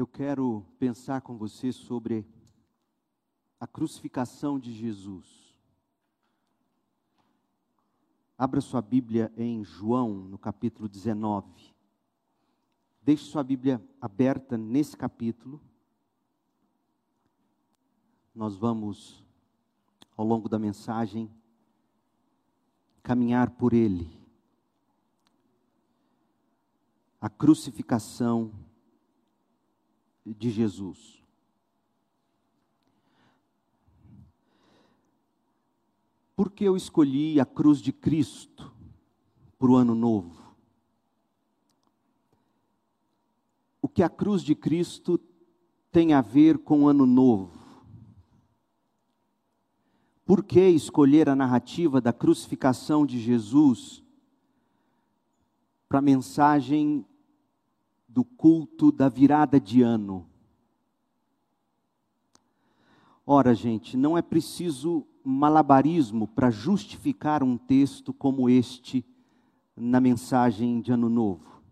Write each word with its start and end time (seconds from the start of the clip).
Eu 0.00 0.06
quero 0.06 0.64
pensar 0.78 1.20
com 1.20 1.36
você 1.36 1.70
sobre 1.70 2.26
a 3.60 3.66
crucificação 3.66 4.58
de 4.58 4.72
Jesus. 4.72 5.60
Abra 8.38 8.62
sua 8.62 8.80
Bíblia 8.80 9.30
em 9.36 9.62
João, 9.62 10.14
no 10.14 10.38
capítulo 10.38 10.88
19. 10.88 11.74
Deixe 13.02 13.24
sua 13.24 13.44
Bíblia 13.44 13.78
aberta 14.00 14.56
nesse 14.56 14.96
capítulo. 14.96 15.60
Nós 18.34 18.56
vamos, 18.56 19.22
ao 20.16 20.24
longo 20.24 20.48
da 20.48 20.58
mensagem, 20.58 21.30
caminhar 23.02 23.50
por 23.50 23.74
ele. 23.74 24.10
A 27.20 27.28
crucificação 27.28 28.50
de 30.34 30.50
Jesus. 30.50 31.20
Por 36.34 36.50
que 36.50 36.64
eu 36.64 36.76
escolhi 36.76 37.38
a 37.38 37.44
cruz 37.44 37.80
de 37.80 37.92
Cristo 37.92 38.72
para 39.58 39.70
o 39.70 39.76
ano 39.76 39.94
novo? 39.94 40.56
O 43.82 43.88
que 43.88 44.02
a 44.02 44.08
cruz 44.08 44.42
de 44.42 44.54
Cristo 44.54 45.20
tem 45.92 46.14
a 46.14 46.22
ver 46.22 46.58
com 46.58 46.84
o 46.84 46.88
ano 46.88 47.04
novo? 47.04 47.84
Por 50.24 50.44
que 50.44 50.60
escolher 50.68 51.28
a 51.28 51.36
narrativa 51.36 52.00
da 52.00 52.12
crucificação 52.12 53.04
de 53.04 53.20
Jesus 53.20 54.02
para 55.88 55.98
a 55.98 56.02
mensagem 56.02 57.04
do 58.10 58.24
culto 58.24 58.90
da 58.90 59.08
virada 59.08 59.60
de 59.60 59.82
ano. 59.82 60.26
Ora, 63.24 63.54
gente, 63.54 63.96
não 63.96 64.18
é 64.18 64.22
preciso 64.22 65.06
malabarismo 65.22 66.26
para 66.26 66.50
justificar 66.50 67.44
um 67.44 67.56
texto 67.56 68.12
como 68.12 68.50
este 68.50 69.06
na 69.76 70.00
mensagem 70.00 70.80
de 70.80 70.90
Ano 70.90 71.08
Novo. 71.08 71.62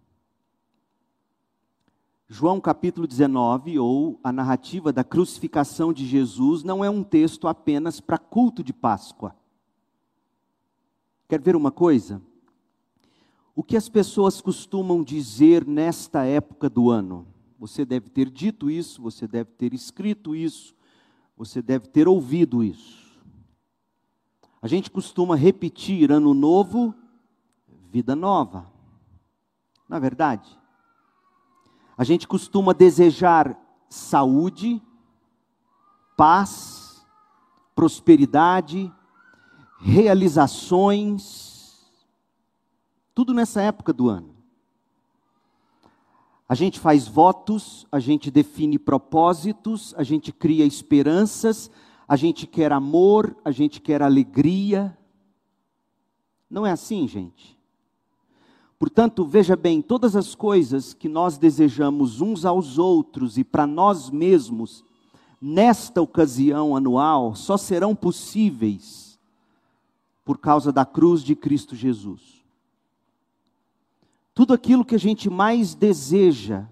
João 2.28 2.60
capítulo 2.60 3.06
19, 3.06 3.78
ou 3.80 4.20
a 4.22 4.30
narrativa 4.30 4.92
da 4.92 5.02
crucificação 5.02 5.92
de 5.92 6.06
Jesus, 6.06 6.62
não 6.62 6.84
é 6.84 6.90
um 6.90 7.02
texto 7.02 7.48
apenas 7.48 8.00
para 8.00 8.18
culto 8.18 8.62
de 8.62 8.72
Páscoa. 8.72 9.34
Quer 11.26 11.40
ver 11.40 11.56
uma 11.56 11.72
coisa? 11.72 12.22
O 13.58 13.64
que 13.64 13.76
as 13.76 13.88
pessoas 13.88 14.40
costumam 14.40 15.02
dizer 15.02 15.66
nesta 15.66 16.24
época 16.24 16.70
do 16.70 16.92
ano? 16.92 17.26
Você 17.58 17.84
deve 17.84 18.08
ter 18.08 18.30
dito 18.30 18.70
isso, 18.70 19.02
você 19.02 19.26
deve 19.26 19.50
ter 19.50 19.74
escrito 19.74 20.36
isso, 20.36 20.76
você 21.36 21.60
deve 21.60 21.88
ter 21.88 22.06
ouvido 22.06 22.62
isso. 22.62 23.20
A 24.62 24.68
gente 24.68 24.92
costuma 24.92 25.34
repetir 25.34 26.12
ano 26.12 26.34
novo, 26.34 26.94
vida 27.90 28.14
nova. 28.14 28.70
Na 29.88 29.96
é 29.96 30.00
verdade, 30.00 30.56
a 31.96 32.04
gente 32.04 32.28
costuma 32.28 32.72
desejar 32.72 33.58
saúde, 33.88 34.80
paz, 36.16 37.04
prosperidade, 37.74 38.88
realizações, 39.80 41.47
tudo 43.18 43.34
nessa 43.34 43.60
época 43.60 43.92
do 43.92 44.08
ano. 44.08 44.32
A 46.48 46.54
gente 46.54 46.78
faz 46.78 47.08
votos, 47.08 47.84
a 47.90 47.98
gente 47.98 48.30
define 48.30 48.78
propósitos, 48.78 49.92
a 49.96 50.04
gente 50.04 50.30
cria 50.30 50.64
esperanças, 50.64 51.68
a 52.06 52.14
gente 52.14 52.46
quer 52.46 52.72
amor, 52.72 53.36
a 53.44 53.50
gente 53.50 53.80
quer 53.80 54.02
alegria. 54.02 54.96
Não 56.48 56.64
é 56.64 56.70
assim, 56.70 57.08
gente? 57.08 57.58
Portanto, 58.78 59.24
veja 59.24 59.56
bem, 59.56 59.82
todas 59.82 60.14
as 60.14 60.36
coisas 60.36 60.94
que 60.94 61.08
nós 61.08 61.36
desejamos 61.36 62.20
uns 62.20 62.44
aos 62.44 62.78
outros 62.78 63.36
e 63.36 63.42
para 63.42 63.66
nós 63.66 64.10
mesmos, 64.10 64.84
nesta 65.42 66.00
ocasião 66.00 66.76
anual, 66.76 67.34
só 67.34 67.56
serão 67.56 67.96
possíveis 67.96 69.18
por 70.24 70.38
causa 70.38 70.70
da 70.70 70.86
cruz 70.86 71.24
de 71.24 71.34
Cristo 71.34 71.74
Jesus. 71.74 72.37
Tudo 74.38 74.54
aquilo 74.54 74.84
que 74.84 74.94
a 74.94 74.98
gente 75.00 75.28
mais 75.28 75.74
deseja 75.74 76.68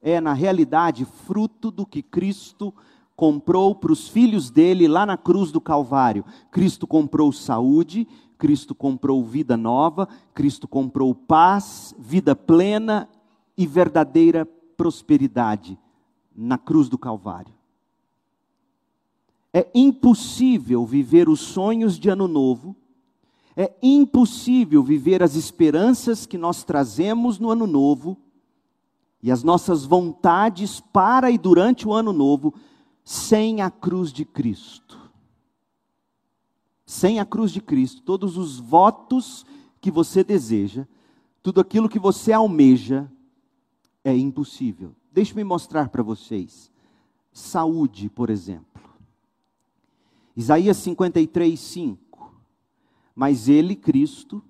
é, 0.00 0.22
na 0.22 0.32
realidade, 0.32 1.04
fruto 1.04 1.70
do 1.70 1.84
que 1.84 2.02
Cristo 2.02 2.72
comprou 3.14 3.74
para 3.74 3.92
os 3.92 4.08
filhos 4.08 4.48
dele 4.48 4.88
lá 4.88 5.04
na 5.04 5.18
cruz 5.18 5.52
do 5.52 5.60
Calvário. 5.60 6.24
Cristo 6.50 6.86
comprou 6.86 7.30
saúde, 7.30 8.08
Cristo 8.38 8.74
comprou 8.74 9.22
vida 9.22 9.54
nova, 9.54 10.08
Cristo 10.32 10.66
comprou 10.66 11.14
paz, 11.14 11.94
vida 11.98 12.34
plena 12.34 13.06
e 13.54 13.66
verdadeira 13.66 14.46
prosperidade 14.74 15.78
na 16.34 16.56
cruz 16.56 16.88
do 16.88 16.96
Calvário. 16.96 17.52
É 19.52 19.68
impossível 19.74 20.86
viver 20.86 21.28
os 21.28 21.40
sonhos 21.40 21.98
de 21.98 22.08
ano 22.08 22.26
novo 22.26 22.74
é 23.56 23.74
impossível 23.82 24.82
viver 24.82 25.22
as 25.22 25.34
esperanças 25.34 26.26
que 26.26 26.38
nós 26.38 26.64
trazemos 26.64 27.38
no 27.38 27.50
ano 27.50 27.66
novo 27.66 28.16
e 29.22 29.30
as 29.30 29.42
nossas 29.42 29.84
vontades 29.84 30.80
para 30.80 31.30
e 31.30 31.38
durante 31.38 31.86
o 31.86 31.92
ano 31.92 32.12
novo 32.12 32.54
sem 33.04 33.60
a 33.60 33.70
cruz 33.70 34.12
de 34.12 34.24
Cristo. 34.24 34.98
Sem 36.86 37.20
a 37.20 37.24
cruz 37.24 37.50
de 37.52 37.60
Cristo, 37.60 38.02
todos 38.02 38.36
os 38.36 38.58
votos 38.58 39.44
que 39.80 39.90
você 39.90 40.24
deseja, 40.24 40.86
tudo 41.42 41.60
aquilo 41.60 41.88
que 41.88 41.98
você 41.98 42.32
almeja, 42.32 43.10
é 44.04 44.16
impossível. 44.16 44.94
Deixe-me 45.12 45.44
mostrar 45.44 45.88
para 45.88 46.02
vocês. 46.02 46.70
Saúde, 47.32 48.08
por 48.08 48.30
exemplo. 48.30 48.82
Isaías 50.36 50.76
53, 50.78 51.58
5. 51.58 52.11
Mas 53.14 53.48
ele, 53.48 53.76
Cristo, 53.76 54.42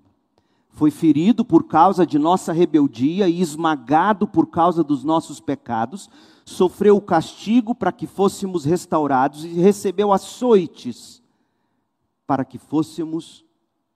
foi 0.73 0.89
ferido 0.89 1.45
por 1.45 1.65
causa 1.65 2.05
de 2.05 2.17
nossa 2.17 2.51
rebeldia 2.51 3.29
e 3.29 3.41
esmagado 3.41 4.27
por 4.27 4.47
causa 4.47 4.83
dos 4.83 5.03
nossos 5.03 5.39
pecados, 5.39 6.09
sofreu 6.45 6.97
o 6.97 7.01
castigo 7.01 7.75
para 7.75 7.91
que 7.91 8.07
fôssemos 8.07 8.65
restaurados 8.65 9.45
e 9.45 9.49
recebeu 9.49 10.11
açoites 10.11 11.21
para 12.25 12.43
que 12.43 12.57
fôssemos 12.57 13.45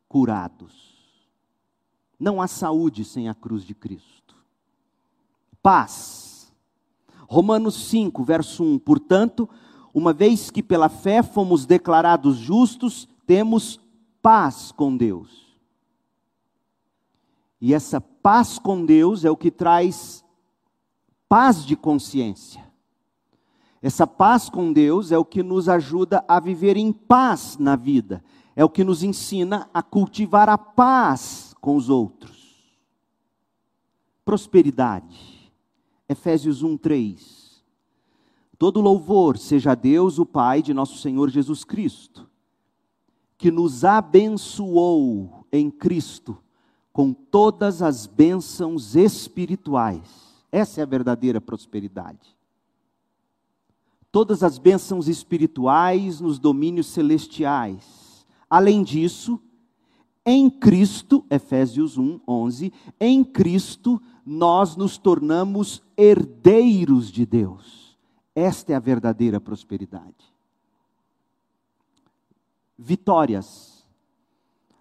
curados. 0.07 0.95
Não 2.19 2.41
há 2.41 2.47
saúde 2.47 3.03
sem 3.03 3.27
a 3.27 3.33
cruz 3.33 3.63
de 3.63 3.73
Cristo. 3.73 4.35
Paz. 5.61 6.53
Romanos 7.27 7.75
5, 7.89 8.23
verso 8.23 8.63
1. 8.63 8.79
Portanto, 8.79 9.49
uma 9.93 10.13
vez 10.13 10.49
que 10.49 10.63
pela 10.63 10.89
fé 10.89 11.21
fomos 11.21 11.65
declarados 11.65 12.37
justos, 12.37 13.07
temos 13.25 13.79
paz 14.21 14.71
com 14.71 14.95
Deus. 14.95 15.47
E 17.59 17.73
essa 17.73 17.99
paz 17.99 18.59
com 18.59 18.85
Deus 18.85 19.25
é 19.25 19.31
o 19.31 19.37
que 19.37 19.49
traz 19.49 20.23
paz 21.27 21.65
de 21.65 21.75
consciência. 21.75 22.65
Essa 23.81 24.05
paz 24.05 24.49
com 24.49 24.71
Deus 24.71 25.11
é 25.11 25.17
o 25.17 25.25
que 25.25 25.41
nos 25.41 25.69
ajuda 25.69 26.23
a 26.27 26.39
viver 26.39 26.77
em 26.77 26.91
paz 26.91 27.57
na 27.57 27.75
vida, 27.75 28.23
é 28.55 28.63
o 28.63 28.69
que 28.69 28.83
nos 28.83 29.03
ensina 29.03 29.69
a 29.73 29.81
cultivar 29.81 30.49
a 30.49 30.57
paz 30.57 31.55
com 31.61 31.75
os 31.75 31.89
outros. 31.89 32.77
Prosperidade. 34.25 35.51
Efésios 36.09 36.63
1:3. 36.63 37.63
Todo 38.57 38.81
louvor 38.81 39.37
seja 39.37 39.71
a 39.71 39.75
Deus, 39.75 40.17
o 40.17 40.25
Pai 40.25 40.61
de 40.61 40.73
nosso 40.73 40.97
Senhor 40.97 41.29
Jesus 41.29 41.63
Cristo 41.63 42.26
que 43.37 43.51
nos 43.51 43.85
abençoou 43.85 45.45
em 45.51 45.69
Cristo 45.69 46.37
com 46.91 47.13
todas 47.13 47.81
as 47.81 48.07
bênçãos 48.07 48.95
espirituais. 48.95 50.09
Essa 50.51 50.81
é 50.81 50.83
a 50.83 50.87
verdadeira 50.87 51.39
prosperidade. 51.39 52.35
Todas 54.11 54.41
as 54.41 54.57
bênçãos 54.57 55.07
espirituais 55.07 56.19
nos 56.19 56.39
domínios 56.39 56.87
celestiais. 56.87 58.25
Além 58.49 58.81
disso, 58.81 59.39
em 60.25 60.49
Cristo, 60.49 61.23
Efésios 61.29 61.97
1, 61.97 62.19
11, 62.27 62.73
em 62.99 63.23
Cristo 63.23 64.01
nós 64.25 64.75
nos 64.75 64.97
tornamos 64.97 65.83
herdeiros 65.95 67.11
de 67.11 67.25
Deus. 67.25 67.95
Esta 68.33 68.73
é 68.73 68.75
a 68.75 68.79
verdadeira 68.79 69.39
prosperidade 69.39 70.36
vitórias. 72.77 73.85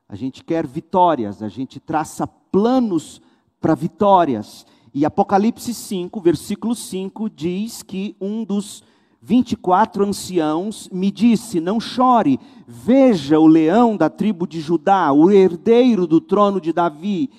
A 0.08 0.14
gente 0.14 0.44
quer 0.44 0.66
vitórias, 0.66 1.43
a 1.43 1.48
gente 1.48 1.81
traça 1.81 2.26
planos 2.26 3.20
para 3.60 3.75
vitórias. 3.75 4.66
E 4.94 5.04
Apocalipse 5.04 5.75
5, 5.75 6.20
versículo 6.20 6.75
5, 6.75 7.28
diz 7.28 7.82
que 7.82 8.14
um 8.20 8.44
dos 8.44 8.82
24 9.20 10.04
anciãos 10.04 10.88
me 10.93 11.10
disse: 11.10 11.60
Não 11.60 11.81
chore, 11.81 12.38
veja 12.66 13.40
o 13.40 13.46
leão 13.46 13.96
da 13.96 14.08
tribo 14.08 14.46
de 14.46 14.60
Judá, 14.60 15.12
o 15.12 15.31
herdeiro 15.31 16.06
do 16.06 16.20
trono 16.20 16.60
de 16.60 16.72
Davi. 16.72 17.31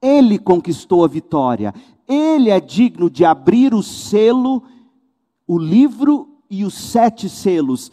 Ele 0.00 0.38
conquistou 0.38 1.04
a 1.04 1.08
vitória, 1.08 1.74
ele 2.06 2.50
é 2.50 2.60
digno 2.60 3.10
de 3.10 3.24
abrir 3.24 3.74
o 3.74 3.82
selo, 3.82 4.62
o 5.46 5.58
livro 5.58 6.28
e 6.48 6.64
os 6.64 6.74
sete 6.74 7.28
selos. 7.28 7.90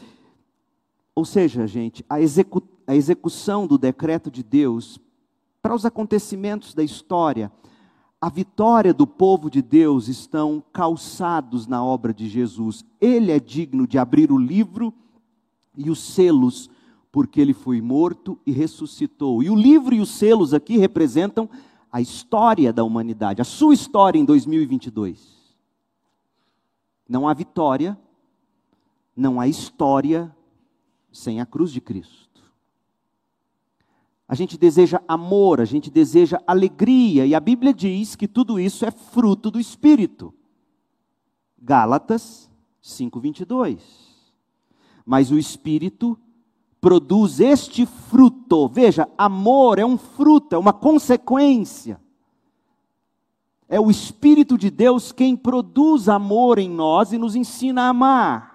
Ou 1.15 1.25
seja, 1.25 1.67
gente, 1.67 2.03
a, 2.09 2.19
execu 2.19 2.61
a 2.87 2.95
execução 2.95 3.65
do 3.67 3.77
decreto 3.77 4.29
de 4.31 4.43
Deus 4.43 4.99
para 5.61 5.75
os 5.75 5.85
acontecimentos 5.85 6.73
da 6.73 6.83
história, 6.83 7.51
a 8.19 8.29
vitória 8.29 8.93
do 8.93 9.05
povo 9.05 9.49
de 9.49 9.61
Deus 9.61 10.07
estão 10.07 10.63
calçados 10.71 11.67
na 11.67 11.83
obra 11.83 12.13
de 12.13 12.27
Jesus. 12.27 12.83
Ele 12.99 13.31
é 13.31 13.39
digno 13.39 13.85
de 13.85 13.97
abrir 13.97 14.31
o 14.31 14.37
livro 14.37 14.93
e 15.77 15.89
os 15.89 15.99
selos, 15.99 16.69
porque 17.11 17.39
ele 17.39 17.53
foi 17.53 17.81
morto 17.81 18.39
e 18.45 18.51
ressuscitou. 18.51 19.43
E 19.43 19.49
o 19.49 19.55
livro 19.55 19.93
e 19.93 19.99
os 19.99 20.09
selos 20.09 20.53
aqui 20.53 20.77
representam 20.77 21.49
a 21.91 22.01
história 22.01 22.73
da 22.73 22.83
humanidade, 22.83 23.41
a 23.41 23.45
sua 23.45 23.73
história 23.73 24.17
em 24.17 24.25
2022. 24.25 25.43
Não 27.07 27.27
há 27.27 27.33
vitória, 27.33 27.97
não 29.15 29.39
há 29.39 29.47
história 29.47 30.33
sem 31.13 31.39
a 31.39 31.45
cruz 31.45 31.71
de 31.71 31.79
Cristo. 31.79 32.41
A 34.27 34.35
gente 34.35 34.57
deseja 34.57 35.01
amor, 35.07 35.61
a 35.61 35.65
gente 35.65 35.91
deseja 35.91 36.41
alegria, 36.47 37.25
e 37.25 37.35
a 37.35 37.39
Bíblia 37.39 37.73
diz 37.73 38.15
que 38.15 38.27
tudo 38.27 38.59
isso 38.59 38.83
é 38.83 38.89
fruto 38.89 39.51
do 39.51 39.59
Espírito. 39.59 40.33
Gálatas 41.61 42.49
5:22. 42.81 43.79
Mas 45.05 45.31
o 45.31 45.37
Espírito 45.37 46.17
produz 46.81 47.39
este 47.39 47.85
fruto. 47.85 48.67
Veja, 48.67 49.07
amor 49.17 49.77
é 49.77 49.85
um 49.85 49.97
fruto, 49.97 50.55
é 50.55 50.57
uma 50.57 50.73
consequência. 50.73 52.01
É 53.69 53.79
o 53.79 53.89
Espírito 53.89 54.57
de 54.57 54.69
Deus 54.69 55.11
quem 55.11 55.35
produz 55.35 56.09
amor 56.09 56.59
em 56.59 56.69
nós 56.69 57.13
e 57.13 57.17
nos 57.17 57.35
ensina 57.35 57.83
a 57.83 57.89
amar. 57.89 58.52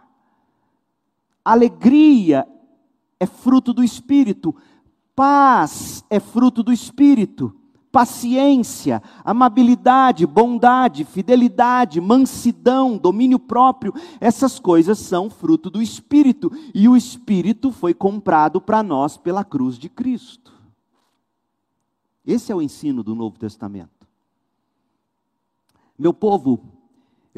Alegria 1.44 2.46
é 3.18 3.26
fruto 3.26 3.72
do 3.72 3.82
Espírito. 3.82 4.54
Paz 5.14 6.04
é 6.08 6.20
fruto 6.20 6.62
do 6.62 6.72
Espírito. 6.72 7.54
Paciência, 7.90 9.02
amabilidade, 9.24 10.26
bondade, 10.26 11.04
fidelidade, 11.04 12.00
mansidão, 12.00 12.98
domínio 12.98 13.38
próprio, 13.38 13.94
essas 14.20 14.58
coisas 14.58 14.98
são 14.98 15.30
fruto 15.30 15.70
do 15.70 15.80
Espírito. 15.80 16.52
E 16.74 16.88
o 16.88 16.96
Espírito 16.96 17.72
foi 17.72 17.94
comprado 17.94 18.60
para 18.60 18.82
nós 18.82 19.16
pela 19.16 19.42
cruz 19.42 19.78
de 19.78 19.88
Cristo. 19.88 20.52
Esse 22.26 22.52
é 22.52 22.54
o 22.54 22.60
ensino 22.60 23.02
do 23.02 23.14
Novo 23.14 23.38
Testamento. 23.38 24.06
Meu 25.98 26.12
povo, 26.12 26.60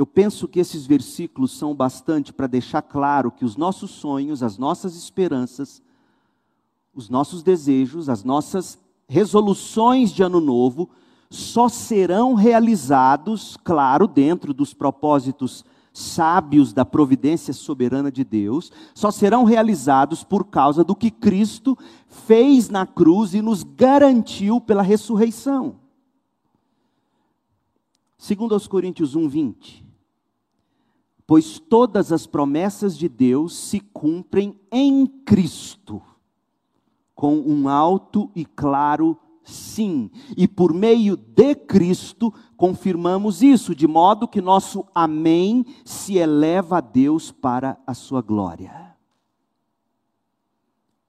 eu 0.00 0.06
penso 0.06 0.48
que 0.48 0.58
esses 0.58 0.86
versículos 0.86 1.52
são 1.52 1.74
bastante 1.74 2.32
para 2.32 2.46
deixar 2.46 2.80
claro 2.80 3.30
que 3.30 3.44
os 3.44 3.54
nossos 3.54 3.90
sonhos, 3.90 4.42
as 4.42 4.56
nossas 4.56 4.96
esperanças, 4.96 5.82
os 6.94 7.10
nossos 7.10 7.42
desejos, 7.42 8.08
as 8.08 8.24
nossas 8.24 8.78
resoluções 9.06 10.10
de 10.10 10.22
ano 10.22 10.40
novo 10.40 10.88
só 11.28 11.68
serão 11.68 12.32
realizados, 12.32 13.58
claro, 13.62 14.08
dentro 14.08 14.54
dos 14.54 14.72
propósitos 14.72 15.66
sábios 15.92 16.72
da 16.72 16.86
providência 16.86 17.52
soberana 17.52 18.10
de 18.10 18.24
Deus, 18.24 18.72
só 18.94 19.10
serão 19.10 19.44
realizados 19.44 20.24
por 20.24 20.44
causa 20.46 20.82
do 20.82 20.96
que 20.96 21.10
Cristo 21.10 21.76
fez 22.08 22.70
na 22.70 22.86
cruz 22.86 23.34
e 23.34 23.42
nos 23.42 23.62
garantiu 23.62 24.62
pela 24.62 24.80
ressurreição. 24.80 25.76
Segundo 28.16 28.54
aos 28.54 28.66
Coríntios 28.66 29.14
1:20, 29.14 29.89
pois 31.30 31.60
todas 31.60 32.10
as 32.10 32.26
promessas 32.26 32.98
de 32.98 33.08
Deus 33.08 33.54
se 33.54 33.78
cumprem 33.78 34.58
em 34.68 35.06
Cristo 35.06 36.02
com 37.14 37.36
um 37.38 37.68
alto 37.68 38.28
e 38.34 38.44
claro 38.44 39.16
sim. 39.44 40.10
E 40.36 40.48
por 40.48 40.74
meio 40.74 41.16
de 41.16 41.54
Cristo 41.54 42.34
confirmamos 42.56 43.44
isso, 43.44 43.76
de 43.76 43.86
modo 43.86 44.26
que 44.26 44.40
nosso 44.40 44.84
amém 44.92 45.64
se 45.84 46.16
eleva 46.16 46.78
a 46.78 46.80
Deus 46.80 47.30
para 47.30 47.78
a 47.86 47.94
sua 47.94 48.20
glória. 48.20 48.96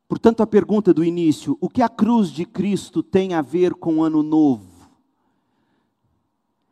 Portanto, 0.07 0.41
a 0.41 0.45
pergunta 0.45 0.93
do 0.93 1.03
início: 1.03 1.57
o 1.59 1.67
que 1.67 1.81
a 1.81 1.89
cruz 1.89 2.29
de 2.29 2.45
Cristo 2.45 3.01
tem 3.01 3.33
a 3.33 3.41
ver 3.41 3.73
com 3.73 3.95
o 3.95 4.03
ano 4.03 4.21
novo? 4.21 4.87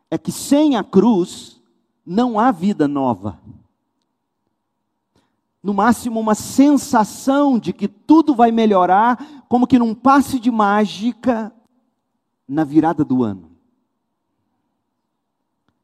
É 0.08 0.16
que 0.16 0.30
sem 0.30 0.76
a 0.76 0.84
cruz 0.84 1.59
não 2.04 2.38
há 2.38 2.50
vida 2.50 2.88
nova 2.88 3.38
no 5.62 5.74
máximo 5.74 6.18
uma 6.18 6.34
sensação 6.34 7.58
de 7.58 7.72
que 7.72 7.86
tudo 7.86 8.34
vai 8.34 8.50
melhorar, 8.50 9.44
como 9.48 9.66
que 9.66 9.78
num 9.78 9.94
passe 9.94 10.40
de 10.40 10.50
mágica 10.50 11.52
na 12.48 12.64
virada 12.64 13.04
do 13.04 13.22
ano. 13.22 13.50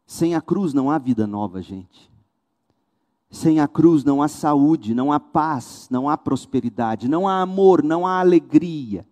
Sem 0.07 0.35
a 0.35 0.41
cruz 0.41 0.73
não 0.73 0.91
há 0.91 0.99
vida 0.99 1.27
nova, 1.27 1.61
gente. 1.61 2.11
Sem 3.31 3.61
a 3.61 3.69
cruz 3.69 4.03
não 4.03 4.23
há 4.23 4.29
saúde, 4.29 4.95
não 4.95 5.13
há 5.13 5.21
paz, 5.21 5.89
não 5.91 6.09
há 6.09 6.17
prosperidade, 6.17 7.09
não 7.09 7.29
há 7.29 7.43
amor, 7.43 7.83
não 7.83 8.07
há 8.07 8.21
alegria. 8.21 9.07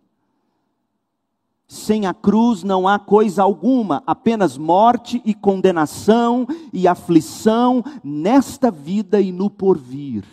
Sem 1.66 2.06
a 2.06 2.12
cruz 2.12 2.62
não 2.62 2.86
há 2.86 2.98
coisa 2.98 3.42
alguma, 3.42 4.02
apenas 4.06 4.58
morte 4.58 5.22
e 5.24 5.32
condenação 5.32 6.46
e 6.72 6.86
aflição 6.86 7.82
nesta 8.02 8.70
vida 8.70 9.20
e 9.20 9.32
no 9.32 9.48
porvir. 9.48 10.24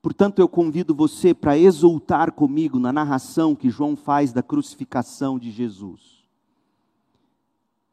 Portanto, 0.00 0.38
eu 0.38 0.48
convido 0.48 0.94
você 0.94 1.34
para 1.34 1.58
exultar 1.58 2.32
comigo 2.32 2.78
na 2.78 2.92
narração 2.92 3.54
que 3.54 3.68
João 3.68 3.94
faz 3.94 4.32
da 4.32 4.42
crucificação 4.42 5.38
de 5.38 5.50
Jesus. 5.50 6.18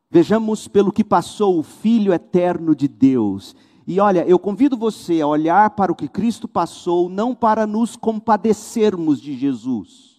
Vejamos 0.09 0.67
pelo 0.67 0.93
que 0.93 1.03
passou 1.03 1.59
o 1.59 1.63
Filho 1.63 2.13
eterno 2.13 2.73
de 2.73 2.87
Deus. 2.87 3.53
E 3.85 3.99
olha, 3.99 4.25
eu 4.25 4.39
convido 4.39 4.77
você 4.77 5.19
a 5.19 5.27
olhar 5.27 5.71
para 5.71 5.91
o 5.91 5.95
que 5.95 6.07
Cristo 6.07 6.47
passou, 6.47 7.09
não 7.09 7.35
para 7.35 7.67
nos 7.67 7.97
compadecermos 7.97 9.19
de 9.19 9.37
Jesus, 9.37 10.14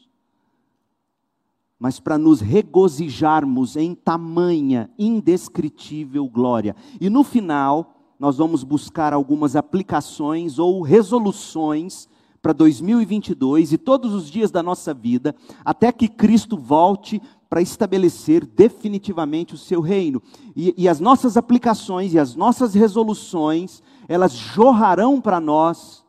mas 1.79 2.01
para 2.01 2.17
nos 2.17 2.41
regozijarmos 2.41 3.77
em 3.77 3.95
tamanha, 3.95 4.91
indescritível 4.99 6.27
glória. 6.29 6.75
E 7.01 7.11
no 7.11 7.23
final, 7.23 7.95
nós 8.19 8.39
vamos 8.39 8.65
buscar 8.65 9.13
algumas 9.13 9.57
aplicações 9.57 10.59
ou 10.59 10.81
resoluções 10.81 12.09
para 12.41 12.53
2022 12.53 13.73
e 13.73 13.79
todos 13.79 14.15
os 14.15 14.31
dias 14.31 14.51
da 14.51 14.63
nossa 14.63 14.95
vida, 14.95 15.35
até 15.65 15.91
que 15.91 16.09
Cristo 16.09 16.57
volte 16.57 17.21
para 17.49 17.61
estabelecer 17.61 18.47
definitivamente 18.47 19.55
o 19.55 19.59
seu 19.59 19.81
reino. 19.81 20.23
E, 20.55 20.75
e, 20.77 20.89
as 20.89 21.01
nossas 21.01 21.37
aplicações 21.37 22.15
e 22.15 22.19
as 22.19 22.35
nossas 22.35 22.75
resoluções, 22.75 23.83
elas 24.09 24.33
jorrarão 24.33 25.21
para 25.21 25.41
nós 25.41 26.05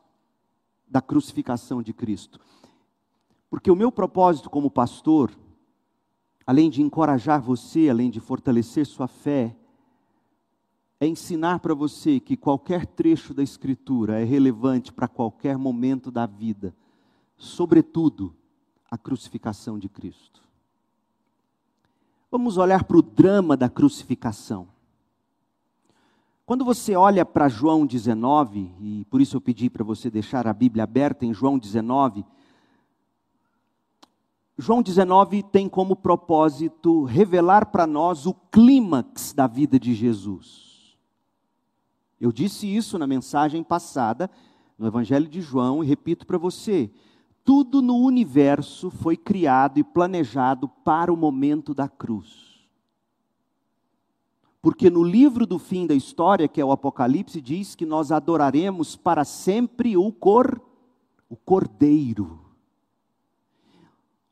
da 0.87 1.01
crucificação 1.01 1.81
de 1.81 1.93
Cristo. 1.93 2.39
Porque 3.49 3.71
o 3.71 3.75
meu 3.75 3.91
propósito 3.91 4.49
como 4.49 4.69
pastor, 4.69 5.31
além 6.47 6.69
de 6.69 6.81
encorajar 6.81 7.41
você, 7.41 7.89
além 7.89 8.09
de 8.09 8.21
fortalecer 8.21 8.85
sua 8.85 9.07
fé, 9.07 9.53
é 10.97 11.05
ensinar 11.05 11.59
para 11.59 11.75
você 11.75 12.21
que 12.21 12.37
qualquer 12.37 12.85
trecho 12.85 13.33
da 13.33 13.43
Escritura 13.43 14.21
é 14.21 14.23
relevante 14.23 14.93
para 14.93 15.09
qualquer 15.09 15.57
momento 15.57 16.09
da 16.09 16.25
vida, 16.25 16.73
sobretudo 17.35 18.33
a 18.89 18.97
crucificação 18.97 19.77
de 19.77 19.89
Cristo. 19.89 20.41
Vamos 22.31 22.57
olhar 22.57 22.85
para 22.85 22.97
o 22.97 23.01
drama 23.01 23.57
da 23.57 23.69
crucificação. 23.69 24.69
Quando 26.45 26.63
você 26.63 26.95
olha 26.95 27.25
para 27.25 27.49
João 27.49 27.85
19, 27.85 28.71
e 28.79 29.05
por 29.09 29.19
isso 29.19 29.35
eu 29.35 29.41
pedi 29.41 29.69
para 29.69 29.83
você 29.83 30.09
deixar 30.09 30.47
a 30.47 30.53
Bíblia 30.53 30.85
aberta 30.85 31.25
em 31.25 31.33
João 31.33 31.59
19, 31.59 32.25
João 34.59 34.81
19 34.81 35.43
tem 35.43 35.69
como 35.69 35.95
propósito 35.95 37.03
revelar 37.03 37.67
para 37.67 37.85
nós 37.85 38.25
o 38.25 38.33
clímax 38.33 39.31
da 39.31 39.45
vida 39.45 39.79
de 39.79 39.93
Jesus. 39.93 40.97
Eu 42.19 42.31
disse 42.31 42.65
isso 42.65 42.97
na 42.97 43.05
mensagem 43.05 43.63
passada, 43.63 44.27
no 44.75 44.87
Evangelho 44.87 45.27
de 45.27 45.41
João, 45.41 45.83
e 45.83 45.87
repito 45.87 46.25
para 46.25 46.39
você: 46.39 46.89
tudo 47.43 47.83
no 47.83 47.97
universo 47.97 48.89
foi 48.89 49.15
criado 49.15 49.77
e 49.77 49.83
planejado 49.83 50.67
para 50.67 51.13
o 51.13 51.17
momento 51.17 51.71
da 51.71 51.87
cruz. 51.87 52.67
Porque 54.59 54.89
no 54.89 55.03
livro 55.03 55.45
do 55.45 55.59
fim 55.59 55.85
da 55.85 55.93
história, 55.93 56.47
que 56.47 56.59
é 56.59 56.65
o 56.65 56.71
Apocalipse, 56.71 57.39
diz 57.39 57.75
que 57.75 57.85
nós 57.85 58.11
adoraremos 58.11 58.95
para 58.95 59.23
sempre 59.23 59.95
o 59.95 60.11
cor, 60.11 60.59
o 61.29 61.35
Cordeiro. 61.35 62.46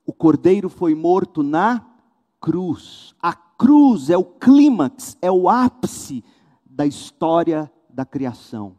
O 0.05 0.13
Cordeiro 0.13 0.69
foi 0.69 0.93
morto 0.93 1.41
na 1.41 1.85
cruz. 2.39 3.15
A 3.21 3.33
cruz 3.33 4.09
é 4.09 4.17
o 4.17 4.23
clímax, 4.23 5.17
é 5.21 5.31
o 5.31 5.49
ápice 5.49 6.23
da 6.65 6.85
história 6.85 7.71
da 7.89 8.05
criação. 8.05 8.75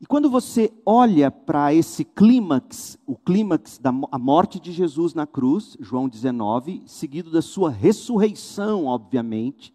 E 0.00 0.06
quando 0.06 0.30
você 0.30 0.72
olha 0.84 1.30
para 1.30 1.74
esse 1.74 2.06
clímax, 2.06 2.98
o 3.06 3.14
clímax 3.14 3.78
da 3.78 3.92
morte 3.92 4.58
de 4.58 4.72
Jesus 4.72 5.12
na 5.12 5.26
cruz, 5.26 5.76
João 5.78 6.08
19, 6.08 6.82
seguido 6.86 7.30
da 7.30 7.42
sua 7.42 7.68
ressurreição, 7.68 8.86
obviamente, 8.86 9.74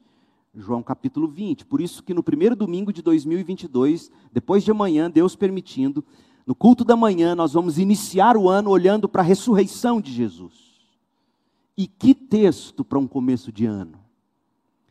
João 0.52 0.82
capítulo 0.82 1.28
20. 1.28 1.68
Por 1.68 1.80
isso 1.80 2.02
que 2.02 2.14
no 2.14 2.24
primeiro 2.24 2.56
domingo 2.56 2.92
de 2.92 3.04
2022, 3.04 4.10
depois 4.32 4.64
de 4.64 4.72
amanhã, 4.72 5.12
Deus 5.12 5.36
permitindo, 5.36 6.04
no 6.46 6.54
culto 6.54 6.86
da 6.86 6.96
manhã, 6.96 7.34
nós 7.34 7.54
vamos 7.54 7.80
iniciar 7.80 8.38
o 8.38 8.48
ano 8.48 8.70
olhando 8.70 9.10
para 9.10 9.24
a 9.24 9.26
ressurreição 9.26 10.00
de 10.00 10.14
Jesus. 10.14 10.54
E 11.76 11.88
que 11.88 12.14
texto 12.14 12.86
para 12.86 13.00
um 13.00 13.08
começo 13.08 13.52
de 13.52 13.66
ano. 13.66 14.00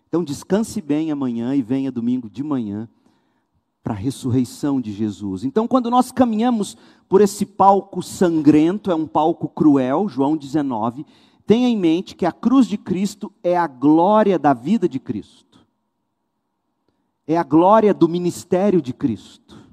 Então 0.08 0.24
descanse 0.24 0.80
bem 0.80 1.10
amanhã 1.12 1.54
e 1.54 1.62
venha 1.62 1.92
domingo 1.92 2.28
de 2.28 2.42
manhã 2.42 2.88
para 3.82 3.94
a 3.94 3.96
ressurreição 3.96 4.80
de 4.80 4.92
Jesus. 4.92 5.44
Então, 5.44 5.68
quando 5.68 5.90
nós 5.90 6.10
caminhamos 6.10 6.76
por 7.08 7.20
esse 7.20 7.44
palco 7.44 8.02
sangrento, 8.02 8.90
é 8.90 8.94
um 8.94 9.06
palco 9.06 9.48
cruel, 9.48 10.08
João 10.08 10.36
19, 10.36 11.04
tenha 11.46 11.68
em 11.68 11.76
mente 11.76 12.16
que 12.16 12.24
a 12.24 12.32
cruz 12.32 12.66
de 12.66 12.78
Cristo 12.78 13.30
é 13.42 13.56
a 13.56 13.66
glória 13.66 14.38
da 14.38 14.54
vida 14.54 14.88
de 14.88 14.98
Cristo, 14.98 15.58
é 17.26 17.36
a 17.36 17.42
glória 17.42 17.92
do 17.92 18.08
ministério 18.08 18.80
de 18.80 18.94
Cristo 18.94 19.63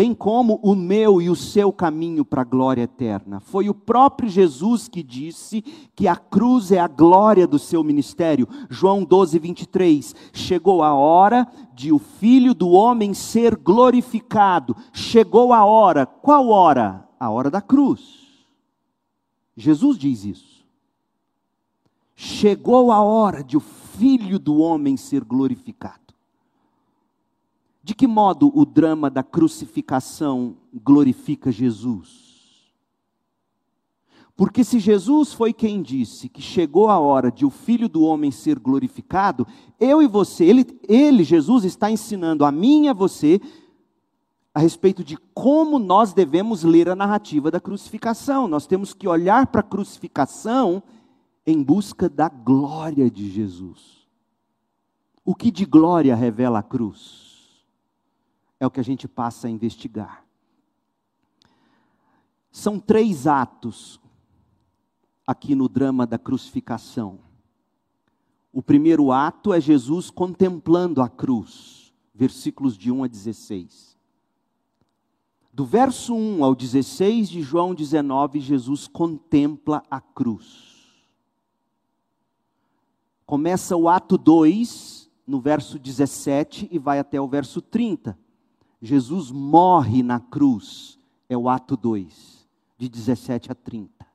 bem 0.00 0.14
como 0.14 0.58
o 0.62 0.74
meu 0.74 1.20
e 1.20 1.28
o 1.28 1.36
seu 1.36 1.70
caminho 1.70 2.24
para 2.24 2.40
a 2.40 2.44
glória 2.44 2.84
eterna. 2.84 3.38
Foi 3.38 3.68
o 3.68 3.74
próprio 3.74 4.30
Jesus 4.30 4.88
que 4.88 5.02
disse 5.02 5.60
que 5.94 6.08
a 6.08 6.16
cruz 6.16 6.72
é 6.72 6.78
a 6.78 6.88
glória 6.88 7.46
do 7.46 7.58
seu 7.58 7.84
ministério. 7.84 8.48
João 8.70 9.04
12, 9.04 9.38
23. 9.38 10.14
Chegou 10.32 10.82
a 10.82 10.94
hora 10.94 11.46
de 11.74 11.92
o 11.92 11.98
filho 11.98 12.54
do 12.54 12.70
homem 12.70 13.12
ser 13.12 13.54
glorificado. 13.54 14.74
Chegou 14.90 15.52
a 15.52 15.66
hora. 15.66 16.06
Qual 16.06 16.48
hora? 16.48 17.06
A 17.20 17.28
hora 17.28 17.50
da 17.50 17.60
cruz. 17.60 18.46
Jesus 19.54 19.98
diz 19.98 20.24
isso. 20.24 20.64
Chegou 22.16 22.90
a 22.90 23.02
hora 23.02 23.44
de 23.44 23.58
o 23.58 23.60
filho 23.60 24.38
do 24.38 24.60
homem 24.60 24.96
ser 24.96 25.22
glorificado. 25.22 26.09
De 27.90 27.94
que 27.96 28.06
modo 28.06 28.52
o 28.54 28.64
drama 28.64 29.10
da 29.10 29.20
crucificação 29.20 30.58
glorifica 30.72 31.50
Jesus? 31.50 32.70
Porque 34.36 34.62
se 34.62 34.78
Jesus 34.78 35.32
foi 35.32 35.52
quem 35.52 35.82
disse 35.82 36.28
que 36.28 36.40
chegou 36.40 36.88
a 36.88 37.00
hora 37.00 37.32
de 37.32 37.44
o 37.44 37.50
Filho 37.50 37.88
do 37.88 38.04
Homem 38.04 38.30
ser 38.30 38.60
glorificado, 38.60 39.44
eu 39.80 40.00
e 40.00 40.06
você, 40.06 40.44
ele, 40.44 40.64
ele, 40.88 41.24
Jesus, 41.24 41.64
está 41.64 41.90
ensinando 41.90 42.44
a 42.44 42.52
mim 42.52 42.84
e 42.84 42.88
a 42.90 42.92
você 42.92 43.40
a 44.54 44.60
respeito 44.60 45.02
de 45.02 45.16
como 45.34 45.76
nós 45.76 46.12
devemos 46.12 46.62
ler 46.62 46.88
a 46.88 46.94
narrativa 46.94 47.50
da 47.50 47.58
crucificação. 47.58 48.46
Nós 48.46 48.68
temos 48.68 48.94
que 48.94 49.08
olhar 49.08 49.48
para 49.48 49.62
a 49.62 49.64
crucificação 49.64 50.80
em 51.44 51.60
busca 51.60 52.08
da 52.08 52.28
glória 52.28 53.10
de 53.10 53.28
Jesus. 53.28 54.06
O 55.24 55.34
que 55.34 55.50
de 55.50 55.64
glória 55.64 56.14
revela 56.14 56.60
a 56.60 56.62
cruz? 56.62 57.29
É 58.60 58.66
o 58.66 58.70
que 58.70 58.78
a 58.78 58.84
gente 58.84 59.08
passa 59.08 59.48
a 59.48 59.50
investigar. 59.50 60.22
São 62.52 62.78
três 62.78 63.26
atos 63.26 63.98
aqui 65.26 65.54
no 65.54 65.68
drama 65.68 66.06
da 66.06 66.18
crucificação. 66.18 67.18
O 68.52 68.62
primeiro 68.62 69.12
ato 69.12 69.54
é 69.54 69.60
Jesus 69.60 70.10
contemplando 70.10 71.00
a 71.00 71.08
cruz, 71.08 71.94
versículos 72.14 72.76
de 72.76 72.92
1 72.92 73.04
a 73.04 73.06
16. 73.06 73.96
Do 75.52 75.64
verso 75.64 76.14
1 76.14 76.44
ao 76.44 76.54
16 76.54 77.30
de 77.30 77.42
João 77.42 77.74
19, 77.74 78.40
Jesus 78.40 78.86
contempla 78.86 79.82
a 79.90 80.00
cruz. 80.00 80.68
Começa 83.24 83.76
o 83.76 83.88
ato 83.88 84.18
2, 84.18 85.08
no 85.24 85.40
verso 85.40 85.78
17, 85.78 86.68
e 86.70 86.78
vai 86.78 86.98
até 86.98 87.20
o 87.20 87.28
verso 87.28 87.62
30. 87.62 88.18
Jesus 88.80 89.30
morre 89.30 90.02
na 90.02 90.18
cruz, 90.18 90.98
é 91.28 91.36
o 91.36 91.48
ato 91.48 91.76
2, 91.76 92.48
de 92.78 92.88
17 92.88 93.52
a 93.52 93.54
30. 93.54 94.06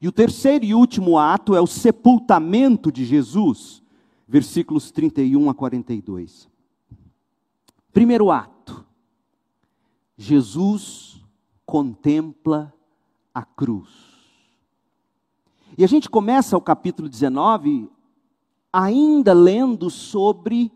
E 0.00 0.06
o 0.06 0.12
terceiro 0.12 0.64
e 0.64 0.74
último 0.74 1.18
ato 1.18 1.54
é 1.54 1.60
o 1.60 1.66
sepultamento 1.66 2.92
de 2.92 3.04
Jesus, 3.04 3.82
versículos 4.28 4.90
31 4.90 5.50
a 5.50 5.54
42. 5.54 6.48
Primeiro 7.92 8.30
ato, 8.30 8.84
Jesus 10.16 11.20
contempla 11.64 12.72
a 13.32 13.42
cruz. 13.42 13.88
E 15.76 15.82
a 15.82 15.88
gente 15.88 16.08
começa 16.08 16.56
o 16.56 16.60
capítulo 16.60 17.08
19 17.08 17.90
ainda 18.72 19.32
lendo 19.32 19.90
sobre 19.90 20.70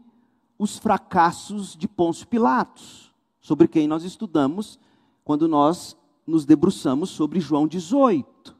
os 0.59 0.77
fracassos 0.77 1.77
de 1.77 1.87
Pôncio 1.87 2.27
Pilatos, 2.27 3.15
sobre 3.41 3.69
quem 3.69 3.87
nós 3.87 4.03
estudamos 4.03 4.79
quando 5.25 5.47
nós 5.47 5.97
nos 6.27 6.45
debruçamos 6.45 7.11
sobre 7.11 7.38
João 7.38 7.67
18. 7.67 8.57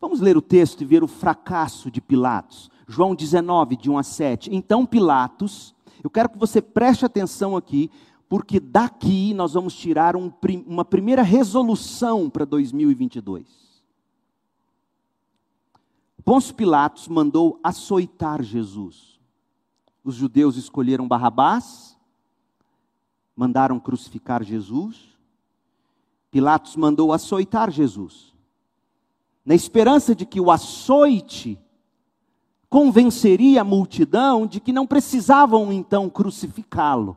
Vamos 0.00 0.20
ler 0.20 0.36
o 0.36 0.42
texto 0.42 0.82
e 0.82 0.84
ver 0.84 1.02
o 1.02 1.08
fracasso 1.08 1.90
de 1.90 2.00
Pilatos. 2.00 2.70
João 2.86 3.14
19, 3.14 3.76
de 3.76 3.90
1 3.90 3.98
a 3.98 4.02
7. 4.02 4.54
Então, 4.54 4.86
Pilatos, 4.86 5.74
eu 6.02 6.08
quero 6.08 6.28
que 6.28 6.38
você 6.38 6.62
preste 6.62 7.04
atenção 7.04 7.56
aqui, 7.56 7.90
porque 8.28 8.60
daqui 8.60 9.34
nós 9.34 9.54
vamos 9.54 9.74
tirar 9.74 10.14
um, 10.14 10.32
uma 10.66 10.84
primeira 10.84 11.22
resolução 11.22 12.30
para 12.30 12.44
2022. 12.44 13.46
Pôncio 16.24 16.54
Pilatos 16.54 17.08
mandou 17.08 17.58
açoitar 17.62 18.42
Jesus 18.42 19.07
os 20.08 20.14
judeus 20.14 20.56
escolheram 20.56 21.06
Barrabás, 21.06 21.94
mandaram 23.36 23.78
crucificar 23.78 24.42
Jesus. 24.42 25.18
Pilatos 26.30 26.76
mandou 26.76 27.12
açoitar 27.12 27.70
Jesus, 27.70 28.34
na 29.44 29.54
esperança 29.54 30.14
de 30.14 30.24
que 30.24 30.40
o 30.40 30.50
açoite 30.50 31.58
convenceria 32.70 33.60
a 33.60 33.64
multidão 33.64 34.46
de 34.46 34.60
que 34.60 34.72
não 34.72 34.86
precisavam 34.86 35.70
então 35.70 36.08
crucificá-lo. 36.08 37.14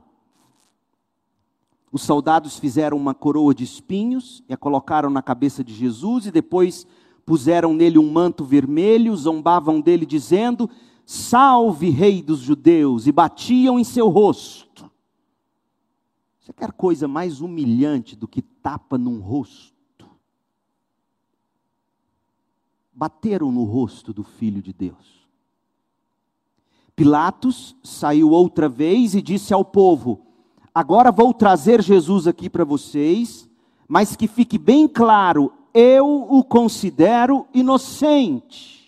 Os 1.93 2.01
soldados 2.01 2.59
fizeram 2.59 2.97
uma 2.97 3.13
coroa 3.13 3.55
de 3.55 3.63
espinhos 3.63 4.43
e 4.49 4.53
a 4.53 4.57
colocaram 4.57 5.09
na 5.09 5.21
cabeça 5.21 5.63
de 5.63 5.73
Jesus 5.73 6.25
e 6.25 6.31
depois 6.31 6.85
puseram 7.25 7.73
nele 7.73 7.97
um 7.97 8.11
manto 8.11 8.43
vermelho, 8.43 9.15
zombavam 9.15 9.79
dele 9.79 10.05
dizendo: 10.05 10.69
Salve, 11.13 11.89
rei 11.89 12.21
dos 12.21 12.39
judeus, 12.39 13.05
e 13.05 13.11
batiam 13.11 13.77
em 13.77 13.83
seu 13.83 14.07
rosto. 14.07 14.89
Você 16.39 16.53
quer 16.53 16.71
coisa 16.71 17.05
mais 17.05 17.41
humilhante 17.41 18.15
do 18.15 18.29
que 18.29 18.41
tapa 18.41 18.97
num 18.97 19.19
rosto? 19.19 20.07
Bateram 22.93 23.51
no 23.51 23.65
rosto 23.65 24.13
do 24.13 24.23
filho 24.23 24.61
de 24.61 24.71
Deus. 24.71 25.27
Pilatos 26.95 27.75
saiu 27.83 28.29
outra 28.29 28.69
vez 28.69 29.13
e 29.13 29.21
disse 29.21 29.53
ao 29.53 29.65
povo: 29.65 30.27
Agora 30.73 31.11
vou 31.11 31.33
trazer 31.33 31.81
Jesus 31.81 32.25
aqui 32.25 32.49
para 32.49 32.63
vocês, 32.63 33.49
mas 33.85 34.15
que 34.15 34.29
fique 34.29 34.57
bem 34.57 34.87
claro, 34.87 35.51
eu 35.73 36.07
o 36.07 36.41
considero 36.41 37.45
inocente. 37.53 38.80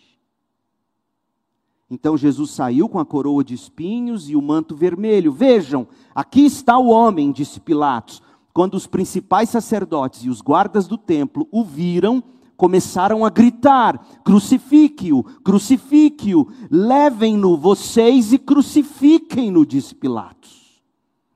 Então 1.93 2.17
Jesus 2.17 2.49
saiu 2.49 2.89
com 2.89 2.97
a 2.97 3.05
coroa 3.05 3.43
de 3.43 3.53
espinhos 3.53 4.27
e 4.27 4.35
o 4.35 4.41
manto 4.41 4.75
vermelho. 4.75 5.31
Vejam, 5.31 5.87
aqui 6.15 6.43
está 6.43 6.75
o 6.75 6.87
homem, 6.87 7.31
disse 7.31 7.59
Pilatos. 7.59 8.19
Quando 8.51 8.73
os 8.73 8.87
principais 8.87 9.49
sacerdotes 9.49 10.23
e 10.23 10.29
os 10.29 10.41
guardas 10.41 10.87
do 10.87 10.97
templo 10.97 11.47
o 11.51 11.63
viram, 11.63 12.23
começaram 12.57 13.23
a 13.23 13.29
gritar: 13.29 14.03
crucifique-o, 14.23 15.23
crucifique-o, 15.43 16.51
levem-no 16.71 17.55
vocês 17.55 18.33
e 18.33 18.39
crucifiquem-no, 18.39 19.63
disse 19.63 19.93
Pilatos. 19.93 20.81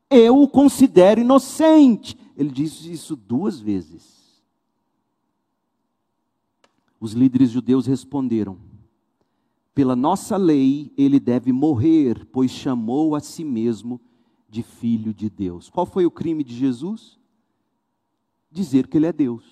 Eu 0.10 0.42
o 0.42 0.48
considero 0.48 1.22
inocente. 1.22 2.18
Ele 2.36 2.50
disse 2.50 2.92
isso 2.92 3.16
duas 3.16 3.60
vezes. 3.60 4.42
Os 7.00 7.14
líderes 7.14 7.52
judeus 7.52 7.86
responderam: 7.86 8.58
Pela 9.78 9.96
nossa 9.96 10.38
lei, 10.38 10.92
ele 10.98 11.20
deve 11.20 11.54
morrer, 11.54 12.26
pois 12.32 12.50
chamou 12.50 13.14
a 13.14 13.20
si 13.20 13.44
mesmo 13.44 14.02
de 14.50 14.64
filho 14.64 15.14
de 15.14 15.30
Deus. 15.30 15.70
Qual 15.70 15.86
foi 15.86 16.04
o 16.04 16.10
crime 16.10 16.44
de 16.44 16.56
Jesus? 16.56 17.20
Dizer 18.50 18.88
que 18.88 18.98
ele 18.98 19.06
é 19.06 19.14
Deus. 19.14 19.46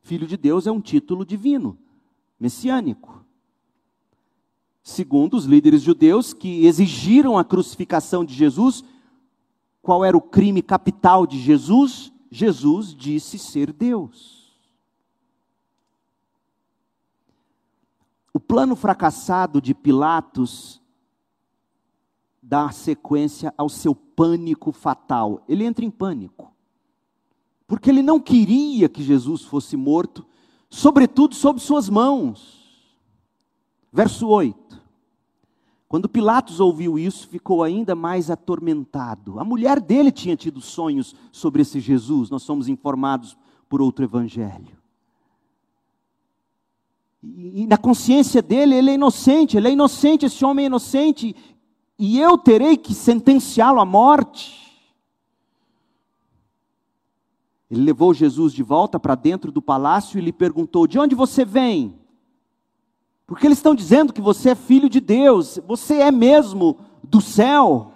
Filho 0.00 0.26
de 0.26 0.36
Deus 0.36 0.66
é 0.66 0.72
um 0.72 0.80
título 0.80 1.24
divino, 1.24 1.78
messiânico. 2.40 3.24
Segundo 4.82 5.36
os 5.36 5.44
líderes 5.44 5.80
judeus 5.80 6.32
que 6.32 6.66
exigiram 6.66 7.38
a 7.38 7.44
crucificação 7.44 8.24
de 8.24 8.34
Jesus, 8.34 8.82
qual 9.80 10.04
era 10.04 10.16
o 10.16 10.20
crime 10.20 10.62
capital 10.62 11.24
de 11.28 11.38
Jesus? 11.38 12.12
Jesus 12.28 12.92
disse 12.92 13.38
ser 13.38 13.72
Deus. 13.72 14.37
O 18.38 18.40
plano 18.40 18.76
fracassado 18.76 19.60
de 19.60 19.74
Pilatos 19.74 20.80
dá 22.40 22.70
sequência 22.70 23.52
ao 23.58 23.68
seu 23.68 23.96
pânico 23.96 24.70
fatal. 24.70 25.42
Ele 25.48 25.64
entra 25.64 25.84
em 25.84 25.90
pânico. 25.90 26.54
Porque 27.66 27.90
ele 27.90 28.00
não 28.00 28.20
queria 28.20 28.88
que 28.88 29.02
Jesus 29.02 29.42
fosse 29.42 29.76
morto, 29.76 30.24
sobretudo 30.70 31.34
sob 31.34 31.58
suas 31.58 31.88
mãos. 31.88 32.88
Verso 33.92 34.28
8. 34.28 34.80
Quando 35.88 36.08
Pilatos 36.08 36.60
ouviu 36.60 36.96
isso, 36.96 37.26
ficou 37.26 37.64
ainda 37.64 37.96
mais 37.96 38.30
atormentado. 38.30 39.40
A 39.40 39.44
mulher 39.44 39.80
dele 39.80 40.12
tinha 40.12 40.36
tido 40.36 40.60
sonhos 40.60 41.12
sobre 41.32 41.62
esse 41.62 41.80
Jesus, 41.80 42.30
nós 42.30 42.44
somos 42.44 42.68
informados 42.68 43.36
por 43.68 43.82
outro 43.82 44.04
evangelho. 44.04 44.77
E, 47.40 47.68
na 47.68 47.78
consciência 47.78 48.42
dele, 48.42 48.74
ele 48.74 48.90
é 48.90 48.94
inocente, 48.94 49.56
ele 49.56 49.68
é 49.68 49.70
inocente, 49.70 50.26
esse 50.26 50.44
homem 50.44 50.64
é 50.64 50.66
inocente, 50.66 51.36
e 51.96 52.18
eu 52.18 52.36
terei 52.36 52.76
que 52.76 52.92
sentenciá-lo 52.92 53.78
à 53.78 53.84
morte. 53.84 54.76
Ele 57.70 57.82
levou 57.82 58.12
Jesus 58.12 58.52
de 58.52 58.64
volta 58.64 58.98
para 58.98 59.14
dentro 59.14 59.52
do 59.52 59.62
palácio 59.62 60.18
e 60.18 60.20
lhe 60.20 60.32
perguntou: 60.32 60.88
De 60.88 60.98
onde 60.98 61.14
você 61.14 61.44
vem? 61.44 62.00
Porque 63.24 63.46
eles 63.46 63.58
estão 63.58 63.74
dizendo 63.74 64.12
que 64.12 64.20
você 64.20 64.50
é 64.50 64.54
filho 64.56 64.88
de 64.88 64.98
Deus, 64.98 65.60
você 65.64 66.00
é 66.00 66.10
mesmo 66.10 66.76
do 67.04 67.20
céu. 67.20 67.92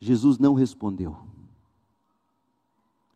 Jesus 0.00 0.40
não 0.40 0.54
respondeu. 0.54 1.29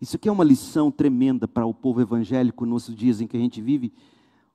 Isso 0.04 0.16
aqui 0.16 0.28
é 0.28 0.32
uma 0.32 0.44
lição 0.44 0.90
tremenda 0.90 1.48
para 1.48 1.64
o 1.64 1.72
povo 1.72 1.98
evangélico 1.98 2.66
nos 2.66 2.94
dias 2.94 3.22
em 3.22 3.26
que 3.26 3.38
a 3.38 3.40
gente 3.40 3.62
vive, 3.62 3.90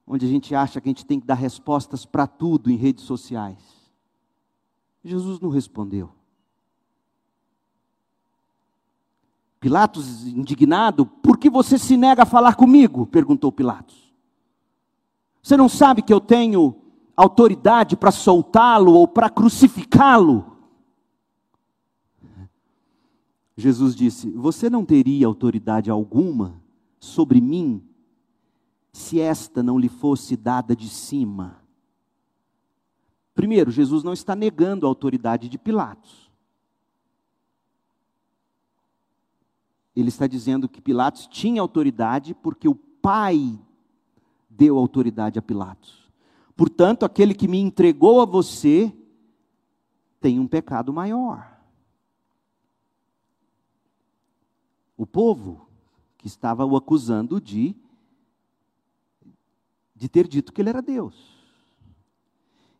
onde 0.06 0.24
a 0.24 0.30
gente 0.30 0.54
acha 0.54 0.80
que 0.80 0.88
a 0.88 0.92
gente 0.92 1.08
tem 1.08 1.20
que 1.20 1.26
dar 1.26 1.34
respostas 1.34 2.06
para 2.06 2.28
tudo 2.28 2.70
em 2.70 2.76
redes 2.76 3.04
sociais. 3.04 3.58
Jesus 5.04 5.40
não 5.40 5.50
respondeu. 5.50 6.12
Pilatos, 9.60 10.28
indignado, 10.28 11.08
por 11.08 11.36
que 11.36 11.50
você 11.50 11.80
se 11.80 11.98
nega 11.98 12.22
a 12.22 12.28
falar 12.28 12.54
comigo? 12.54 13.08
perguntou 13.08 13.52
Pilatos. 13.52 14.14
Você 15.42 15.58
não 15.58 15.68
sabe 15.68 16.04
que 16.04 16.14
eu 16.14 16.22
tenho 16.22 16.76
autoridade 17.18 17.98
para 17.98 18.12
soltá-lo 18.12 18.94
ou 18.94 19.08
para 19.08 19.32
crucificá-lo? 19.32 20.49
Jesus 23.60 23.94
disse: 23.96 24.32
Você 24.32 24.70
não 24.70 24.86
teria 24.86 25.28
autoridade 25.28 25.92
alguma 25.92 26.62
sobre 27.00 27.42
mim 27.42 27.84
se 28.94 29.20
esta 29.20 29.62
não 29.62 29.78
lhe 29.78 29.90
fosse 29.90 30.38
dada 30.38 30.76
de 30.76 30.88
cima. 30.88 31.62
Primeiro, 33.36 33.70
Jesus 33.70 34.04
não 34.04 34.14
está 34.14 34.36
negando 34.36 34.86
a 34.86 34.90
autoridade 34.90 35.50
de 35.50 35.58
Pilatos. 35.58 36.30
Ele 39.96 40.10
está 40.10 40.26
dizendo 40.26 40.70
que 40.70 40.82
Pilatos 40.82 41.28
tinha 41.28 41.62
autoridade 41.62 42.34
porque 42.34 42.68
o 42.68 42.76
Pai 42.76 43.60
deu 44.50 44.78
autoridade 44.78 45.38
a 45.38 45.42
Pilatos. 45.42 46.10
Portanto, 46.56 47.04
aquele 47.04 47.34
que 47.34 47.48
me 47.48 47.60
entregou 47.60 48.22
a 48.22 48.26
você 48.26 48.94
tem 50.20 50.40
um 50.40 50.48
pecado 50.48 50.92
maior. 50.92 51.59
O 55.00 55.08
povo 55.08 55.66
que 56.18 56.28
estava 56.28 56.66
o 56.66 56.76
acusando 56.76 57.40
de 57.40 57.74
de 59.96 60.10
ter 60.10 60.28
dito 60.28 60.52
que 60.54 60.62
ele 60.62 60.70
era 60.70 60.82
Deus. 60.82 61.16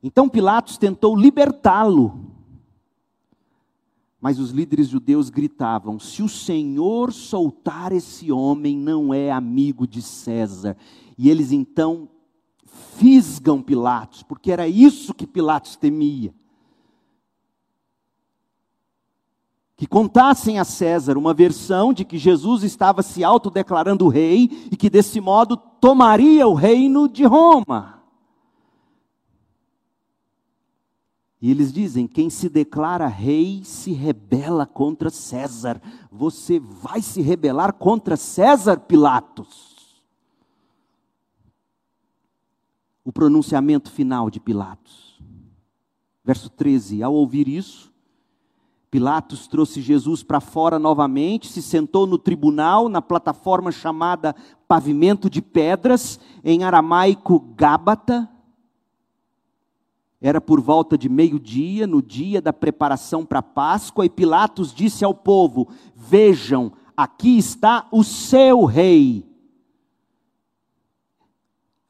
Então 0.04 0.28
Pilatos 0.28 0.78
tentou 0.78 1.16
libertá-lo. 1.16 2.34
Mas 4.20 4.38
os 4.38 4.52
líderes 4.52 4.90
judeus 4.90 5.30
gritavam: 5.30 5.98
se 5.98 6.22
o 6.22 6.28
Senhor 6.28 7.14
soltar 7.14 7.94
esse 7.94 8.32
homem, 8.32 8.78
não 8.78 9.14
é 9.14 9.32
amigo 9.32 9.88
de 9.88 10.02
César. 10.02 10.76
E 11.18 11.30
eles 11.30 11.54
então 11.54 12.10
fisgam 12.98 13.62
Pilatos, 13.62 14.24
porque 14.24 14.52
era 14.52 14.68
isso 14.68 15.14
que 15.14 15.26
Pilatos 15.26 15.78
temia. 15.78 16.34
Que 19.80 19.88
contassem 19.88 20.60
a 20.60 20.66
César 20.66 21.18
uma 21.18 21.34
versão 21.34 21.94
de 21.94 22.04
que 22.04 22.18
Jesus 22.18 22.64
estava 22.64 23.02
se 23.02 23.24
autodeclarando 23.24 24.10
rei 24.10 24.68
e 24.70 24.76
que 24.76 24.90
desse 24.90 25.22
modo 25.22 25.56
tomaria 25.56 26.46
o 26.46 26.54
reino 26.54 27.08
de 27.08 27.24
Roma. 27.24 28.04
E 31.42 31.50
eles 31.50 31.72
dizem: 31.72 32.08
quem 32.08 32.30
se 32.30 32.50
declara 32.50 33.08
rei 33.08 33.64
se 33.64 33.94
rebela 33.94 34.66
contra 34.66 35.10
César. 35.10 35.82
Você 36.12 36.60
vai 36.60 37.02
se 37.02 37.22
rebelar 37.22 37.72
contra 37.72 38.18
César, 38.18 38.82
Pilatos. 38.82 40.04
O 43.02 43.14
pronunciamento 43.14 43.90
final 43.90 44.30
de 44.30 44.42
Pilatos. 44.42 45.22
Verso 46.22 46.50
13: 46.50 47.02
Ao 47.02 47.14
ouvir 47.14 47.48
isso, 47.48 47.89
Pilatos 48.92 49.48
trouxe 49.48 49.82
Jesus 49.82 50.24
para 50.24 50.40
fora 50.40 50.80
novamente, 50.80 51.48
se 51.48 51.62
sentou 51.62 52.08
no 52.08 52.18
tribunal, 52.18 52.90
na 52.90 53.02
plataforma 53.02 53.72
chamada 53.72 54.36
Pavimento 54.68 55.30
de 55.30 55.42
Pedras, 55.42 56.20
em 56.44 56.64
aramaico 56.64 57.40
Gábata. 57.56 58.28
Era 60.20 60.42
por 60.42 60.60
volta 60.60 60.98
de 60.98 61.08
meio-dia, 61.08 61.86
no 61.86 62.02
dia 62.02 62.42
da 62.42 62.52
preparação 62.52 63.24
para 63.24 63.44
Páscoa, 63.44 64.06
e 64.06 64.10
Pilatos 64.10 64.74
disse 64.74 65.06
ao 65.06 65.14
povo: 65.14 65.68
Vejam, 65.96 66.74
aqui 66.98 67.38
está 67.38 67.88
o 67.92 68.04
seu 68.04 68.66
rei. 68.66 69.30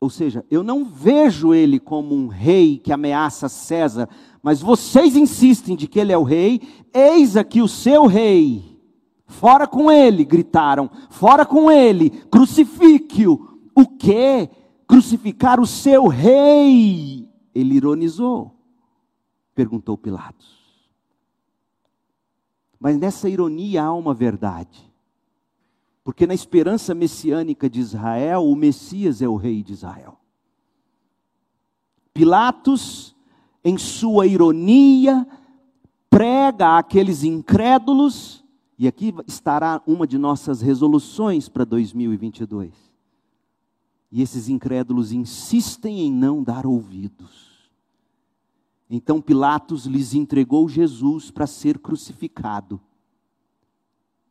Ou 0.01 0.09
seja, 0.09 0.45
eu 0.49 0.63
não 0.63 0.85
vejo 0.85 1.53
ele 1.53 1.77
como 1.79 2.15
um 2.15 2.27
rei 2.27 2.77
que 2.77 2.93
ameaça 2.93 3.49
César, 3.49 4.07
mas 4.41 4.62
vocês 4.62 5.15
insistem 5.15 5.75
de 5.75 5.88
que 5.88 5.99
ele 5.99 6.13
é 6.13 6.17
o 6.17 6.23
rei, 6.23 6.62
eis 6.93 7.36
aqui 7.36 7.62
o 7.62 7.67
seu 7.67 8.06
rei. 8.06 8.80
Fora 9.25 9.67
com 9.67 9.91
ele, 9.91 10.23
gritaram. 10.25 10.89
Fora 11.10 11.45
com 11.45 11.69
ele, 11.69 12.10
crucifique-o. 12.10 13.60
O 13.75 13.86
que? 13.86 14.49
Crucificar 14.88 15.60
o 15.60 15.67
seu 15.67 16.08
rei. 16.08 17.30
Ele 17.54 17.75
ironizou. 17.75 18.56
Perguntou 19.54 19.97
Pilatos. 19.97 20.58
Mas 22.80 22.97
nessa 22.97 23.30
ironia 23.30 23.84
há 23.84 23.93
uma 23.93 24.13
verdade. 24.13 24.89
Porque 26.04 26.25
na 26.25 26.34
esperança 26.34 26.95
messiânica 26.95 27.69
de 27.69 27.80
Israel, 27.80 28.45
o 28.45 28.56
Messias 28.56 29.21
é 29.21 29.28
o 29.28 29.36
rei 29.36 29.62
de 29.62 29.73
Israel. 29.73 30.17
Pilatos 32.13 33.15
em 33.69 33.77
sua 33.77 34.25
ironia, 34.25 35.27
prega 36.10 36.77
àqueles 36.77 37.23
incrédulos, 37.23 38.43
e 38.77 38.88
aqui 38.88 39.13
estará 39.27 39.82
uma 39.86 40.08
de 40.08 40.17
nossas 40.17 40.62
resoluções 40.62 41.47
para 41.47 41.63
2022. 41.63 42.73
E 44.12 44.21
esses 44.21 44.49
incrédulos 44.49 45.12
insistem 45.12 45.99
em 45.99 46.12
não 46.12 46.41
dar 46.41 46.65
ouvidos. 46.65 47.69
Então 48.89 49.21
Pilatos 49.21 49.86
lhes 49.86 50.15
entregou 50.15 50.67
Jesus 50.67 51.29
para 51.29 51.45
ser 51.45 51.77
crucificado. 51.77 52.82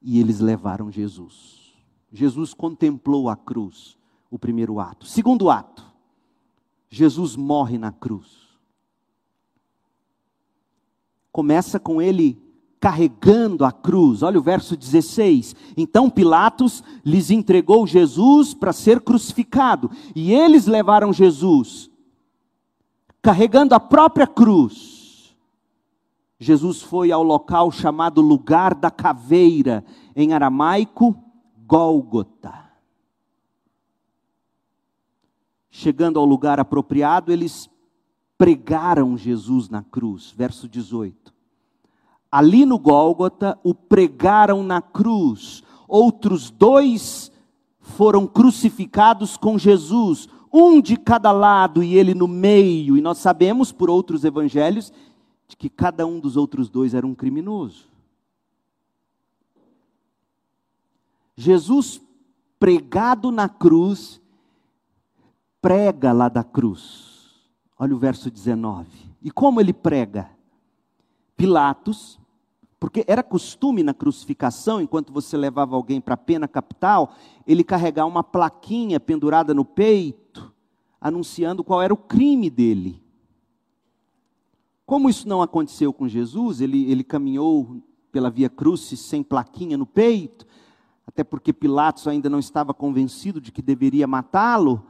E 0.02 0.18
eles 0.18 0.40
levaram 0.40 0.90
Jesus. 0.90 1.74
Jesus 2.10 2.54
contemplou 2.54 3.28
a 3.28 3.36
cruz, 3.36 3.96
o 4.30 4.38
primeiro 4.38 4.80
ato. 4.80 5.06
Segundo 5.06 5.48
ato, 5.48 5.84
Jesus 6.90 7.36
morre 7.36 7.78
na 7.78 7.92
cruz 7.92 8.37
começa 11.38 11.78
com 11.78 12.02
ele 12.02 12.36
carregando 12.80 13.64
a 13.64 13.70
cruz. 13.70 14.24
Olha 14.24 14.40
o 14.40 14.42
verso 14.42 14.76
16. 14.76 15.54
Então 15.76 16.10
Pilatos 16.10 16.82
lhes 17.04 17.30
entregou 17.30 17.86
Jesus 17.86 18.54
para 18.54 18.72
ser 18.72 19.00
crucificado, 19.00 19.88
e 20.16 20.34
eles 20.34 20.66
levaram 20.66 21.12
Jesus, 21.12 21.88
carregando 23.22 23.72
a 23.72 23.78
própria 23.78 24.26
cruz. 24.26 25.32
Jesus 26.40 26.82
foi 26.82 27.12
ao 27.12 27.22
local 27.22 27.70
chamado 27.70 28.20
Lugar 28.20 28.74
da 28.74 28.90
Caveira, 28.90 29.84
em 30.16 30.32
aramaico, 30.32 31.16
Gólgota. 31.68 32.68
Chegando 35.70 36.18
ao 36.18 36.24
lugar 36.24 36.58
apropriado, 36.58 37.30
eles 37.30 37.70
pregaram 38.38 39.18
Jesus 39.18 39.68
na 39.68 39.82
cruz. 39.82 40.32
Verso 40.34 40.68
18. 40.68 41.34
Ali 42.30 42.64
no 42.64 42.78
Gólgota, 42.78 43.58
o 43.64 43.74
pregaram 43.74 44.62
na 44.62 44.80
cruz. 44.80 45.64
Outros 45.88 46.48
dois 46.48 47.32
foram 47.80 48.26
crucificados 48.26 49.36
com 49.36 49.58
Jesus, 49.58 50.28
um 50.52 50.80
de 50.80 50.96
cada 50.96 51.32
lado 51.32 51.82
e 51.82 51.96
ele 51.96 52.14
no 52.14 52.28
meio. 52.28 52.96
E 52.96 53.00
nós 53.00 53.18
sabemos 53.18 53.72
por 53.72 53.90
outros 53.90 54.24
evangelhos 54.24 54.92
de 55.48 55.56
que 55.56 55.68
cada 55.68 56.06
um 56.06 56.20
dos 56.20 56.36
outros 56.36 56.68
dois 56.68 56.94
era 56.94 57.06
um 57.06 57.14
criminoso. 57.14 57.88
Jesus 61.34 62.00
pregado 62.58 63.30
na 63.30 63.48
cruz 63.48 64.20
prega 65.60 66.12
lá 66.12 66.28
da 66.28 66.44
cruz. 66.44 67.07
Olha 67.78 67.94
o 67.94 67.98
verso 67.98 68.30
19. 68.30 68.88
E 69.22 69.30
como 69.30 69.60
ele 69.60 69.72
prega? 69.72 70.30
Pilatos, 71.36 72.18
porque 72.80 73.04
era 73.06 73.22
costume 73.22 73.82
na 73.82 73.94
crucificação, 73.94 74.80
enquanto 74.80 75.12
você 75.12 75.36
levava 75.36 75.76
alguém 75.76 76.00
para 76.00 76.14
a 76.14 76.18
pena 76.18 76.48
capital, 76.48 77.14
ele 77.46 77.62
carregar 77.62 78.06
uma 78.06 78.22
plaquinha 78.22 78.98
pendurada 78.98 79.52
no 79.52 79.64
peito, 79.64 80.52
anunciando 81.00 81.62
qual 81.62 81.82
era 81.82 81.92
o 81.92 81.96
crime 81.96 82.50
dele. 82.50 83.02
Como 84.84 85.08
isso 85.10 85.28
não 85.28 85.42
aconteceu 85.42 85.92
com 85.92 86.08
Jesus, 86.08 86.60
ele, 86.60 86.90
ele 86.90 87.04
caminhou 87.04 87.82
pela 88.10 88.30
via 88.30 88.48
crucis 88.48 89.00
sem 89.00 89.22
plaquinha 89.22 89.76
no 89.76 89.86
peito, 89.86 90.46
até 91.06 91.22
porque 91.22 91.52
Pilatos 91.52 92.08
ainda 92.08 92.30
não 92.30 92.38
estava 92.38 92.72
convencido 92.72 93.40
de 93.40 93.52
que 93.52 93.60
deveria 93.60 94.06
matá-lo. 94.06 94.86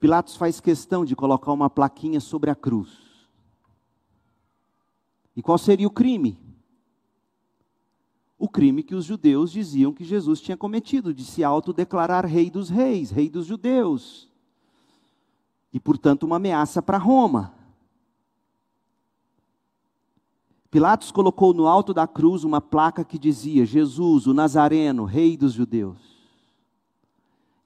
Pilatos 0.00 0.34
faz 0.34 0.60
questão 0.60 1.04
de 1.04 1.14
colocar 1.14 1.52
uma 1.52 1.68
plaquinha 1.68 2.20
sobre 2.20 2.50
a 2.50 2.54
cruz. 2.54 2.88
E 5.36 5.42
qual 5.42 5.58
seria 5.58 5.86
o 5.86 5.90
crime? 5.90 6.40
O 8.38 8.48
crime 8.48 8.82
que 8.82 8.94
os 8.94 9.04
judeus 9.04 9.52
diziam 9.52 9.92
que 9.92 10.02
Jesus 10.02 10.40
tinha 10.40 10.56
cometido, 10.56 11.12
de 11.12 11.22
se 11.22 11.44
autodeclarar 11.44 12.24
rei 12.24 12.50
dos 12.50 12.70
reis, 12.70 13.10
rei 13.10 13.28
dos 13.28 13.44
judeus. 13.44 14.26
E, 15.70 15.78
portanto, 15.78 16.22
uma 16.22 16.36
ameaça 16.36 16.80
para 16.80 16.96
Roma. 16.96 17.54
Pilatos 20.70 21.12
colocou 21.12 21.52
no 21.52 21.66
alto 21.66 21.92
da 21.92 22.06
cruz 22.06 22.42
uma 22.42 22.60
placa 22.60 23.04
que 23.04 23.18
dizia: 23.18 23.66
Jesus, 23.66 24.26
o 24.26 24.32
Nazareno, 24.32 25.04
rei 25.04 25.36
dos 25.36 25.52
judeus. 25.52 26.09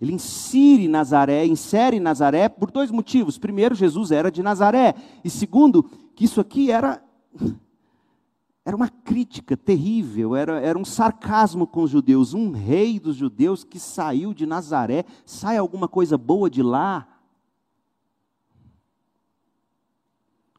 Ele 0.00 0.12
insere 0.12 0.88
Nazaré, 0.88 1.46
insere 1.46 2.00
Nazaré 2.00 2.48
por 2.48 2.70
dois 2.70 2.90
motivos. 2.90 3.38
Primeiro, 3.38 3.74
Jesus 3.74 4.10
era 4.10 4.30
de 4.30 4.42
Nazaré. 4.42 4.94
E 5.24 5.30
segundo, 5.30 5.84
que 6.14 6.24
isso 6.24 6.40
aqui 6.40 6.70
era, 6.70 7.02
era 8.64 8.76
uma 8.76 8.88
crítica 8.88 9.56
terrível, 9.56 10.34
era, 10.34 10.60
era 10.60 10.78
um 10.78 10.84
sarcasmo 10.84 11.66
com 11.66 11.82
os 11.82 11.90
judeus. 11.90 12.34
Um 12.34 12.50
rei 12.50 12.98
dos 12.98 13.16
judeus 13.16 13.62
que 13.62 13.78
saiu 13.78 14.34
de 14.34 14.46
Nazaré, 14.46 15.04
sai 15.24 15.56
alguma 15.56 15.86
coisa 15.86 16.18
boa 16.18 16.50
de 16.50 16.62
lá? 16.62 17.08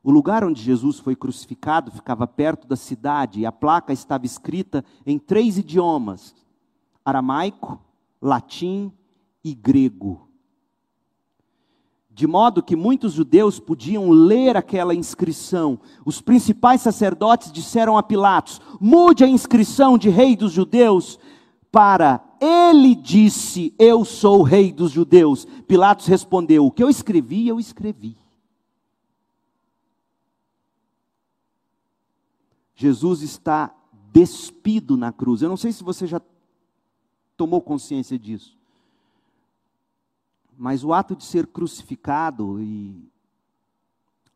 O 0.02 0.12
lugar 0.12 0.43
onde 0.43 0.62
Jesus 0.62 1.00
foi 1.00 1.15
crucificado 1.15 1.91
ficava 1.91 2.28
perto 2.28 2.67
da 2.67 2.76
cidade 2.76 3.39
e 3.39 3.45
a 3.45 3.52
placa 3.52 3.91
estava 3.91 4.26
escrita 4.26 4.86
em 5.06 5.17
três 5.17 5.58
idiomas: 5.58 6.34
aramaico, 7.04 7.82
latim 8.21 8.93
e 9.45 9.53
grego. 9.53 10.27
De 12.10 12.25
modo 12.25 12.63
que 12.63 12.75
muitos 12.75 13.13
judeus 13.13 13.60
podiam 13.60 14.10
ler 14.10 14.58
aquela 14.58 14.95
inscrição. 14.95 15.79
Os 16.03 16.19
principais 16.19 16.81
sacerdotes 16.81 17.51
disseram 17.51 17.95
a 17.95 18.01
Pilatos: 18.01 18.60
mude 18.81 19.23
a 19.23 19.27
inscrição 19.27 19.97
de 19.99 20.10
rei 20.10 20.36
dos 20.36 20.51
judeus 20.51 21.19
para 21.71 22.25
ele 22.41 22.95
disse: 22.95 23.75
Eu 23.77 24.03
sou 24.03 24.39
o 24.39 24.43
rei 24.43 24.71
dos 24.71 24.91
judeus. 24.91 25.45
Pilatos 25.67 26.08
respondeu: 26.08 26.65
O 26.65 26.71
que 26.71 26.81
eu 26.81 26.89
escrevi, 26.89 27.47
eu 27.47 27.60
escrevi. 27.60 28.17
Jesus 32.73 33.21
está 33.21 33.75
despido 34.12 34.97
na 34.97 35.12
cruz. 35.12 35.41
Eu 35.41 35.49
não 35.49 35.58
sei 35.58 35.71
se 35.71 35.84
você 35.84 36.08
já 36.08 36.21
tomou 37.38 37.62
consciência 37.62 38.17
disso. 38.17 38.58
Mas 40.57 40.83
o 40.83 40.93
ato 40.93 41.15
de 41.15 41.23
ser 41.23 41.47
crucificado 41.47 42.61
e 42.61 43.11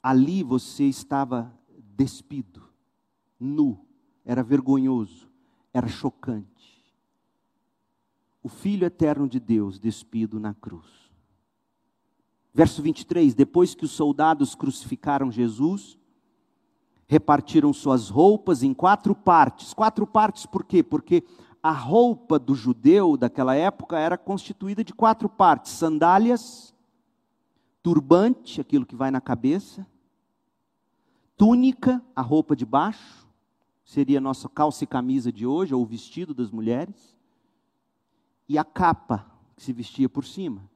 ali 0.02 0.44
você 0.44 0.86
estava 0.86 1.54
despido, 1.96 2.64
nu, 3.40 3.86
era 4.26 4.44
vergonhoso, 4.44 5.30
era 5.74 5.88
chocante. 5.88 6.84
O 8.42 8.50
Filho 8.50 8.86
eterno 8.86 9.28
de 9.28 9.40
Deus 9.40 9.80
despido 9.80 10.40
na 10.40 10.54
cruz. 10.54 10.88
Verso 12.54 12.82
23: 12.82 13.34
Depois 13.34 13.76
que 13.76 13.86
os 13.86 13.92
soldados 13.92 14.56
crucificaram 14.56 15.32
Jesus, 15.32 15.98
repartiram 17.08 17.74
suas 17.74 18.10
roupas 18.10 18.64
em 18.64 18.74
quatro 18.74 19.16
partes. 19.16 19.74
Quatro 19.74 20.06
partes 20.06 20.46
por 20.46 20.64
quê? 20.64 20.84
Porque 20.84 21.24
a 21.62 21.72
roupa 21.72 22.40
do 22.40 22.56
judeu 22.56 23.18
daquela 23.18 23.56
época 23.56 23.98
era 23.98 24.18
constituída 24.18 24.84
de 24.84 24.94
quatro 24.94 25.28
partes: 25.28 25.74
sandálias, 25.74 26.74
turbante, 27.84 28.62
aquilo 28.62 28.86
que 28.86 28.96
vai 28.96 29.12
na 29.12 29.22
cabeça, 29.22 29.86
túnica, 31.38 32.04
a 32.16 32.22
roupa 32.22 32.56
de 32.56 32.66
baixo, 32.66 33.28
seria 33.84 34.22
nossa 34.22 34.48
calça 34.48 34.84
e 34.84 34.88
camisa 34.88 35.32
de 35.32 35.46
hoje, 35.46 35.74
ou 35.74 35.82
o 35.82 35.86
vestido 35.86 36.34
das 36.34 36.52
mulheres, 36.52 37.18
e 38.48 38.58
a 38.58 38.64
capa 38.64 39.26
que 39.56 39.64
se 39.64 39.74
vestia 39.74 40.08
por 40.08 40.26
cima. 40.26 40.70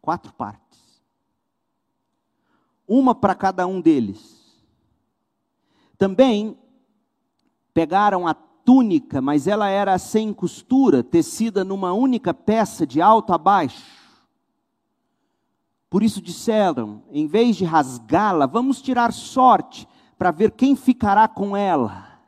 Quatro 0.00 0.32
partes. 0.32 1.02
Uma 2.86 3.14
para 3.14 3.34
cada 3.34 3.66
um 3.66 3.80
deles. 3.80 4.38
Também 5.98 6.58
pegaram 7.74 8.26
a 8.26 8.34
túnica, 8.68 9.22
mas 9.22 9.46
ela 9.46 9.70
era 9.70 9.98
sem 9.98 10.30
costura, 10.30 11.02
tecida 11.02 11.64
numa 11.64 11.94
única 11.94 12.34
peça 12.34 12.86
de 12.86 13.00
alto 13.00 13.32
a 13.32 13.38
baixo. 13.38 13.96
Por 15.88 16.02
isso 16.02 16.20
disseram: 16.20 17.02
em 17.10 17.26
vez 17.26 17.56
de 17.56 17.64
rasgá-la, 17.64 18.44
vamos 18.44 18.82
tirar 18.82 19.10
sorte 19.10 19.88
para 20.18 20.30
ver 20.30 20.50
quem 20.50 20.76
ficará 20.76 21.26
com 21.26 21.56
ela. 21.56 22.20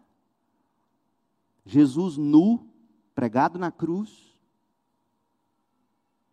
Jesus 1.66 2.16
nu, 2.16 2.66
pregado 3.14 3.59
na 3.59 3.70
cruz, 3.70 4.35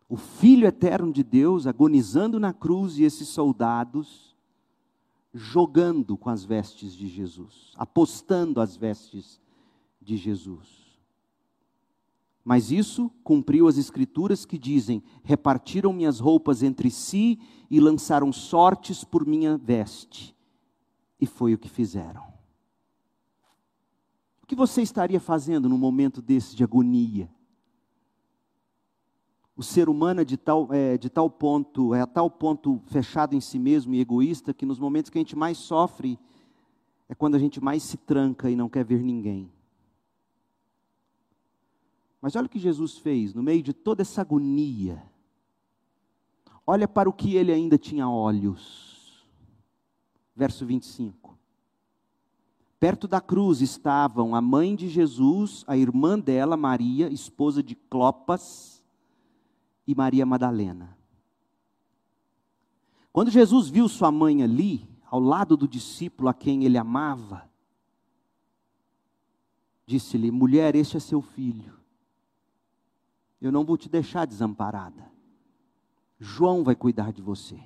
o 0.08 0.16
Filho 0.16 0.66
eterno 0.66 1.12
de 1.12 1.22
Deus 1.22 1.66
agonizando 1.66 2.40
na 2.40 2.54
cruz 2.54 2.98
e 2.98 3.04
esses 3.04 3.28
soldados 3.28 4.34
jogando 5.34 6.16
com 6.16 6.30
as 6.30 6.46
vestes 6.46 6.94
de 6.94 7.08
Jesus, 7.08 7.74
apostando 7.76 8.58
as 8.58 8.74
vestes 8.74 9.38
de 10.08 10.16
Jesus. 10.16 10.88
Mas 12.42 12.70
isso 12.70 13.10
cumpriu 13.22 13.68
as 13.68 13.76
escrituras 13.76 14.46
que 14.46 14.56
dizem: 14.56 15.02
repartiram 15.22 15.92
minhas 15.92 16.18
roupas 16.18 16.62
entre 16.62 16.90
si 16.90 17.38
e 17.70 17.78
lançaram 17.78 18.32
sortes 18.32 19.04
por 19.04 19.26
minha 19.26 19.58
veste. 19.58 20.34
E 21.20 21.26
foi 21.26 21.52
o 21.52 21.58
que 21.58 21.68
fizeram. 21.68 22.22
O 24.42 24.46
que 24.46 24.56
você 24.56 24.80
estaria 24.80 25.20
fazendo 25.20 25.68
num 25.68 25.76
momento 25.76 26.22
desse 26.22 26.56
de 26.56 26.64
agonia? 26.64 27.28
O 29.54 29.62
ser 29.62 29.90
humano 29.90 30.22
é 30.22 30.24
de 30.24 30.38
tal, 30.38 30.72
é, 30.72 30.96
de 30.96 31.10
tal 31.10 31.28
ponto, 31.28 31.92
é 31.92 32.00
a 32.00 32.06
tal 32.06 32.30
ponto 32.30 32.80
fechado 32.86 33.34
em 33.34 33.40
si 33.40 33.58
mesmo 33.58 33.92
e 33.94 34.00
egoísta, 34.00 34.54
que 34.54 34.64
nos 34.64 34.78
momentos 34.78 35.10
que 35.10 35.18
a 35.18 35.20
gente 35.20 35.36
mais 35.36 35.58
sofre, 35.58 36.18
é 37.08 37.14
quando 37.14 37.34
a 37.34 37.38
gente 37.38 37.62
mais 37.62 37.82
se 37.82 37.98
tranca 37.98 38.48
e 38.48 38.56
não 38.56 38.70
quer 38.70 38.84
ver 38.84 39.02
ninguém. 39.02 39.50
Mas 42.20 42.34
olha 42.34 42.46
o 42.46 42.48
que 42.48 42.58
Jesus 42.58 42.98
fez 42.98 43.32
no 43.34 43.42
meio 43.42 43.62
de 43.62 43.72
toda 43.72 44.02
essa 44.02 44.20
agonia. 44.20 45.02
Olha 46.66 46.88
para 46.88 47.08
o 47.08 47.12
que 47.12 47.36
ele 47.36 47.52
ainda 47.52 47.78
tinha 47.78 48.08
olhos. 48.08 49.26
Verso 50.34 50.66
25. 50.66 51.38
Perto 52.78 53.08
da 53.08 53.20
cruz 53.20 53.60
estavam 53.60 54.34
a 54.34 54.40
mãe 54.40 54.76
de 54.76 54.88
Jesus, 54.88 55.64
a 55.66 55.76
irmã 55.76 56.18
dela, 56.18 56.56
Maria, 56.56 57.08
esposa 57.08 57.62
de 57.62 57.74
Clopas, 57.74 58.78
e 59.86 59.94
Maria 59.94 60.26
Madalena. 60.26 60.96
Quando 63.10 63.30
Jesus 63.30 63.70
viu 63.70 63.88
sua 63.88 64.12
mãe 64.12 64.42
ali, 64.42 64.86
ao 65.10 65.18
lado 65.18 65.56
do 65.56 65.66
discípulo 65.66 66.28
a 66.28 66.34
quem 66.34 66.64
ele 66.64 66.76
amava, 66.76 67.50
disse-lhe: 69.86 70.30
Mulher, 70.30 70.76
este 70.76 70.98
é 70.98 71.00
seu 71.00 71.22
filho. 71.22 71.77
Eu 73.40 73.52
não 73.52 73.64
vou 73.64 73.76
te 73.76 73.88
deixar 73.88 74.26
desamparada. 74.26 75.10
João 76.18 76.64
vai 76.64 76.74
cuidar 76.74 77.12
de 77.12 77.22
você. 77.22 77.60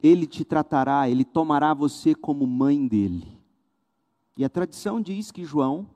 Ele 0.00 0.26
te 0.26 0.44
tratará, 0.44 1.08
ele 1.08 1.24
tomará 1.24 1.74
você 1.74 2.14
como 2.14 2.46
mãe 2.46 2.86
dele. 2.86 3.38
E 4.36 4.44
a 4.44 4.48
tradição 4.48 5.00
diz 5.00 5.30
que 5.30 5.44
João 5.44 5.88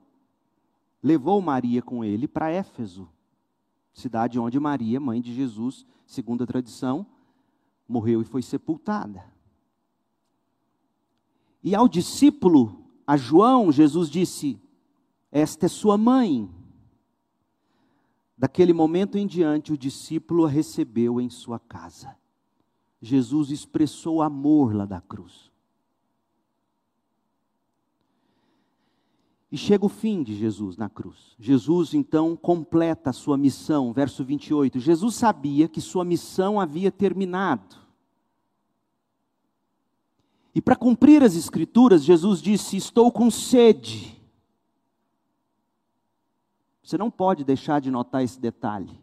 levou 1.01 1.41
Maria 1.41 1.81
com 1.81 2.03
ele 2.03 2.27
para 2.27 2.51
Éfeso, 2.51 3.09
cidade 3.93 4.37
onde 4.39 4.59
Maria, 4.59 4.99
mãe 4.99 5.21
de 5.21 5.33
Jesus, 5.33 5.85
segundo 6.05 6.43
a 6.43 6.47
tradição, 6.47 7.05
morreu 7.87 8.21
e 8.21 8.25
foi 8.25 8.41
sepultada. 8.41 9.23
E 11.63 11.73
ao 11.73 11.87
discípulo, 11.87 12.83
a 13.07 13.15
João, 13.15 13.71
Jesus 13.71 14.09
disse: 14.09 14.59
Esta 15.31 15.65
é 15.65 15.69
sua 15.69 15.97
mãe. 15.97 16.49
Daquele 18.43 18.73
momento 18.73 19.17
em 19.17 19.25
diante, 19.25 19.71
o 19.71 19.77
discípulo 19.77 20.43
a 20.43 20.49
recebeu 20.49 21.21
em 21.21 21.29
sua 21.29 21.57
casa. 21.57 22.13
Jesus 23.01 23.49
expressou 23.49 24.21
amor 24.21 24.75
lá 24.75 24.85
da 24.85 24.99
cruz. 24.99 25.49
E 29.49 29.55
chega 29.57 29.85
o 29.85 29.87
fim 29.87 30.21
de 30.21 30.35
Jesus 30.35 30.75
na 30.75 30.89
cruz. 30.89 31.37
Jesus 31.39 31.93
então 31.93 32.35
completa 32.35 33.11
a 33.11 33.13
sua 33.13 33.37
missão, 33.37 33.93
verso 33.93 34.25
28. 34.25 34.77
Jesus 34.77 35.15
sabia 35.15 35.69
que 35.69 35.79
sua 35.79 36.03
missão 36.03 36.59
havia 36.59 36.91
terminado. 36.91 37.77
E 40.53 40.61
para 40.61 40.75
cumprir 40.75 41.23
as 41.23 41.37
Escrituras, 41.37 42.03
Jesus 42.03 42.41
disse: 42.41 42.75
Estou 42.75 43.09
com 43.09 43.31
sede. 43.31 44.21
Você 46.83 46.97
não 46.97 47.09
pode 47.09 47.45
deixar 47.45 47.79
de 47.79 47.89
notar 47.89 48.23
esse 48.23 48.39
detalhe. 48.39 49.01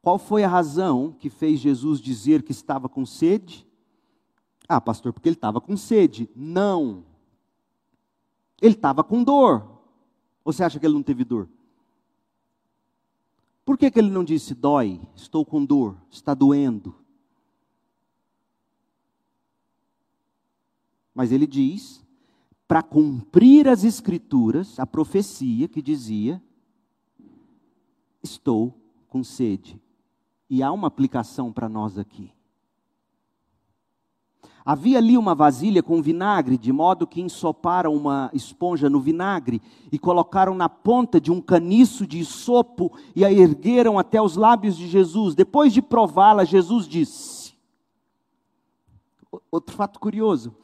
Qual 0.00 0.18
foi 0.18 0.42
a 0.42 0.48
razão 0.48 1.12
que 1.12 1.28
fez 1.28 1.60
Jesus 1.60 2.00
dizer 2.00 2.42
que 2.42 2.50
estava 2.50 2.88
com 2.88 3.04
sede? 3.04 3.66
Ah, 4.68 4.80
pastor, 4.80 5.12
porque 5.12 5.28
ele 5.28 5.36
estava 5.36 5.60
com 5.60 5.76
sede. 5.76 6.28
Não. 6.34 7.04
Ele 8.60 8.74
estava 8.74 9.04
com 9.04 9.22
dor. 9.22 9.80
Ou 10.44 10.52
você 10.52 10.64
acha 10.64 10.80
que 10.80 10.86
ele 10.86 10.94
não 10.94 11.02
teve 11.02 11.22
dor? 11.22 11.48
Por 13.64 13.78
que, 13.78 13.90
que 13.90 13.98
ele 13.98 14.10
não 14.10 14.24
disse 14.24 14.54
dói, 14.54 15.00
estou 15.14 15.46
com 15.46 15.64
dor, 15.64 15.96
está 16.10 16.34
doendo? 16.34 16.94
Mas 21.14 21.30
ele 21.30 21.46
diz, 21.46 22.01
para 22.72 22.82
cumprir 22.82 23.68
as 23.68 23.84
escrituras, 23.84 24.80
a 24.80 24.86
profecia 24.86 25.68
que 25.68 25.82
dizia: 25.82 26.42
Estou 28.22 28.74
com 29.10 29.22
sede. 29.22 29.78
E 30.48 30.62
há 30.62 30.72
uma 30.72 30.88
aplicação 30.88 31.52
para 31.52 31.68
nós 31.68 31.98
aqui. 31.98 32.32
Havia 34.64 34.96
ali 34.96 35.18
uma 35.18 35.34
vasilha 35.34 35.82
com 35.82 36.00
vinagre, 36.00 36.56
de 36.56 36.72
modo 36.72 37.06
que 37.06 37.20
ensoparam 37.20 37.94
uma 37.94 38.30
esponja 38.32 38.88
no 38.88 39.02
vinagre 39.02 39.60
e 39.92 39.98
colocaram 39.98 40.54
na 40.54 40.70
ponta 40.70 41.20
de 41.20 41.30
um 41.30 41.42
caniço 41.42 42.06
de 42.06 42.24
sopo 42.24 42.90
e 43.14 43.22
a 43.22 43.30
ergueram 43.30 43.98
até 43.98 44.22
os 44.22 44.34
lábios 44.34 44.78
de 44.78 44.88
Jesus. 44.88 45.34
Depois 45.34 45.74
de 45.74 45.82
prová-la, 45.82 46.42
Jesus 46.42 46.88
disse: 46.88 47.54
Outro 49.50 49.76
fato 49.76 50.00
curioso. 50.00 50.56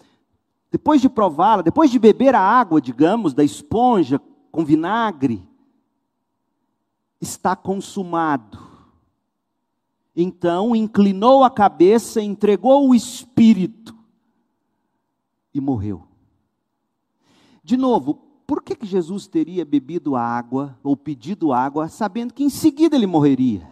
Depois 0.70 1.00
de 1.00 1.08
prová-la, 1.08 1.62
depois 1.62 1.90
de 1.90 1.98
beber 1.98 2.34
a 2.34 2.40
água, 2.40 2.80
digamos, 2.80 3.32
da 3.32 3.42
esponja 3.42 4.20
com 4.52 4.64
vinagre, 4.64 5.48
está 7.20 7.56
consumado. 7.56 8.66
Então 10.14 10.74
inclinou 10.74 11.44
a 11.44 11.50
cabeça, 11.50 12.20
entregou 12.20 12.88
o 12.88 12.94
espírito 12.94 13.96
e 15.54 15.60
morreu. 15.60 16.06
De 17.62 17.76
novo, 17.76 18.14
por 18.46 18.62
que, 18.62 18.74
que 18.74 18.86
Jesus 18.86 19.26
teria 19.26 19.64
bebido 19.64 20.16
água 20.16 20.78
ou 20.82 20.96
pedido 20.96 21.52
água, 21.52 21.88
sabendo 21.88 22.32
que 22.32 22.42
em 22.42 22.50
seguida 22.50 22.96
ele 22.96 23.06
morreria? 23.06 23.70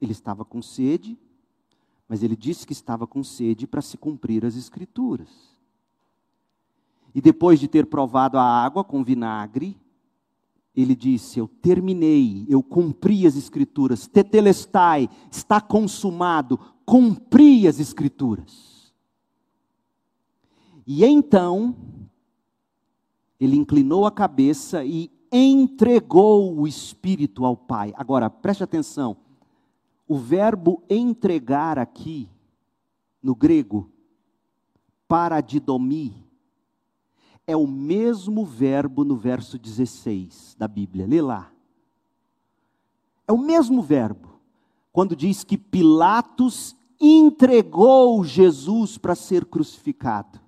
Ele 0.00 0.12
estava 0.12 0.44
com 0.44 0.62
sede, 0.62 1.18
mas 2.08 2.22
ele 2.22 2.36
disse 2.36 2.66
que 2.66 2.72
estava 2.72 3.06
com 3.06 3.22
sede 3.22 3.66
para 3.66 3.82
se 3.82 3.96
cumprir 3.96 4.44
as 4.44 4.56
Escrituras. 4.56 5.28
E 7.14 7.20
depois 7.20 7.58
de 7.58 7.66
ter 7.66 7.86
provado 7.86 8.38
a 8.38 8.42
água 8.42 8.84
com 8.84 9.02
vinagre, 9.02 9.76
ele 10.74 10.94
disse: 10.94 11.38
Eu 11.38 11.48
terminei, 11.48 12.44
eu 12.48 12.62
cumpri 12.62 13.26
as 13.26 13.36
Escrituras, 13.36 14.06
tetelestai, 14.06 15.08
está 15.30 15.60
consumado, 15.60 16.58
cumpri 16.84 17.66
as 17.66 17.80
Escrituras. 17.80 18.92
E 20.86 21.04
então, 21.04 21.74
ele 23.40 23.56
inclinou 23.56 24.06
a 24.06 24.12
cabeça 24.12 24.84
e 24.84 25.10
entregou 25.32 26.56
o 26.56 26.68
Espírito 26.68 27.44
ao 27.44 27.56
Pai. 27.56 27.92
Agora, 27.96 28.30
preste 28.30 28.62
atenção, 28.62 29.16
o 30.08 30.16
verbo 30.16 30.82
entregar 30.88 31.78
aqui, 31.78 32.28
no 33.22 33.34
grego, 33.34 33.90
paradidomi, 35.08 36.26
é 37.46 37.56
o 37.56 37.66
mesmo 37.66 38.44
verbo 38.44 39.04
no 39.04 39.16
verso 39.16 39.58
16 39.58 40.56
da 40.58 40.66
Bíblia. 40.66 41.06
Lê 41.06 41.20
lá. 41.20 41.52
É 43.26 43.32
o 43.32 43.38
mesmo 43.38 43.82
verbo. 43.82 44.40
Quando 44.92 45.14
diz 45.14 45.44
que 45.44 45.56
Pilatos 45.56 46.76
entregou 47.00 48.24
Jesus 48.24 48.98
para 48.98 49.14
ser 49.14 49.44
crucificado. 49.44 50.40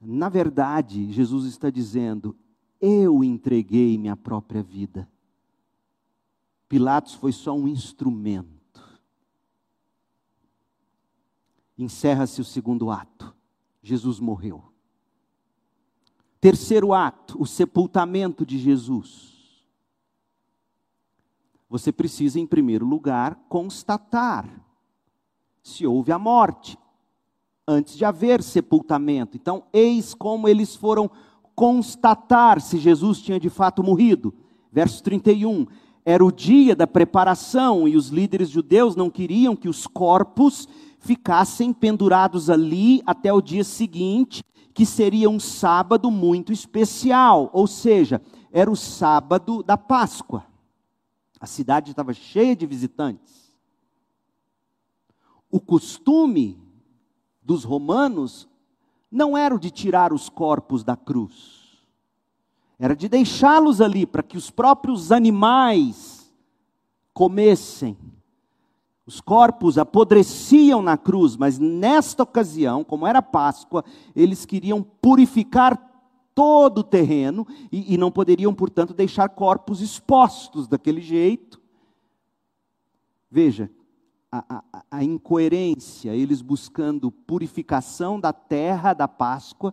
Na 0.00 0.28
verdade, 0.28 1.12
Jesus 1.12 1.46
está 1.46 1.68
dizendo: 1.68 2.36
Eu 2.80 3.24
entreguei 3.24 3.98
minha 3.98 4.16
própria 4.16 4.62
vida. 4.62 5.08
Pilatos 6.68 7.14
foi 7.14 7.32
só 7.32 7.52
um 7.56 7.68
instrumento. 7.68 8.56
Encerra-se 11.78 12.40
o 12.40 12.44
segundo 12.44 12.90
ato. 12.90 13.34
Jesus 13.82 14.18
morreu. 14.18 14.64
Terceiro 16.40 16.92
ato, 16.92 17.40
o 17.40 17.46
sepultamento 17.46 18.44
de 18.44 18.58
Jesus. 18.58 19.34
Você 21.68 21.92
precisa, 21.92 22.38
em 22.38 22.46
primeiro 22.46 22.86
lugar, 22.86 23.34
constatar 23.48 24.66
se 25.66 25.84
houve 25.84 26.12
a 26.12 26.18
morte, 26.18 26.78
antes 27.66 27.96
de 27.96 28.04
haver 28.04 28.40
sepultamento. 28.40 29.36
Então, 29.36 29.64
eis 29.72 30.14
como 30.14 30.46
eles 30.46 30.76
foram 30.76 31.10
constatar 31.56 32.60
se 32.60 32.78
Jesus 32.78 33.20
tinha 33.20 33.40
de 33.40 33.50
fato 33.50 33.82
morrido. 33.82 34.32
Verso 34.70 35.02
31. 35.02 35.66
Era 36.08 36.24
o 36.24 36.30
dia 36.30 36.76
da 36.76 36.86
preparação 36.86 37.88
e 37.88 37.96
os 37.96 38.10
líderes 38.10 38.48
judeus 38.48 38.94
não 38.94 39.10
queriam 39.10 39.56
que 39.56 39.68
os 39.68 39.88
corpos 39.88 40.68
ficassem 41.00 41.72
pendurados 41.72 42.48
ali 42.48 43.02
até 43.04 43.32
o 43.32 43.42
dia 43.42 43.64
seguinte, 43.64 44.44
que 44.72 44.86
seria 44.86 45.28
um 45.28 45.40
sábado 45.40 46.08
muito 46.08 46.52
especial, 46.52 47.50
ou 47.52 47.66
seja, 47.66 48.22
era 48.52 48.70
o 48.70 48.76
sábado 48.76 49.64
da 49.64 49.76
Páscoa. 49.76 50.46
A 51.40 51.46
cidade 51.46 51.90
estava 51.90 52.14
cheia 52.14 52.54
de 52.54 52.66
visitantes. 52.66 53.52
O 55.50 55.58
costume 55.58 56.56
dos 57.42 57.64
romanos 57.64 58.48
não 59.10 59.36
era 59.36 59.52
o 59.52 59.58
de 59.58 59.72
tirar 59.72 60.12
os 60.12 60.28
corpos 60.28 60.84
da 60.84 60.96
cruz, 60.96 61.55
era 62.78 62.94
de 62.94 63.08
deixá-los 63.08 63.80
ali 63.80 64.06
para 64.06 64.22
que 64.22 64.36
os 64.36 64.50
próprios 64.50 65.10
animais 65.10 66.32
comessem 67.14 67.96
os 69.06 69.20
corpos 69.20 69.78
apodreciam 69.78 70.82
na 70.82 70.98
cruz, 70.98 71.36
mas 71.36 71.60
nesta 71.60 72.24
ocasião, 72.24 72.82
como 72.82 73.06
era 73.06 73.22
Páscoa, 73.22 73.84
eles 74.16 74.44
queriam 74.44 74.82
purificar 74.82 75.80
todo 76.34 76.78
o 76.78 76.84
terreno 76.84 77.46
e, 77.70 77.94
e, 77.94 77.96
não 77.96 78.10
poderiam, 78.10 78.52
portanto, 78.52 78.92
deixar 78.92 79.28
corpos 79.28 79.80
expostos 79.80 80.66
daquele 80.66 81.00
jeito. 81.00 81.62
Veja, 83.30 83.70
a, 84.30 84.62
a, 84.72 84.84
a 84.90 85.04
incoerência, 85.04 86.10
eles 86.10 86.42
buscando 86.42 87.10
purificação 87.10 88.18
da 88.18 88.32
terra 88.32 88.92
da 88.92 89.06
Páscoa, 89.06 89.72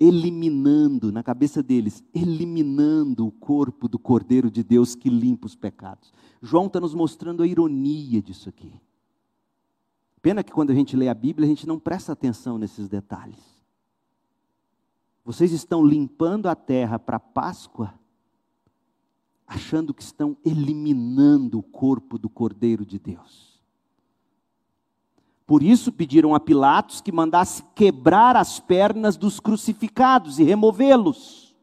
eliminando, 0.00 1.12
na 1.12 1.22
cabeça 1.22 1.62
deles, 1.62 2.02
eliminando 2.14 3.26
o 3.26 3.30
corpo 3.30 3.86
do 3.86 3.98
Cordeiro 3.98 4.50
de 4.50 4.64
Deus 4.64 4.94
que 4.94 5.10
limpa 5.10 5.46
os 5.46 5.54
pecados. 5.54 6.10
João 6.40 6.66
está 6.66 6.80
nos 6.80 6.94
mostrando 6.94 7.42
a 7.42 7.46
ironia 7.46 8.22
disso 8.22 8.48
aqui. 8.48 8.72
Pena 10.22 10.42
que 10.42 10.52
quando 10.52 10.70
a 10.70 10.74
gente 10.74 10.96
lê 10.96 11.08
a 11.08 11.14
Bíblia, 11.14 11.46
a 11.46 11.48
gente 11.48 11.66
não 11.66 11.78
presta 11.78 12.12
atenção 12.12 12.56
nesses 12.56 12.88
detalhes. 12.88 13.38
Vocês 15.22 15.52
estão 15.52 15.84
limpando 15.84 16.46
a 16.46 16.54
terra 16.54 16.98
para 16.98 17.20
Páscoa, 17.20 17.92
achando 19.46 19.92
que 19.92 20.02
estão 20.02 20.34
eliminando 20.44 21.58
o 21.58 21.62
corpo 21.62 22.18
do 22.18 22.28
Cordeiro 22.30 22.86
de 22.86 22.98
Deus. 22.98 23.49
Por 25.50 25.64
isso 25.64 25.90
pediram 25.90 26.32
a 26.32 26.38
Pilatos 26.38 27.00
que 27.00 27.10
mandasse 27.10 27.64
quebrar 27.74 28.36
as 28.36 28.60
pernas 28.60 29.16
dos 29.16 29.40
crucificados 29.40 30.38
e 30.38 30.44
removê-los. 30.44 31.56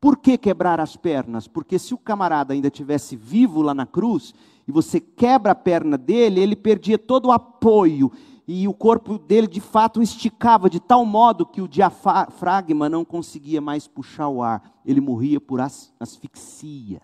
Por 0.00 0.16
que 0.16 0.38
quebrar 0.38 0.80
as 0.80 0.96
pernas? 0.96 1.46
Porque 1.46 1.78
se 1.78 1.92
o 1.92 1.98
camarada 1.98 2.54
ainda 2.54 2.70
tivesse 2.70 3.14
vivo 3.14 3.60
lá 3.60 3.74
na 3.74 3.84
cruz 3.84 4.32
e 4.66 4.72
você 4.72 5.00
quebra 5.00 5.52
a 5.52 5.54
perna 5.54 5.98
dele, 5.98 6.40
ele 6.40 6.56
perdia 6.56 6.98
todo 6.98 7.26
o 7.26 7.30
apoio 7.30 8.10
e 8.46 8.66
o 8.66 8.72
corpo 8.72 9.18
dele 9.18 9.46
de 9.46 9.60
fato 9.60 10.00
esticava 10.00 10.70
de 10.70 10.80
tal 10.80 11.04
modo 11.04 11.44
que 11.44 11.60
o 11.60 11.68
diafragma 11.68 12.88
não 12.88 13.04
conseguia 13.04 13.60
mais 13.60 13.86
puxar 13.86 14.30
o 14.30 14.42
ar, 14.42 14.62
ele 14.82 15.02
morria 15.02 15.38
por 15.38 15.60
asfixia. 15.60 17.02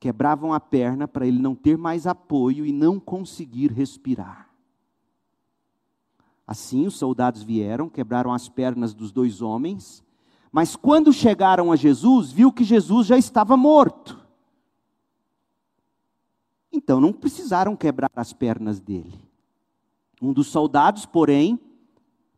Quebravam 0.00 0.54
a 0.54 0.58
perna 0.58 1.06
para 1.06 1.26
ele 1.26 1.38
não 1.38 1.54
ter 1.54 1.76
mais 1.76 2.06
apoio 2.06 2.64
e 2.64 2.72
não 2.72 2.98
conseguir 2.98 3.70
respirar. 3.70 4.48
Assim, 6.46 6.86
os 6.86 6.94
soldados 6.94 7.42
vieram, 7.42 7.88
quebraram 7.88 8.32
as 8.32 8.48
pernas 8.48 8.94
dos 8.94 9.12
dois 9.12 9.42
homens, 9.42 10.02
mas 10.50 10.74
quando 10.74 11.12
chegaram 11.12 11.70
a 11.70 11.76
Jesus, 11.76 12.32
viu 12.32 12.50
que 12.50 12.64
Jesus 12.64 13.06
já 13.06 13.16
estava 13.16 13.56
morto. 13.56 14.18
Então 16.72 17.00
não 17.00 17.12
precisaram 17.12 17.76
quebrar 17.76 18.10
as 18.16 18.32
pernas 18.32 18.80
dele. 18.80 19.20
Um 20.20 20.32
dos 20.32 20.48
soldados, 20.48 21.06
porém, 21.06 21.60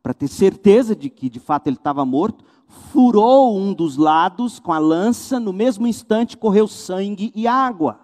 para 0.02 0.12
ter 0.12 0.28
certeza 0.28 0.96
de 0.96 1.08
que 1.08 1.30
de 1.30 1.38
fato 1.38 1.68
ele 1.68 1.76
estava 1.76 2.04
morto, 2.04 2.44
furou 2.72 3.56
um 3.56 3.72
dos 3.72 3.96
lados 3.96 4.58
com 4.58 4.72
a 4.72 4.78
lança, 4.78 5.38
no 5.38 5.52
mesmo 5.52 5.86
instante 5.86 6.36
correu 6.36 6.66
sangue 6.66 7.32
e 7.34 7.46
água. 7.46 8.00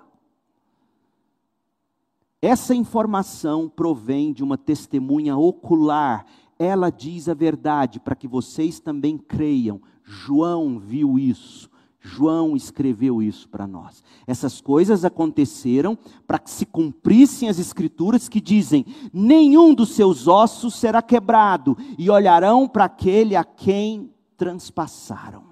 Essa 2.40 2.74
informação 2.74 3.68
provém 3.68 4.33
de 4.33 4.44
uma 4.44 4.57
testemunha 4.57 5.37
ocular. 5.37 6.24
Ela 6.59 6.90
diz 6.90 7.28
a 7.28 7.35
verdade 7.35 7.98
para 7.98 8.14
que 8.14 8.28
vocês 8.28 8.78
também 8.78 9.18
creiam. 9.18 9.81
João 10.04 10.78
viu 10.78 11.18
isso. 11.18 11.68
João 12.00 12.54
escreveu 12.54 13.20
isso 13.20 13.48
para 13.48 13.66
nós. 13.66 14.04
Essas 14.26 14.61
coisas 14.61 15.04
aconteceram 15.04 15.98
para 16.26 16.38
que 16.38 16.50
se 16.50 16.64
cumprissem 16.64 17.48
as 17.48 17.59
escrituras 17.59 18.28
que 18.28 18.40
dizem: 18.40 18.87
nenhum 19.12 19.74
dos 19.74 19.90
seus 19.90 20.28
ossos 20.28 20.74
será 20.76 21.02
quebrado, 21.02 21.76
e 21.98 22.09
olharão 22.09 22.68
para 22.68 22.85
aquele 22.85 23.35
a 23.35 23.42
quem 23.42 24.11
transpassaram. 24.38 25.44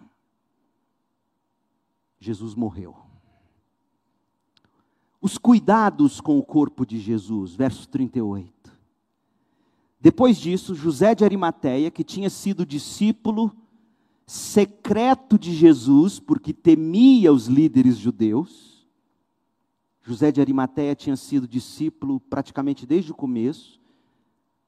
Jesus 2.18 2.54
morreu. 2.54 2.96
Os 5.20 5.36
cuidados 5.36 6.20
com 6.20 6.38
o 6.38 6.44
corpo 6.44 6.86
de 6.86 6.98
Jesus, 6.98 7.54
verso 7.54 7.88
38. 7.88 8.72
Depois 10.00 10.38
disso, 10.38 10.74
José 10.74 11.14
de 11.14 11.24
Arimateia, 11.24 11.90
que 11.90 12.04
tinha 12.04 12.30
sido 12.30 12.64
discípulo 12.64 13.54
secreto 14.24 15.36
de 15.38 15.52
Jesus, 15.52 16.20
porque 16.20 16.52
temia 16.52 17.32
os 17.32 17.46
líderes 17.46 17.96
judeus. 17.96 18.86
José 20.00 20.30
de 20.30 20.40
Arimateia 20.40 20.94
tinha 20.94 21.16
sido 21.16 21.48
discípulo 21.48 22.20
praticamente 22.20 22.86
desde 22.86 23.10
o 23.10 23.16
começo, 23.16 23.80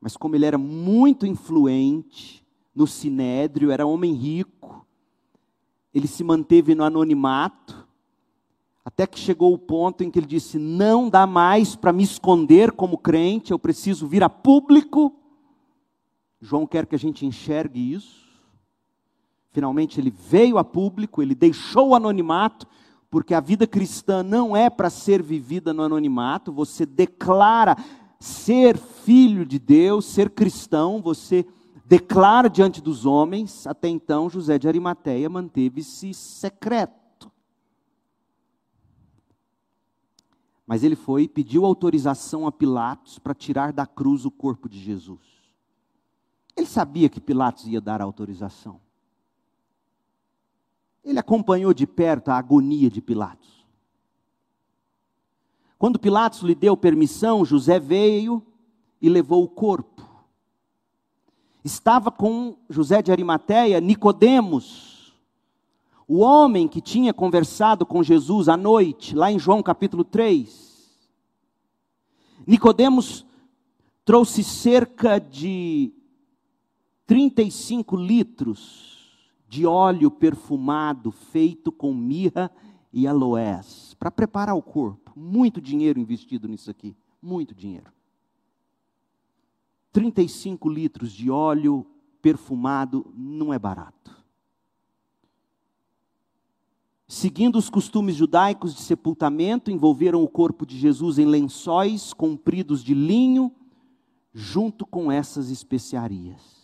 mas 0.00 0.16
como 0.16 0.34
ele 0.34 0.44
era 0.44 0.58
muito 0.58 1.24
influente 1.24 2.44
no 2.78 2.86
sinédrio, 2.86 3.72
era 3.72 3.84
homem 3.84 4.12
rico, 4.12 4.86
ele 5.92 6.06
se 6.06 6.22
manteve 6.22 6.76
no 6.76 6.84
anonimato, 6.84 7.88
até 8.84 9.04
que 9.04 9.18
chegou 9.18 9.52
o 9.52 9.58
ponto 9.58 10.04
em 10.04 10.10
que 10.12 10.18
ele 10.20 10.26
disse: 10.26 10.58
Não 10.58 11.10
dá 11.10 11.26
mais 11.26 11.74
para 11.74 11.92
me 11.92 12.04
esconder 12.04 12.70
como 12.70 12.96
crente, 12.96 13.50
eu 13.50 13.58
preciso 13.58 14.06
vir 14.06 14.22
a 14.22 14.30
público. 14.30 15.12
João 16.40 16.68
quer 16.68 16.86
que 16.86 16.94
a 16.94 16.98
gente 16.98 17.26
enxergue 17.26 17.94
isso. 17.94 18.28
Finalmente 19.50 20.00
ele 20.00 20.10
veio 20.10 20.56
a 20.56 20.62
público, 20.62 21.20
ele 21.20 21.34
deixou 21.34 21.88
o 21.88 21.94
anonimato, 21.96 22.64
porque 23.10 23.34
a 23.34 23.40
vida 23.40 23.66
cristã 23.66 24.22
não 24.22 24.56
é 24.56 24.70
para 24.70 24.88
ser 24.88 25.20
vivida 25.20 25.74
no 25.74 25.82
anonimato, 25.82 26.52
você 26.52 26.86
declara 26.86 27.76
ser 28.20 28.78
filho 28.78 29.44
de 29.44 29.58
Deus, 29.58 30.04
ser 30.04 30.30
cristão, 30.30 31.02
você 31.02 31.44
declara 31.88 32.50
diante 32.50 32.82
dos 32.82 33.06
homens. 33.06 33.66
Até 33.66 33.88
então, 33.88 34.28
José 34.28 34.58
de 34.58 34.68
Arimateia 34.68 35.28
manteve-se 35.30 36.12
secreto. 36.12 37.32
Mas 40.66 40.84
ele 40.84 40.94
foi 40.94 41.22
e 41.22 41.28
pediu 41.28 41.64
autorização 41.64 42.46
a 42.46 42.52
Pilatos 42.52 43.18
para 43.18 43.34
tirar 43.34 43.72
da 43.72 43.86
cruz 43.86 44.26
o 44.26 44.30
corpo 44.30 44.68
de 44.68 44.78
Jesus. 44.78 45.26
Ele 46.54 46.66
sabia 46.66 47.08
que 47.08 47.22
Pilatos 47.22 47.66
ia 47.66 47.80
dar 47.80 48.02
autorização. 48.02 48.78
Ele 51.02 51.18
acompanhou 51.18 51.72
de 51.72 51.86
perto 51.86 52.28
a 52.28 52.36
agonia 52.36 52.90
de 52.90 53.00
Pilatos. 53.00 53.66
Quando 55.78 55.98
Pilatos 55.98 56.40
lhe 56.40 56.54
deu 56.54 56.76
permissão, 56.76 57.46
José 57.46 57.78
veio 57.80 58.44
e 59.00 59.08
levou 59.08 59.42
o 59.42 59.48
corpo. 59.48 60.07
Estava 61.68 62.10
com 62.10 62.56
José 62.70 63.02
de 63.02 63.12
Arimateia 63.12 63.78
Nicodemos, 63.78 65.12
o 66.08 66.20
homem 66.20 66.66
que 66.66 66.80
tinha 66.80 67.12
conversado 67.12 67.84
com 67.84 68.02
Jesus 68.02 68.48
à 68.48 68.56
noite, 68.56 69.14
lá 69.14 69.30
em 69.30 69.38
João 69.38 69.62
capítulo 69.62 70.02
3. 70.02 70.98
Nicodemos 72.46 73.26
trouxe 74.02 74.42
cerca 74.42 75.18
de 75.18 75.92
35 77.06 77.96
litros 77.96 79.28
de 79.46 79.66
óleo 79.66 80.10
perfumado 80.10 81.10
feito 81.10 81.70
com 81.70 81.92
mirra 81.92 82.50
e 82.90 83.06
aloés, 83.06 83.94
para 84.00 84.10
preparar 84.10 84.56
o 84.56 84.62
corpo. 84.62 85.12
Muito 85.14 85.60
dinheiro 85.60 86.00
investido 86.00 86.48
nisso 86.48 86.70
aqui, 86.70 86.96
muito 87.20 87.54
dinheiro. 87.54 87.92
35 89.92 90.68
litros 90.68 91.12
de 91.12 91.30
óleo 91.30 91.86
perfumado 92.20 93.12
não 93.16 93.52
é 93.52 93.58
barato. 93.58 94.16
Seguindo 97.06 97.56
os 97.56 97.70
costumes 97.70 98.14
judaicos 98.16 98.74
de 98.74 98.82
sepultamento, 98.82 99.70
envolveram 99.70 100.22
o 100.22 100.28
corpo 100.28 100.66
de 100.66 100.76
Jesus 100.76 101.18
em 101.18 101.24
lençóis 101.24 102.12
compridos 102.12 102.84
de 102.84 102.92
linho, 102.92 103.50
junto 104.32 104.84
com 104.84 105.10
essas 105.10 105.50
especiarias 105.50 106.58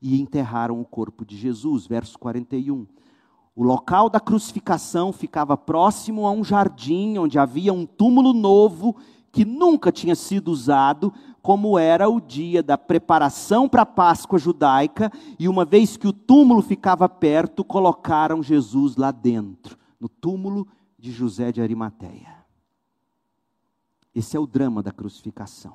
e 0.00 0.20
enterraram 0.20 0.80
o 0.80 0.84
corpo 0.84 1.24
de 1.24 1.36
Jesus. 1.36 1.86
Verso 1.86 2.18
41. 2.18 2.86
O 3.54 3.62
local 3.62 4.08
da 4.08 4.20
crucificação 4.20 5.12
ficava 5.12 5.56
próximo 5.56 6.26
a 6.26 6.30
um 6.30 6.44
jardim 6.44 7.18
onde 7.18 7.38
havia 7.38 7.72
um 7.72 7.84
túmulo 7.84 8.32
novo 8.32 8.96
que 9.32 9.44
nunca 9.44 9.92
tinha 9.92 10.14
sido 10.14 10.48
usado, 10.48 11.12
como 11.48 11.78
era 11.78 12.10
o 12.10 12.20
dia 12.20 12.62
da 12.62 12.76
preparação 12.76 13.70
para 13.70 13.80
a 13.80 13.86
Páscoa 13.86 14.38
judaica, 14.38 15.10
e 15.38 15.48
uma 15.48 15.64
vez 15.64 15.96
que 15.96 16.06
o 16.06 16.12
túmulo 16.12 16.60
ficava 16.60 17.08
perto, 17.08 17.64
colocaram 17.64 18.42
Jesus 18.42 18.96
lá 18.96 19.10
dentro, 19.10 19.78
no 19.98 20.10
túmulo 20.10 20.68
de 20.98 21.10
José 21.10 21.50
de 21.50 21.62
Arimateia. 21.62 22.44
Esse 24.14 24.36
é 24.36 24.38
o 24.38 24.46
drama 24.46 24.82
da 24.82 24.92
crucificação. 24.92 25.74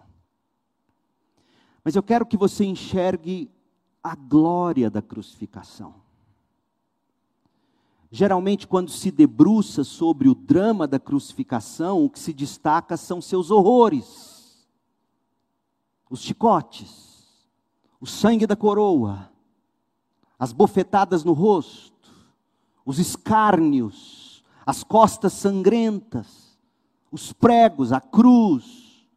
Mas 1.83 1.95
eu 1.95 2.03
quero 2.03 2.27
que 2.27 2.37
você 2.37 2.63
enxergue 2.63 3.49
a 4.03 4.15
glória 4.15 4.91
da 4.91 5.01
crucificação. 5.01 5.95
Geralmente, 8.11 8.67
quando 8.67 8.91
se 8.91 9.09
debruça 9.09 9.83
sobre 9.83 10.29
o 10.29 10.35
drama 10.35 10.87
da 10.87 10.99
crucificação, 10.99 12.05
o 12.05 12.11
que 12.11 12.19
se 12.19 12.31
destaca 12.31 12.95
são 12.95 13.19
seus 13.19 13.49
horrores, 13.49 14.32
os 16.13 16.21
chicotes, 16.21 17.25
o 17.99 18.05
sangue 18.05 18.45
da 18.45 18.55
coroa, 18.55 19.31
as 20.37 20.53
bofetadas 20.53 21.23
no 21.23 21.33
rosto, 21.33 21.91
os 22.85 22.99
escárnios, 22.99 24.43
as 24.63 24.83
costas 24.83 25.33
sangrentas, 25.33 26.55
os 27.11 27.33
pregos, 27.33 27.91
a 27.91 27.99
cruz. 27.99 29.07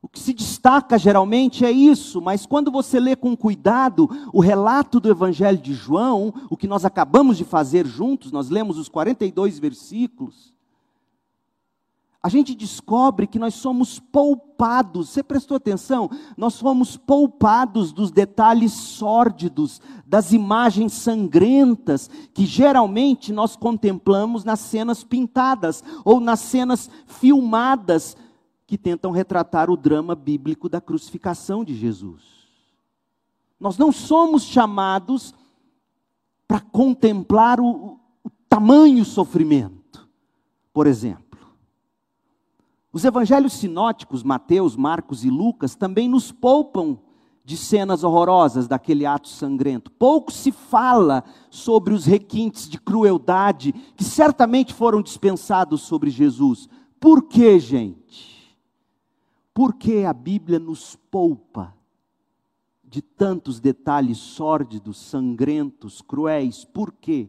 O 0.00 0.08
que 0.08 0.18
se 0.18 0.32
destaca 0.32 0.96
geralmente 0.98 1.62
é 1.62 1.70
isso, 1.70 2.22
mas 2.22 2.46
quando 2.46 2.70
você 2.70 2.98
lê 2.98 3.14
com 3.14 3.36
cuidado 3.36 4.08
o 4.32 4.40
relato 4.40 4.98
do 4.98 5.10
Evangelho 5.10 5.58
de 5.58 5.74
João, 5.74 6.32
o 6.48 6.56
que 6.56 6.66
nós 6.66 6.86
acabamos 6.86 7.36
de 7.36 7.44
fazer 7.44 7.86
juntos, 7.86 8.32
nós 8.32 8.48
lemos 8.48 8.78
os 8.78 8.88
42 8.88 9.58
versículos, 9.58 10.53
a 12.24 12.30
gente 12.30 12.54
descobre 12.54 13.26
que 13.26 13.38
nós 13.38 13.52
somos 13.52 14.00
poupados, 14.00 15.10
você 15.10 15.22
prestou 15.22 15.58
atenção? 15.58 16.08
Nós 16.38 16.54
somos 16.54 16.96
poupados 16.96 17.92
dos 17.92 18.10
detalhes 18.10 18.72
sórdidos, 18.72 19.78
das 20.06 20.32
imagens 20.32 20.94
sangrentas, 20.94 22.08
que 22.32 22.46
geralmente 22.46 23.30
nós 23.30 23.56
contemplamos 23.56 24.42
nas 24.42 24.60
cenas 24.60 25.04
pintadas 25.04 25.84
ou 26.02 26.18
nas 26.18 26.40
cenas 26.40 26.88
filmadas, 27.06 28.16
que 28.66 28.78
tentam 28.78 29.10
retratar 29.10 29.68
o 29.68 29.76
drama 29.76 30.14
bíblico 30.14 30.66
da 30.66 30.80
crucificação 30.80 31.62
de 31.62 31.74
Jesus. 31.74 32.22
Nós 33.60 33.76
não 33.76 33.92
somos 33.92 34.44
chamados 34.44 35.34
para 36.48 36.58
contemplar 36.58 37.60
o, 37.60 38.00
o 38.24 38.30
tamanho 38.48 39.04
sofrimento, 39.04 40.08
por 40.72 40.86
exemplo. 40.86 41.23
Os 42.94 43.04
evangelhos 43.04 43.54
sinóticos, 43.54 44.22
Mateus, 44.22 44.76
Marcos 44.76 45.24
e 45.24 45.28
Lucas, 45.28 45.74
também 45.74 46.08
nos 46.08 46.30
poupam 46.30 46.96
de 47.44 47.56
cenas 47.56 48.04
horrorosas 48.04 48.68
daquele 48.68 49.04
ato 49.04 49.26
sangrento. 49.26 49.90
Pouco 49.90 50.30
se 50.30 50.52
fala 50.52 51.24
sobre 51.50 51.92
os 51.92 52.04
requintes 52.04 52.68
de 52.68 52.78
crueldade 52.78 53.72
que 53.96 54.04
certamente 54.04 54.72
foram 54.72 55.02
dispensados 55.02 55.82
sobre 55.82 56.08
Jesus. 56.08 56.68
Por 57.00 57.24
que, 57.24 57.58
gente? 57.58 58.56
Por 59.52 59.74
que 59.74 60.04
a 60.04 60.12
Bíblia 60.12 60.60
nos 60.60 60.94
poupa 60.94 61.74
de 62.84 63.02
tantos 63.02 63.58
detalhes 63.58 64.18
sórdidos, 64.18 64.98
sangrentos, 64.98 66.00
cruéis? 66.00 66.64
Por 66.64 66.92
quê? 66.92 67.28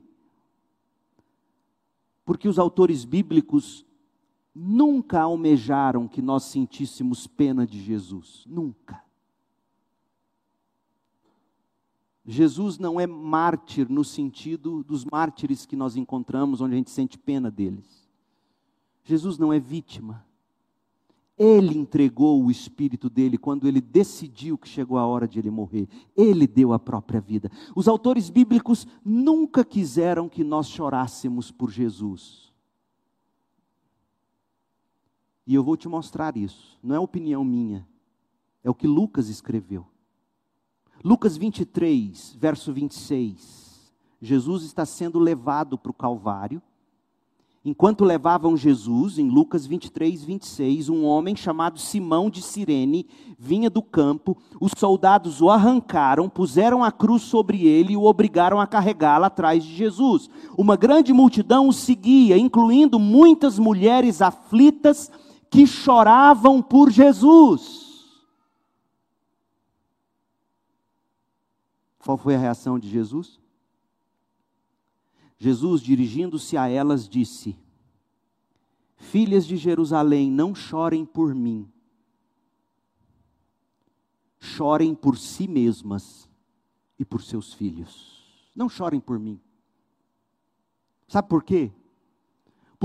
Porque 2.23 2.47
os 2.47 2.59
autores 2.59 3.03
bíblicos 3.03 3.83
nunca 4.55 5.21
almejaram 5.21 6.07
que 6.07 6.21
nós 6.21 6.43
sentíssemos 6.43 7.27
pena 7.27 7.67
de 7.67 7.81
Jesus. 7.81 8.45
Nunca. 8.47 9.03
Jesus 12.25 12.79
não 12.79 12.99
é 12.99 13.05
mártir 13.05 13.87
no 13.89 14.03
sentido 14.03 14.83
dos 14.83 15.03
mártires 15.03 15.65
que 15.65 15.75
nós 15.75 15.95
encontramos, 15.95 16.61
onde 16.61 16.73
a 16.73 16.77
gente 16.77 16.89
sente 16.89 17.17
pena 17.17 17.51
deles. 17.51 18.07
Jesus 19.03 19.37
não 19.37 19.53
é 19.53 19.59
vítima. 19.59 20.25
Ele 21.37 21.77
entregou 21.77 22.43
o 22.43 22.49
espírito 22.49 23.09
dele 23.09 23.37
quando 23.37 23.67
ele 23.67 23.81
decidiu 23.81 24.57
que 24.57 24.69
chegou 24.69 24.97
a 24.97 25.05
hora 25.05 25.27
de 25.27 25.37
ele 25.37 25.51
morrer. 25.51 25.87
Ele 26.15 26.47
deu 26.47 26.71
a 26.71 26.79
própria 26.79 27.19
vida. 27.19 27.51
Os 27.75 27.89
autores 27.89 28.29
bíblicos 28.29 28.87
nunca 29.03 29.65
quiseram 29.65 30.29
que 30.29 30.45
nós 30.45 30.67
chorássemos 30.67 31.51
por 31.51 31.69
Jesus. 31.69 32.54
E 35.45 35.53
eu 35.53 35.63
vou 35.63 35.77
te 35.77 35.87
mostrar 35.87 36.35
isso. 36.35 36.77
Não 36.81 36.95
é 36.95 36.99
opinião 36.99 37.43
minha. 37.43 37.87
É 38.63 38.69
o 38.69 38.73
que 38.73 38.87
Lucas 38.87 39.29
escreveu. 39.29 39.85
Lucas 41.03 41.37
23, 41.37 42.35
verso 42.39 42.73
26. 42.73 43.93
Jesus 44.19 44.63
está 44.63 44.85
sendo 44.85 45.19
levado 45.19 45.77
para 45.77 45.91
o 45.91 45.93
Calvário. 45.93 46.61
Enquanto 47.63 48.05
levavam 48.05 48.55
Jesus, 48.55 49.17
em 49.17 49.27
Lucas 49.27 49.65
23, 49.65 50.23
26, 50.23 50.89
um 50.89 51.03
homem 51.03 51.35
chamado 51.35 51.79
Simão 51.79 52.29
de 52.29 52.41
Cirene 52.41 53.07
vinha 53.39 53.71
do 53.71 53.81
campo. 53.81 54.37
Os 54.61 54.71
soldados 54.77 55.41
o 55.41 55.49
arrancaram, 55.49 56.29
puseram 56.29 56.83
a 56.83 56.91
cruz 56.91 57.23
sobre 57.23 57.67
ele 57.67 57.93
e 57.93 57.97
o 57.97 58.03
obrigaram 58.03 58.59
a 58.59 58.67
carregá-la 58.67 59.27
atrás 59.27 59.63
de 59.63 59.75
Jesus. 59.75 60.29
Uma 60.55 60.75
grande 60.75 61.11
multidão 61.11 61.67
o 61.67 61.73
seguia, 61.73 62.37
incluindo 62.37 62.99
muitas 62.99 63.57
mulheres 63.57 64.21
aflitas 64.21 65.11
que 65.55 65.65
choravam 65.65 66.61
por 66.61 66.91
Jesus. 66.91 67.85
Qual 71.97 72.17
foi 72.17 72.35
a 72.35 72.37
reação 72.37 72.77
de 72.77 72.89
Jesus? 72.89 73.39
Jesus, 75.37 75.81
dirigindo-se 75.81 76.57
a 76.57 76.67
elas, 76.67 77.07
disse: 77.07 77.57
Filhas 78.97 79.45
de 79.45 79.55
Jerusalém, 79.55 80.29
não 80.29 80.53
chorem 80.53 81.05
por 81.05 81.33
mim, 81.33 81.71
chorem 84.37 84.93
por 84.93 85.17
si 85.17 85.47
mesmas 85.47 86.29
e 86.99 87.05
por 87.05 87.21
seus 87.21 87.53
filhos. 87.53 88.23
Não 88.53 88.67
chorem 88.67 88.99
por 88.99 89.17
mim. 89.17 89.39
Sabe 91.07 91.29
por 91.29 91.43
quê? 91.43 91.71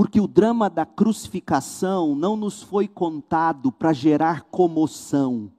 Porque 0.01 0.19
o 0.19 0.25
drama 0.25 0.67
da 0.67 0.83
crucificação 0.83 2.15
não 2.15 2.35
nos 2.35 2.63
foi 2.63 2.87
contado 2.87 3.71
para 3.71 3.93
gerar 3.93 4.41
comoção. 4.45 5.51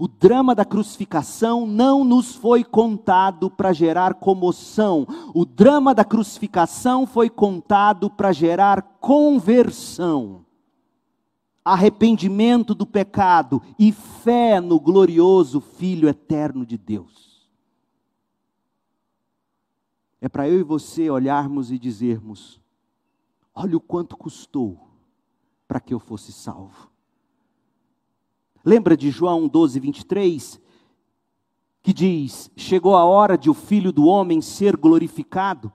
O 0.00 0.08
drama 0.08 0.52
da 0.52 0.64
crucificação 0.64 1.64
não 1.64 2.02
nos 2.02 2.34
foi 2.34 2.64
contado 2.64 3.48
para 3.48 3.72
gerar 3.72 4.14
comoção. 4.14 5.06
O 5.32 5.44
drama 5.44 5.94
da 5.94 6.04
crucificação 6.04 7.06
foi 7.06 7.30
contado 7.30 8.10
para 8.10 8.32
gerar 8.32 8.82
conversão, 9.00 10.44
arrependimento 11.64 12.74
do 12.74 12.84
pecado 12.84 13.62
e 13.78 13.92
fé 13.92 14.60
no 14.60 14.80
glorioso 14.80 15.60
Filho 15.60 16.08
eterno 16.08 16.66
de 16.66 16.76
Deus. 16.76 17.35
É 20.20 20.28
para 20.28 20.48
eu 20.48 20.58
e 20.58 20.62
você 20.62 21.10
olharmos 21.10 21.70
e 21.70 21.78
dizermos: 21.78 22.60
olha 23.54 23.76
o 23.76 23.80
quanto 23.80 24.16
custou 24.16 24.78
para 25.66 25.80
que 25.80 25.92
eu 25.92 25.98
fosse 25.98 26.32
salvo. 26.32 26.90
Lembra 28.64 28.96
de 28.96 29.10
João 29.10 29.46
12, 29.46 29.78
23? 29.78 30.60
Que 31.82 31.92
diz: 31.92 32.50
Chegou 32.56 32.96
a 32.96 33.04
hora 33.04 33.38
de 33.38 33.48
o 33.48 33.54
filho 33.54 33.92
do 33.92 34.06
homem 34.06 34.40
ser 34.40 34.76
glorificado. 34.76 35.72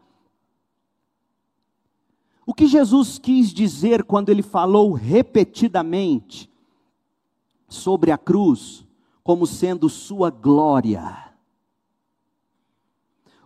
O 2.46 2.54
que 2.54 2.68
Jesus 2.68 3.18
quis 3.18 3.54
dizer 3.54 4.04
quando 4.04 4.30
ele 4.30 4.42
falou 4.42 4.92
repetidamente 4.92 6.52
sobre 7.70 8.12
a 8.12 8.18
cruz 8.18 8.86
como 9.24 9.48
sendo 9.48 9.88
sua 9.88 10.30
glória? 10.30 11.31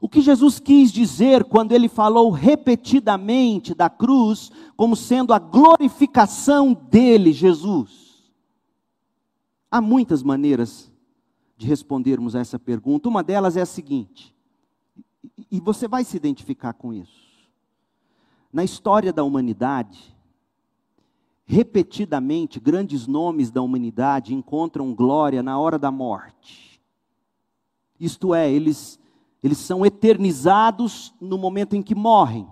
O 0.05 0.07
que 0.07 0.21
Jesus 0.21 0.59
quis 0.59 0.91
dizer 0.91 1.45
quando 1.45 1.71
ele 1.71 1.89
falou 1.89 2.29
repetidamente 2.29 3.73
da 3.73 3.89
cruz 3.89 4.51
como 4.77 4.95
sendo 4.95 5.33
a 5.33 5.39
glorificação 5.39 6.75
dele, 6.75 7.33
Jesus? 7.33 8.31
Há 9.71 9.81
muitas 9.81 10.21
maneiras 10.21 10.93
de 11.57 11.65
respondermos 11.65 12.35
a 12.35 12.39
essa 12.39 12.59
pergunta. 12.59 13.09
Uma 13.09 13.23
delas 13.23 13.57
é 13.57 13.61
a 13.61 13.65
seguinte, 13.65 14.31
e 15.49 15.59
você 15.59 15.87
vai 15.87 16.03
se 16.03 16.15
identificar 16.15 16.73
com 16.73 16.93
isso. 16.93 17.49
Na 18.53 18.63
história 18.63 19.11
da 19.11 19.23
humanidade, 19.23 20.15
repetidamente, 21.47 22.59
grandes 22.59 23.07
nomes 23.07 23.49
da 23.49 23.63
humanidade 23.63 24.35
encontram 24.35 24.93
glória 24.93 25.41
na 25.41 25.57
hora 25.57 25.79
da 25.79 25.89
morte. 25.89 26.79
Isto 27.99 28.35
é, 28.35 28.53
eles 28.53 28.99
eles 29.45 29.59
são 29.59 29.85
eternizados 29.85 31.13
no 31.21 31.37
momento 31.37 31.75
em 31.75 31.81
que 31.83 31.93
morrem. 31.93 32.47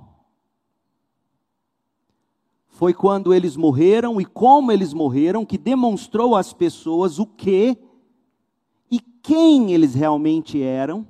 Foi 2.68 2.94
quando 2.94 3.34
eles 3.34 3.58
morreram 3.58 4.22
e 4.22 4.26
como 4.26 4.72
eles 4.72 4.94
morreram 4.94 5.44
que 5.44 5.58
demonstrou 5.58 6.36
às 6.36 6.54
pessoas 6.54 7.18
o 7.18 7.26
que 7.26 7.76
e 8.92 9.00
quem 9.00 9.74
eles 9.74 9.96
realmente 9.96 10.62
eram 10.62 11.08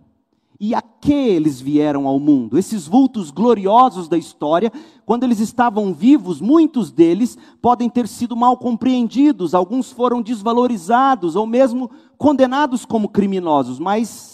e 0.58 0.74
a 0.74 0.82
que 0.82 1.12
eles 1.12 1.60
vieram 1.60 2.08
ao 2.08 2.18
mundo. 2.18 2.58
Esses 2.58 2.88
vultos 2.88 3.30
gloriosos 3.30 4.08
da 4.08 4.18
história, 4.18 4.72
quando 5.06 5.26
eles 5.26 5.42
estavam 5.42 5.94
vivos, 5.94 6.40
muitos 6.40 6.94
deles 6.94 7.38
podem 7.62 7.90
ter 7.90 8.08
sido 8.08 8.38
mal 8.38 8.56
compreendidos, 8.56 9.54
alguns 9.54 9.92
foram 9.92 10.22
desvalorizados 10.22 11.36
ou 11.36 11.46
mesmo 11.46 11.92
condenados 12.18 12.86
como 12.86 13.10
criminosos, 13.10 13.80
mas 13.80 14.33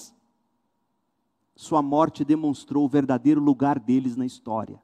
sua 1.59 1.81
morte 1.81 2.23
demonstrou 2.23 2.85
o 2.85 2.87
verdadeiro 2.87 3.41
lugar 3.41 3.81
deles 3.81 4.15
na 4.15 4.25
história. 4.25 4.81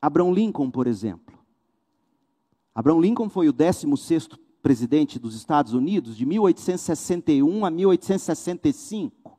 Abraham 0.00 0.30
Lincoln, 0.32 0.70
por 0.70 0.86
exemplo. 0.86 1.38
Abraham 2.74 3.00
Lincoln 3.00 3.30
foi 3.30 3.48
o 3.48 3.52
16º 3.54 4.38
presidente 4.60 5.18
dos 5.18 5.34
Estados 5.34 5.72
Unidos 5.72 6.18
de 6.18 6.26
1861 6.26 7.64
a 7.64 7.70
1865. 7.70 9.38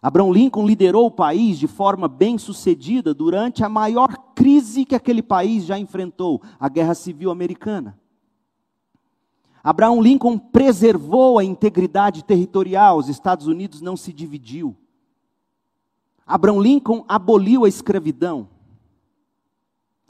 Abraham 0.00 0.32
Lincoln 0.32 0.66
liderou 0.66 1.04
o 1.04 1.10
país 1.10 1.58
de 1.58 1.66
forma 1.66 2.08
bem 2.08 2.38
sucedida 2.38 3.12
durante 3.12 3.62
a 3.62 3.68
maior 3.68 4.16
crise 4.34 4.86
que 4.86 4.94
aquele 4.94 5.22
país 5.22 5.66
já 5.66 5.78
enfrentou, 5.78 6.40
a 6.58 6.70
Guerra 6.70 6.94
Civil 6.94 7.30
Americana. 7.30 8.00
Abraham 9.62 10.00
Lincoln 10.00 10.38
preservou 10.38 11.38
a 11.38 11.44
integridade 11.44 12.24
territorial, 12.24 12.98
os 12.98 13.08
Estados 13.08 13.46
Unidos 13.46 13.80
não 13.80 13.96
se 13.96 14.12
dividiu. 14.12 14.76
Abraham 16.26 16.60
Lincoln 16.60 17.04
aboliu 17.06 17.64
a 17.64 17.68
escravidão. 17.68 18.48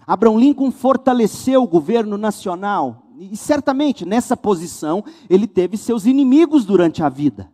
Abraham 0.06 0.38
Lincoln 0.38 0.70
fortaleceu 0.70 1.62
o 1.62 1.68
governo 1.68 2.16
nacional. 2.16 3.06
E 3.18 3.36
certamente 3.36 4.06
nessa 4.06 4.36
posição 4.36 5.04
ele 5.28 5.46
teve 5.46 5.76
seus 5.76 6.06
inimigos 6.06 6.64
durante 6.64 7.02
a 7.02 7.08
vida. 7.08 7.52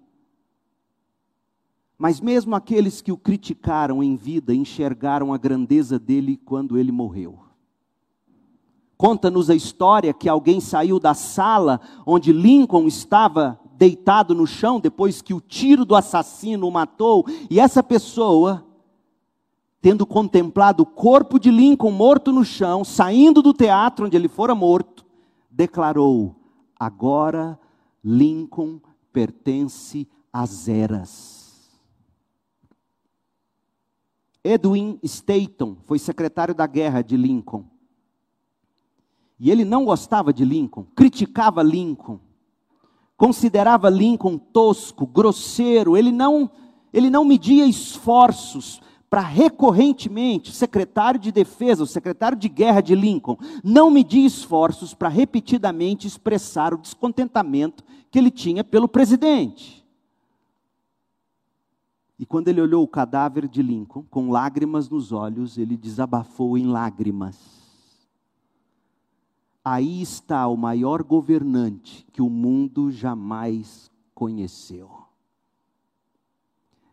Mas 1.97 2.21
mesmo 2.21 2.55
aqueles 2.55 3.03
que 3.03 3.11
o 3.11 3.17
criticaram 3.17 4.03
em 4.03 4.15
vida 4.15 4.55
enxergaram 4.55 5.33
a 5.35 5.39
grandeza 5.39 5.99
dele 5.99 6.37
quando 6.37 6.79
ele 6.79 6.93
morreu. 6.93 7.48
Conta-nos 8.99 9.49
a 9.49 9.55
história 9.55 10.13
que 10.13 10.29
alguém 10.29 10.61
saiu 10.61 10.99
da 10.99 11.15
sala 11.15 11.81
onde 12.05 12.33
Lincoln 12.33 12.89
estava 12.89 13.61
deitado 13.77 14.35
no 14.35 14.45
chão 14.45 14.81
depois 14.81 15.23
que 15.23 15.33
o 15.33 15.41
tiro 15.41 15.85
do 15.85 15.95
assassino 15.95 16.67
o 16.67 16.73
matou, 16.73 17.25
e 17.49 17.61
essa 17.61 17.81
pessoa, 17.81 18.67
tendo 19.81 20.05
contemplado 20.05 20.83
o 20.83 20.87
corpo 20.87 21.39
de 21.39 21.49
Lincoln 21.49 21.93
morto 21.93 22.33
no 22.33 22.45
chão, 22.45 22.85
saindo 22.85 23.41
do 23.41 23.55
teatro 23.55 24.05
onde 24.05 24.17
ele 24.17 24.27
fora 24.27 24.53
morto, 24.53 25.07
declarou: 25.49 26.35
Agora 26.77 27.57
Lincoln 28.03 28.81
pertence 29.13 30.09
às 30.33 30.67
eras. 30.67 31.71
Edwin 34.43 34.99
Stanton 35.05 35.77
foi 35.85 36.01
secretário 36.01 36.55
da 36.55 36.67
guerra 36.67 37.01
de 37.01 37.17
Lincoln. 37.17 37.78
E 39.39 39.51
ele 39.51 39.65
não 39.65 39.85
gostava 39.85 40.33
de 40.33 40.45
Lincoln, 40.45 40.85
criticava 40.97 41.63
Lincoln, 41.63 42.19
considerava 43.17 43.89
Lincoln 43.89 44.37
tosco, 44.39 45.07
grosseiro, 45.07 45.97
ele 45.97 46.11
não, 46.11 46.51
ele 46.93 47.09
não 47.09 47.25
media 47.25 47.67
esforços 47.67 48.81
para 49.11 49.21
recorrentemente, 49.23 50.53
secretário 50.53 51.19
de 51.19 51.33
defesa, 51.33 51.83
o 51.83 51.87
secretário 51.87 52.37
de 52.37 52.49
guerra 52.49 52.81
de 52.81 52.95
Lincoln, 52.95 53.39
não 53.65 53.91
media 53.91 54.27
esforços 54.27 54.93
para 54.93 55.09
repetidamente 55.09 56.07
expressar 56.07 56.75
o 56.75 56.79
descontentamento 56.79 57.83
que 58.11 58.19
ele 58.19 58.31
tinha 58.31 58.63
pelo 58.63 58.89
presidente. 58.89 59.87
E 62.19 62.27
quando 62.27 62.49
ele 62.49 62.61
olhou 62.61 62.83
o 62.83 62.89
cadáver 62.89 63.49
de 63.49 63.63
Lincoln, 63.63 64.05
com 64.11 64.31
lágrimas 64.31 64.91
nos 64.91 65.13
olhos, 65.13 65.57
ele 65.57 65.77
desabafou 65.77 66.59
em 66.59 66.67
lágrimas. 66.67 67.58
Aí 69.71 70.01
está 70.01 70.49
o 70.49 70.57
maior 70.57 71.03
governante 71.03 72.07
que 72.11 72.23
o 72.23 72.31
mundo 72.31 72.91
jamais 72.91 73.91
conheceu. 74.15 74.91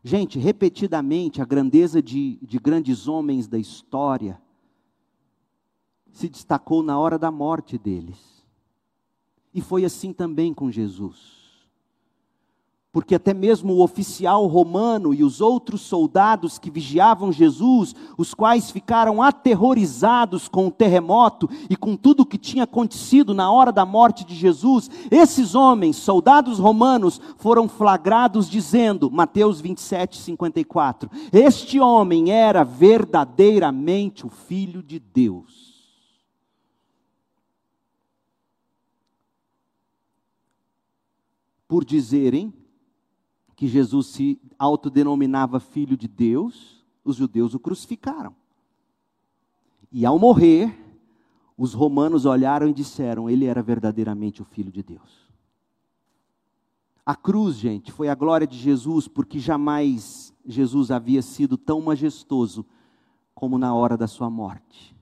Gente, 0.03 0.37
repetidamente, 0.37 1.41
a 1.41 1.45
grandeza 1.45 2.01
de, 2.01 2.37
de 2.41 2.59
grandes 2.59 3.07
homens 3.07 3.47
da 3.47 3.57
história 3.57 4.41
se 6.11 6.27
destacou 6.27 6.83
na 6.83 6.99
hora 6.99 7.17
da 7.17 7.31
morte 7.31 7.77
deles. 7.77 8.45
E 9.53 9.61
foi 9.61 9.85
assim 9.85 10.11
também 10.11 10.53
com 10.53 10.69
Jesus 10.69 11.34
porque 12.95 13.15
até 13.15 13.33
mesmo 13.33 13.73
o 13.73 13.83
oficial 13.83 14.47
romano 14.47 15.13
e 15.13 15.21
os 15.21 15.41
outros 15.41 15.81
soldados 15.81 16.57
que 16.57 16.71
vigiavam 16.71 17.29
Jesus, 17.29 17.93
os 18.17 18.33
quais 18.33 18.71
ficaram 18.71 19.21
aterrorizados 19.21 20.47
com 20.47 20.67
o 20.67 20.71
terremoto 20.71 21.49
e 21.69 21.75
com 21.75 21.97
tudo 21.97 22.21
o 22.21 22.25
que 22.25 22.37
tinha 22.37 22.63
acontecido 22.63 23.33
na 23.33 23.51
hora 23.51 23.69
da 23.69 23.85
morte 23.85 24.23
de 24.23 24.33
Jesus, 24.33 24.89
esses 25.11 25.55
homens, 25.55 25.97
soldados 25.97 26.57
romanos, 26.57 27.19
foram 27.35 27.67
flagrados 27.67 28.49
dizendo, 28.49 29.11
Mateus 29.11 29.59
27, 29.59 30.17
54, 30.17 31.09
este 31.33 31.81
homem 31.81 32.31
era 32.31 32.63
verdadeiramente 32.63 34.25
o 34.25 34.29
Filho 34.29 34.81
de 34.81 34.99
Deus. 34.99 35.83
Por 41.67 41.83
dizerem 41.83 42.53
que 43.55 43.67
Jesus 43.67 44.07
se 44.07 44.39
autodenominava 44.59 45.59
filho 45.59 45.95
de 45.95 46.07
Deus, 46.07 46.83
os 47.03 47.15
judeus 47.15 47.53
o 47.53 47.59
crucificaram. 47.59 48.35
E 49.91 50.05
ao 50.05 50.19
morrer, 50.19 50.77
os 51.57 51.73
romanos 51.73 52.25
olharam 52.25 52.67
e 52.67 52.73
disseram: 52.73 53.29
ele 53.29 53.45
era 53.45 53.61
verdadeiramente 53.61 54.41
o 54.41 54.45
filho 54.45 54.71
de 54.71 54.83
Deus. 54.83 55.25
A 57.05 57.15
cruz, 57.15 57.55
gente, 57.55 57.91
foi 57.91 58.09
a 58.09 58.15
glória 58.15 58.47
de 58.47 58.57
Jesus, 58.57 59.07
porque 59.07 59.39
jamais 59.39 60.33
Jesus 60.43 60.89
havia 60.89 61.21
sido 61.21 61.55
tão 61.55 61.79
majestoso 61.79 62.65
como 63.33 63.57
na 63.57 63.73
hora 63.75 63.95
da 63.95 64.07
sua 64.07 64.29
morte. 64.29 64.94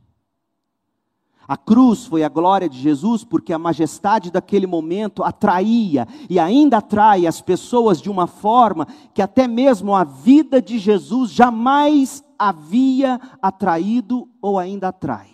A 1.47 1.57
cruz 1.57 2.05
foi 2.05 2.23
a 2.23 2.29
glória 2.29 2.69
de 2.69 2.79
Jesus 2.79 3.23
porque 3.23 3.51
a 3.51 3.59
majestade 3.59 4.31
daquele 4.31 4.65
momento 4.65 5.23
atraía 5.23 6.07
e 6.29 6.39
ainda 6.39 6.77
atrai 6.77 7.27
as 7.27 7.41
pessoas 7.41 8.01
de 8.01 8.09
uma 8.09 8.27
forma 8.27 8.87
que 9.13 9.21
até 9.21 9.47
mesmo 9.47 9.93
a 9.93 10.03
vida 10.03 10.61
de 10.61 10.79
Jesus 10.79 11.31
jamais 11.31 12.23
havia 12.39 13.19
atraído 13.41 14.29
ou 14.41 14.57
ainda 14.57 14.87
atrai. 14.87 15.33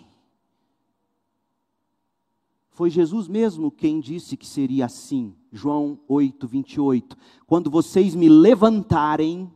Foi 2.70 2.90
Jesus 2.90 3.28
mesmo 3.28 3.70
quem 3.70 4.00
disse 4.00 4.36
que 4.36 4.46
seria 4.46 4.86
assim, 4.86 5.34
João 5.52 6.00
8, 6.08 6.48
28. 6.48 7.16
Quando 7.46 7.70
vocês 7.70 8.14
me 8.14 8.28
levantarem 8.28 9.52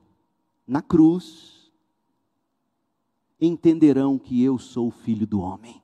na 0.66 0.82
cruz, 0.82 1.72
entenderão 3.40 4.18
que 4.18 4.42
eu 4.42 4.58
sou 4.58 4.88
o 4.88 4.92
filho 4.92 5.26
do 5.26 5.40
homem. 5.40 5.83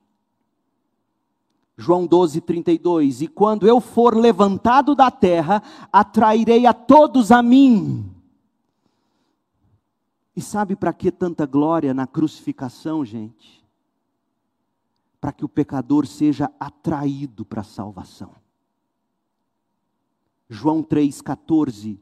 João 1.81 2.05
12, 2.05 2.39
32. 2.41 3.23
E 3.23 3.27
quando 3.27 3.67
eu 3.67 3.81
for 3.81 4.15
levantado 4.15 4.93
da 4.93 5.09
terra, 5.09 5.63
atrairei 5.91 6.67
a 6.67 6.73
todos 6.73 7.31
a 7.31 7.41
mim. 7.41 8.13
E 10.35 10.41
sabe 10.41 10.75
para 10.75 10.93
que 10.93 11.11
tanta 11.11 11.45
glória 11.45 11.93
na 11.93 12.05
crucificação, 12.05 13.03
gente? 13.03 13.65
Para 15.19 15.31
que 15.31 15.43
o 15.43 15.49
pecador 15.49 16.05
seja 16.05 16.51
atraído 16.59 17.43
para 17.43 17.61
a 17.61 17.65
salvação. 17.65 18.31
João 20.47 20.83
3,14 20.83 21.99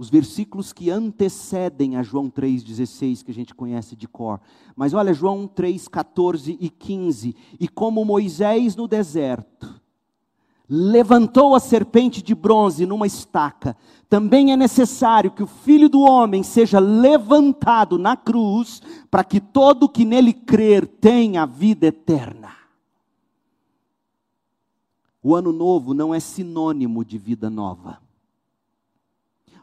os 0.00 0.08
versículos 0.08 0.72
que 0.72 0.88
antecedem 0.88 1.94
a 1.94 2.02
João 2.02 2.30
3,16, 2.30 3.22
que 3.22 3.30
a 3.30 3.34
gente 3.34 3.54
conhece 3.54 3.94
de 3.94 4.08
cor. 4.08 4.40
Mas 4.74 4.94
olha, 4.94 5.12
João 5.12 5.46
3, 5.46 5.88
14 5.88 6.56
e 6.58 6.70
15. 6.70 7.36
E 7.60 7.68
como 7.68 8.02
Moisés 8.02 8.74
no 8.74 8.88
deserto 8.88 9.78
levantou 10.66 11.54
a 11.54 11.60
serpente 11.60 12.22
de 12.22 12.34
bronze 12.34 12.86
numa 12.86 13.06
estaca, 13.06 13.76
também 14.08 14.52
é 14.52 14.56
necessário 14.56 15.32
que 15.32 15.42
o 15.42 15.46
filho 15.46 15.86
do 15.86 16.00
homem 16.00 16.42
seja 16.42 16.78
levantado 16.78 17.98
na 17.98 18.16
cruz, 18.16 18.80
para 19.10 19.22
que 19.22 19.38
todo 19.38 19.86
que 19.86 20.06
nele 20.06 20.32
crer 20.32 20.86
tenha 20.86 21.44
vida 21.44 21.88
eterna. 21.88 22.52
O 25.22 25.34
ano 25.34 25.52
novo 25.52 25.92
não 25.92 26.14
é 26.14 26.20
sinônimo 26.20 27.04
de 27.04 27.18
vida 27.18 27.50
nova. 27.50 28.09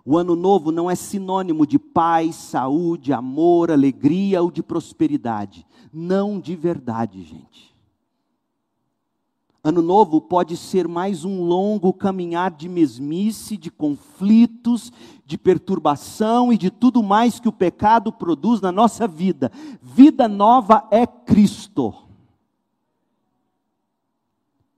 O 0.09 0.17
ano 0.17 0.37
novo 0.37 0.71
não 0.71 0.89
é 0.89 0.95
sinônimo 0.95 1.67
de 1.67 1.77
paz, 1.77 2.33
saúde, 2.37 3.11
amor, 3.11 3.69
alegria 3.69 4.41
ou 4.41 4.49
de 4.49 4.63
prosperidade. 4.63 5.67
Não 5.91 6.39
de 6.39 6.55
verdade, 6.55 7.21
gente. 7.23 7.75
Ano 9.61 9.81
novo 9.81 10.21
pode 10.21 10.55
ser 10.55 10.87
mais 10.87 11.25
um 11.25 11.43
longo 11.43 11.91
caminhar 11.91 12.51
de 12.51 12.69
mesmice, 12.69 13.57
de 13.57 13.69
conflitos, 13.69 14.93
de 15.25 15.37
perturbação 15.37 16.53
e 16.53 16.57
de 16.57 16.71
tudo 16.71 17.03
mais 17.03 17.37
que 17.37 17.49
o 17.49 17.51
pecado 17.51 18.09
produz 18.09 18.61
na 18.61 18.71
nossa 18.71 19.09
vida. 19.09 19.51
Vida 19.81 20.25
nova 20.25 20.87
é 20.89 21.05
Cristo. 21.05 21.93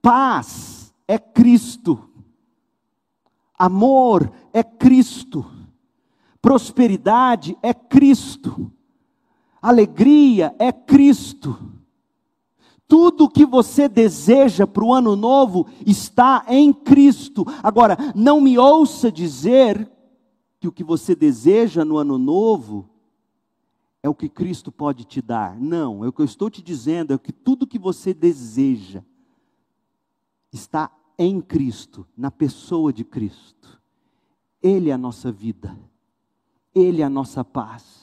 Paz 0.02 0.92
é 1.06 1.20
Cristo. 1.20 2.10
Amor 3.56 4.32
é 4.52 4.62
Cristo. 4.62 5.44
Prosperidade 6.40 7.56
é 7.62 7.74
Cristo. 7.74 8.72
Alegria 9.60 10.54
é 10.58 10.72
Cristo. 10.72 11.58
Tudo 12.88 13.30
que 13.30 13.46
você 13.46 13.88
deseja 13.88 14.66
para 14.66 14.84
o 14.84 14.92
ano 14.92 15.14
novo 15.14 15.66
está 15.86 16.44
em 16.48 16.72
Cristo. 16.72 17.44
Agora, 17.62 17.96
não 18.14 18.40
me 18.40 18.58
ouça 18.58 19.12
dizer 19.12 19.88
que 20.58 20.66
o 20.66 20.72
que 20.72 20.82
você 20.82 21.14
deseja 21.14 21.84
no 21.84 21.96
ano 21.96 22.18
novo 22.18 22.90
é 24.02 24.08
o 24.08 24.14
que 24.14 24.28
Cristo 24.28 24.72
pode 24.72 25.04
te 25.04 25.22
dar. 25.22 25.58
Não, 25.58 26.04
é 26.04 26.08
o 26.08 26.12
que 26.12 26.20
eu 26.20 26.26
estou 26.26 26.50
te 26.50 26.62
dizendo 26.62 27.14
é 27.14 27.18
que 27.18 27.32
tudo 27.32 27.66
que 27.66 27.78
você 27.78 28.12
deseja 28.12 29.02
está 30.52 30.90
em 31.18 31.40
Cristo, 31.40 32.06
na 32.16 32.30
pessoa 32.30 32.92
de 32.92 33.04
Cristo. 33.04 33.79
Ele 34.62 34.90
é 34.90 34.92
a 34.92 34.98
nossa 34.98 35.32
vida. 35.32 35.76
Ele 36.74 37.02
é 37.02 37.04
a 37.04 37.10
nossa 37.10 37.44
paz. 37.44 38.00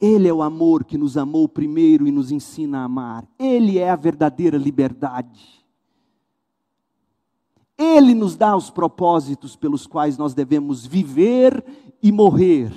Ele 0.00 0.28
é 0.28 0.32
o 0.32 0.42
amor 0.42 0.84
que 0.84 0.96
nos 0.96 1.16
amou 1.16 1.48
primeiro 1.48 2.06
e 2.06 2.12
nos 2.12 2.30
ensina 2.30 2.80
a 2.80 2.84
amar. 2.84 3.26
Ele 3.38 3.78
é 3.78 3.90
a 3.90 3.96
verdadeira 3.96 4.56
liberdade. 4.56 5.58
Ele 7.76 8.14
nos 8.14 8.36
dá 8.36 8.56
os 8.56 8.70
propósitos 8.70 9.56
pelos 9.56 9.86
quais 9.86 10.16
nós 10.18 10.34
devemos 10.34 10.86
viver 10.86 11.64
e 12.02 12.12
morrer. 12.12 12.72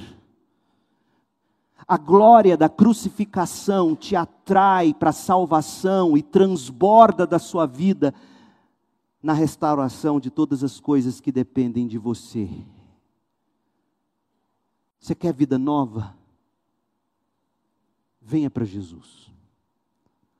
A 1.88 1.98
glória 1.98 2.56
da 2.56 2.70
crucificação 2.70 3.96
te 3.96 4.16
atrai 4.16 4.94
para 4.94 5.10
a 5.10 5.14
salvação 5.14 6.16
e 6.16 6.22
transborda 6.22 7.28
da 7.28 7.38
sua 7.38 7.66
vida 7.66 8.14
na 9.22 9.34
restauração 9.34 10.20
de 10.20 10.30
todas 10.30 10.64
as 10.64 10.80
coisas 10.80 11.20
que 11.20 11.32
dependem 11.32 11.88
de 11.88 11.98
você. 11.98 12.50
Você 15.00 15.14
quer 15.14 15.34
vida 15.34 15.58
nova? 15.58 16.16
Venha 18.22 18.50
para 18.50 18.66
Jesus. 18.66 19.32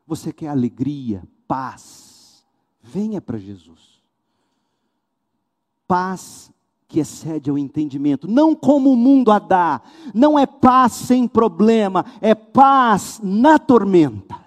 Você 0.06 0.32
quer 0.34 0.48
alegria, 0.48 1.24
paz? 1.48 2.46
Venha 2.82 3.22
para 3.22 3.38
Jesus. 3.38 4.02
Paz 5.88 6.52
que 6.88 7.00
excede 7.00 7.50
ao 7.50 7.58
entendimento, 7.58 8.28
não 8.28 8.54
como 8.54 8.92
o 8.92 8.98
mundo 8.98 9.32
a 9.32 9.40
dá, 9.40 9.82
não 10.14 10.38
é 10.38 10.46
paz 10.46 10.92
sem 10.92 11.26
problema, 11.26 12.06
é 12.20 12.36
paz 12.36 13.22
na 13.24 13.58
tormenta. 13.58 14.44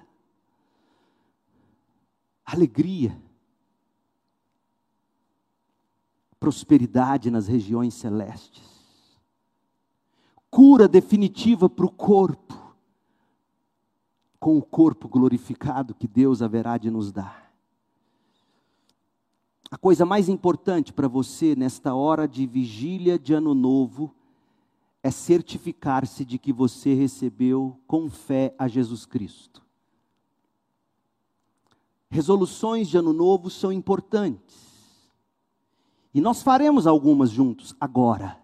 Alegria, 2.45 3.18
prosperidade 6.45 7.31
nas 7.31 7.49
regiões 7.49 7.95
celestes 7.95 8.75
cura 10.51 10.87
definitiva 10.87 11.69
para 11.69 11.85
o 11.87 11.91
corpo, 11.91 12.77
com 14.39 14.57
o 14.57 14.63
corpo 14.63 15.09
glorificado 15.09 15.97
que 15.97 16.07
Deus 16.07 16.43
haverá 16.43 16.79
de 16.79 16.93
nos 16.93 17.11
dar. 17.11 17.53
A 19.69 19.77
coisa 19.77 20.07
mais 20.07 20.29
importante 20.29 20.93
para 20.93 21.09
você 21.09 21.57
nesta 21.57 21.93
hora 21.93 22.29
de 22.29 22.47
vigília 22.47 23.19
de 23.19 23.33
Ano 23.33 23.53
Novo 23.53 24.15
é 25.03 25.11
certificar-se 25.11 26.25
de 26.25 26.39
que 26.39 26.53
você 26.53 26.95
recebeu 26.95 27.81
com 27.85 28.09
fé 28.09 28.55
a 28.57 28.69
Jesus 28.69 29.05
Cristo. 29.05 29.61
Resoluções 32.09 32.87
de 32.87 32.97
Ano 32.97 33.13
Novo 33.13 33.51
são 33.51 33.73
importantes. 33.73 34.64
E 36.15 36.21
nós 36.21 36.43
faremos 36.43 36.87
algumas 36.87 37.29
juntos 37.29 37.75
agora. 37.81 38.41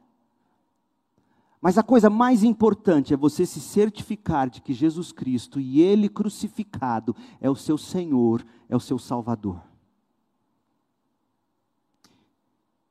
Mas 1.61 1.79
a 1.79 1.85
coisa 1.85 2.11
mais 2.11 2.43
importante 2.43 3.14
é 3.14 3.16
você 3.16 3.47
se 3.47 3.61
certificar 3.61 4.51
de 4.51 4.61
que 4.61 4.73
Jesus 4.73 5.12
Cristo 5.12 5.61
e 5.61 5.81
Ele 5.81 6.09
crucificado 6.09 7.14
é 7.41 7.49
o 7.49 7.55
seu 7.55 7.79
Senhor, 7.79 8.45
é 8.68 8.75
o 8.75 8.81
seu 8.81 8.99
Salvador. 8.99 9.62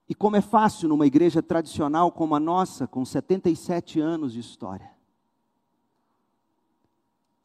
E 0.08 0.16
como 0.16 0.38
é 0.38 0.42
fácil 0.42 0.88
numa 0.88 1.06
igreja 1.06 1.44
tradicional 1.44 2.12
como 2.12 2.34
a 2.34 2.40
nossa, 2.40 2.88
com 2.88 3.04
77 3.04 4.00
anos 4.00 4.32
de 4.32 4.40
história, 4.40 4.90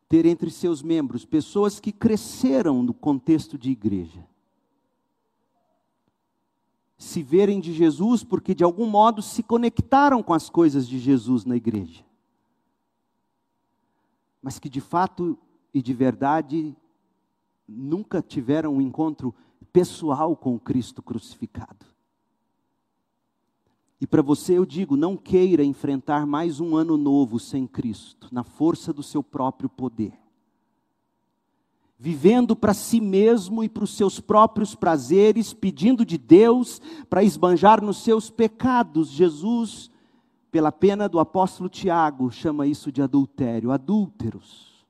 ter 0.09 0.25
entre 0.25 0.51
seus 0.51 0.83
membros 0.83 1.25
pessoas 1.25 1.81
que 1.81 1.91
cresceram 1.91 2.83
no 2.83 2.95
contexto 2.95 3.59
de 3.59 3.71
igreja 3.71 4.25
se 7.05 7.23
verem 7.23 7.61
de 7.61 7.73
Jesus 7.73 8.25
porque 8.25 8.55
de 8.55 8.65
algum 8.65 8.87
modo 8.87 9.23
se 9.23 9.43
conectaram 9.43 10.23
com 10.23 10.33
as 10.33 10.49
coisas 10.49 10.89
de 10.89 10.99
Jesus 10.99 11.45
na 11.45 11.57
igreja. 11.57 12.05
Mas 14.43 14.59
que 14.59 14.69
de 14.69 14.81
fato 14.81 15.39
e 15.73 15.83
de 15.83 15.93
verdade 15.93 16.75
nunca 17.69 18.23
tiveram 18.23 18.75
um 18.75 18.81
encontro 18.81 19.35
pessoal 19.73 20.37
com 20.37 20.55
o 20.55 20.61
Cristo 20.61 21.03
crucificado. 21.03 21.87
E 24.01 24.07
para 24.07 24.23
você 24.23 24.59
eu 24.59 24.67
digo, 24.67 24.97
não 24.97 25.17
queira 25.17 25.65
enfrentar 25.65 26.27
mais 26.27 26.61
um 26.61 26.77
ano 26.77 26.97
novo 26.97 27.39
sem 27.39 27.67
Cristo, 27.67 28.29
na 28.33 28.43
força 28.43 28.93
do 28.93 29.03
seu 29.03 29.23
próprio 29.23 29.69
poder 29.69 30.24
vivendo 31.99 32.57
para 32.57 32.75
si 32.75 33.01
mesmo 33.01 33.63
e 33.63 33.69
para 33.69 33.85
os 33.85 33.97
seus 33.97 34.21
próprios 34.21 34.75
prazeres, 34.75 35.53
pedindo 35.53 36.05
de 36.05 36.19
Deus 36.19 36.81
para 37.09 37.23
esbanjar 37.23 37.83
nos 37.83 37.99
seus 37.99 38.31
pecados. 38.31 39.09
Jesus, 39.09 39.91
pela 40.51 40.73
pena 40.73 41.09
do 41.09 41.19
apóstolo 41.19 41.69
Tiago, 41.69 42.31
chama 42.31 42.67
isso 42.67 42.91
de 42.91 43.01
adultério, 43.01 43.71
adúlteros. 43.71 44.85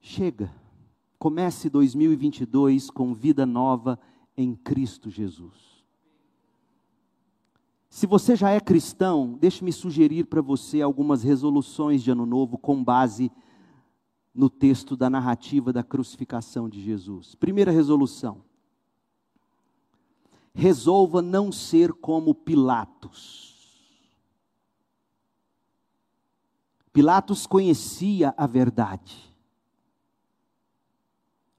Chega, 0.00 0.52
comece 1.18 1.68
2022 1.68 2.90
com 2.90 3.12
vida 3.12 3.44
nova 3.44 3.98
em 4.36 4.54
Cristo 4.54 5.10
Jesus. 5.10 5.70
Se 7.90 8.06
você 8.06 8.36
já 8.36 8.50
é 8.50 8.60
cristão, 8.60 9.36
deixe-me 9.38 9.72
sugerir 9.72 10.24
para 10.24 10.40
você 10.40 10.80
algumas 10.80 11.22
resoluções 11.22 12.02
de 12.02 12.10
ano 12.10 12.24
novo 12.24 12.56
com 12.56 12.82
base 12.82 13.30
no 14.34 14.48
texto 14.48 14.96
da 14.96 15.10
narrativa 15.10 15.72
da 15.72 15.82
crucificação 15.82 16.68
de 16.68 16.82
Jesus. 16.82 17.34
Primeira 17.34 17.70
resolução: 17.70 18.42
resolva 20.54 21.20
não 21.20 21.50
ser 21.50 21.92
como 21.92 22.34
Pilatos. 22.34 23.50
Pilatos 26.92 27.46
conhecia 27.46 28.34
a 28.36 28.46
verdade 28.46 29.16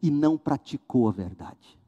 e 0.01 0.11
não 0.11 0.37
praticou 0.37 1.07
a 1.07 1.11
verdade. 1.11 1.79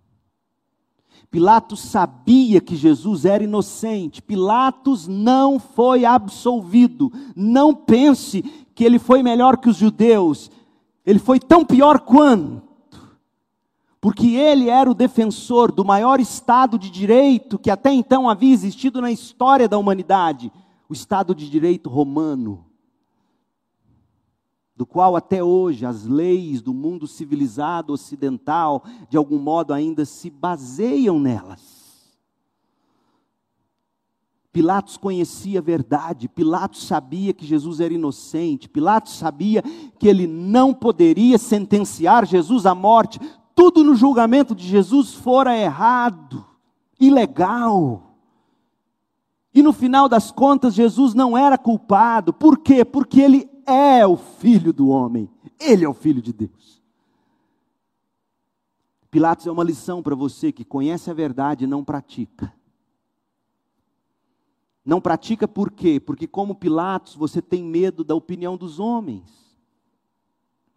Pilatos 1.30 1.80
sabia 1.80 2.62
que 2.62 2.76
Jesus 2.76 3.26
era 3.26 3.44
inocente. 3.44 4.22
Pilatos 4.22 5.08
não 5.08 5.60
foi 5.60 6.06
absolvido. 6.06 7.12
Não 7.36 7.74
pense 7.74 8.44
que 8.76 8.84
ele 8.84 9.00
foi 9.00 9.24
melhor 9.24 9.58
que 9.58 9.68
os 9.68 9.78
judeus. 9.78 10.52
Ele 11.06 11.20
foi 11.20 11.40
tão 11.40 11.66
pior 11.66 12.00
quanto, 12.00 12.62
porque 14.00 14.36
ele 14.36 14.70
era 14.70 14.90
o 14.90 14.94
defensor 14.94 15.72
do 15.72 15.86
maior 15.86 16.20
Estado 16.20 16.78
de 16.78 16.90
direito 16.90 17.58
que 17.58 17.70
até 17.70 17.92
então 17.92 18.30
havia 18.30 18.54
existido 18.54 19.02
na 19.02 19.12
história 19.12 19.68
da 19.68 19.78
humanidade 19.78 20.52
o 20.90 20.94
Estado 20.94 21.34
de 21.34 21.50
direito 21.50 21.90
romano, 21.90 22.66
do 24.76 24.86
qual 24.86 25.16
até 25.16 25.44
hoje 25.44 25.86
as 25.86 26.06
leis 26.06 26.62
do 26.62 26.74
mundo 26.74 27.08
civilizado 27.08 27.94
ocidental, 27.94 28.84
de 29.10 29.18
algum 29.18 29.40
modo, 29.40 29.74
ainda 29.74 30.04
se 30.04 30.30
baseiam 30.30 31.20
nelas. 31.20 31.73
Pilatos 34.54 34.98
conhecia 34.98 35.58
a 35.58 35.64
verdade, 35.64 36.30
Pilatos 36.30 36.86
sabia 36.86 37.34
que 37.34 37.44
Jesus 37.44 37.80
era 37.80 37.92
inocente, 37.92 38.70
Pilatos 38.70 39.18
sabia 39.18 39.64
que 39.98 40.08
ele 40.08 40.28
não 40.28 40.76
poderia 40.76 41.40
sentenciar 41.40 42.24
Jesus 42.24 42.68
à 42.68 42.76
morte. 42.76 43.20
Tudo 43.56 43.84
no 43.84 43.96
julgamento 43.96 44.54
de 44.54 44.68
Jesus 44.68 45.16
fora 45.16 45.58
errado, 45.58 46.46
ilegal. 47.00 48.16
E 49.52 49.64
no 49.64 49.74
final 49.74 50.08
das 50.08 50.32
contas, 50.32 50.76
Jesus 50.76 51.16
não 51.16 51.36
era 51.36 51.58
culpado. 51.58 52.32
Por 52.32 52.60
quê? 52.60 52.86
Porque 52.86 53.20
ele 53.22 53.50
é 53.66 54.06
o 54.06 54.16
filho 54.16 54.72
do 54.72 54.90
homem. 54.90 55.28
Ele 55.60 55.84
é 55.84 55.90
o 55.90 55.94
filho 55.96 56.22
de 56.22 56.32
Deus. 56.32 56.80
Pilatos 59.10 59.48
é 59.48 59.52
uma 59.52 59.64
lição 59.64 60.04
para 60.04 60.14
você 60.14 60.52
que 60.52 60.64
conhece 60.64 61.10
a 61.10 61.14
verdade 61.14 61.64
e 61.64 61.68
não 61.68 61.84
pratica. 61.84 62.54
Não 64.86 65.00
pratica 65.00 65.48
por 65.48 65.72
quê? 65.72 66.00
Porque, 66.00 66.28
como 66.28 66.56
Pilatos, 66.56 67.16
você 67.16 67.42
tem 67.42 67.64
medo 67.64 68.04
da 68.04 68.14
opinião 68.16 68.58
dos 68.58 68.80
homens. 68.80 69.24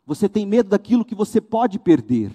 Você 0.07 0.29
tem 0.29 0.47
medo 0.47 0.69
daquilo 0.69 1.05
que 1.05 1.15
você 1.15 1.41
pode 1.41 1.79
perder. 1.79 2.33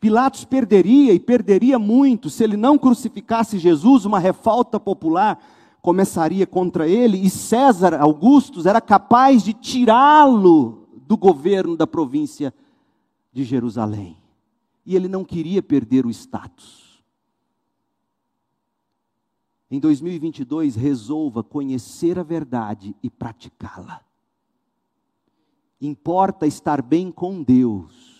Pilatos 0.00 0.44
perderia 0.44 1.12
e 1.12 1.20
perderia 1.20 1.78
muito 1.78 2.30
se 2.30 2.44
ele 2.44 2.56
não 2.56 2.78
crucificasse 2.78 3.58
Jesus, 3.58 4.04
uma 4.04 4.18
revolta 4.18 4.78
popular 4.80 5.38
começaria 5.82 6.46
contra 6.46 6.88
ele 6.88 7.16
e 7.18 7.30
César 7.30 7.94
Augustus 7.94 8.66
era 8.66 8.80
capaz 8.80 9.42
de 9.42 9.52
tirá-lo 9.52 10.88
do 11.06 11.16
governo 11.16 11.76
da 11.76 11.86
província 11.86 12.52
de 13.32 13.44
Jerusalém. 13.44 14.16
E 14.84 14.96
ele 14.96 15.08
não 15.08 15.24
queria 15.24 15.62
perder 15.62 16.06
o 16.06 16.10
status. 16.10 16.87
Em 19.70 19.78
2022, 19.78 20.76
resolva 20.76 21.42
conhecer 21.44 22.18
a 22.18 22.22
verdade 22.22 22.96
e 23.02 23.10
praticá-la. 23.10 24.02
Importa 25.80 26.46
estar 26.46 26.80
bem 26.80 27.12
com 27.12 27.42
Deus. 27.42 28.18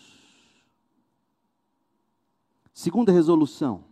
Segunda 2.72 3.10
resolução: 3.10 3.84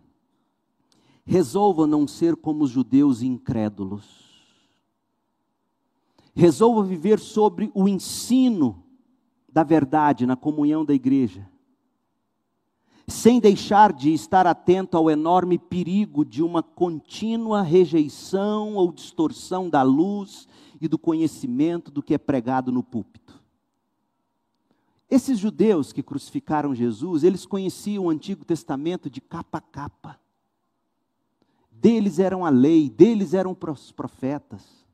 resolva 1.25 1.87
não 1.87 2.07
ser 2.07 2.37
como 2.37 2.65
os 2.65 2.71
judeus 2.71 3.23
incrédulos. 3.23 4.27
Resolva 6.35 6.83
viver 6.83 7.19
sobre 7.19 7.71
o 7.75 7.89
ensino 7.89 8.85
da 9.51 9.65
verdade 9.65 10.27
na 10.27 10.37
comunhão 10.37 10.85
da 10.85 10.93
igreja 10.93 11.51
sem 13.09 13.39
deixar 13.39 13.93
de 13.93 14.13
estar 14.13 14.47
atento 14.47 14.97
ao 14.97 15.09
enorme 15.09 15.59
perigo 15.59 16.25
de 16.25 16.43
uma 16.43 16.63
contínua 16.63 17.63
rejeição 17.63 18.75
ou 18.75 18.91
distorção 18.91 19.71
da 19.71 19.83
luz 19.83 20.49
e 20.81 20.89
do 20.89 20.99
conhecimento 20.99 21.91
do 21.91 22.03
que 22.03 22.15
é 22.15 22.19
pregado 22.19 22.73
no 22.73 22.83
púlpito. 22.83 23.41
Esses 25.09 25.39
judeus 25.39 25.93
que 25.93 26.03
crucificaram 26.03 26.75
Jesus, 26.75 27.23
eles 27.23 27.47
conheciam 27.47 28.07
o 28.07 28.11
Antigo 28.11 28.45
Testamento 28.45 29.09
de 29.09 29.21
capa 29.21 29.59
a 29.59 29.61
capa. 29.61 30.21
Deles 31.71 32.19
eram 32.19 32.45
a 32.45 32.49
lei, 32.49 32.91
deles 32.91 33.33
eram 33.35 33.57
os 33.71 33.93
profetas. 33.93 34.85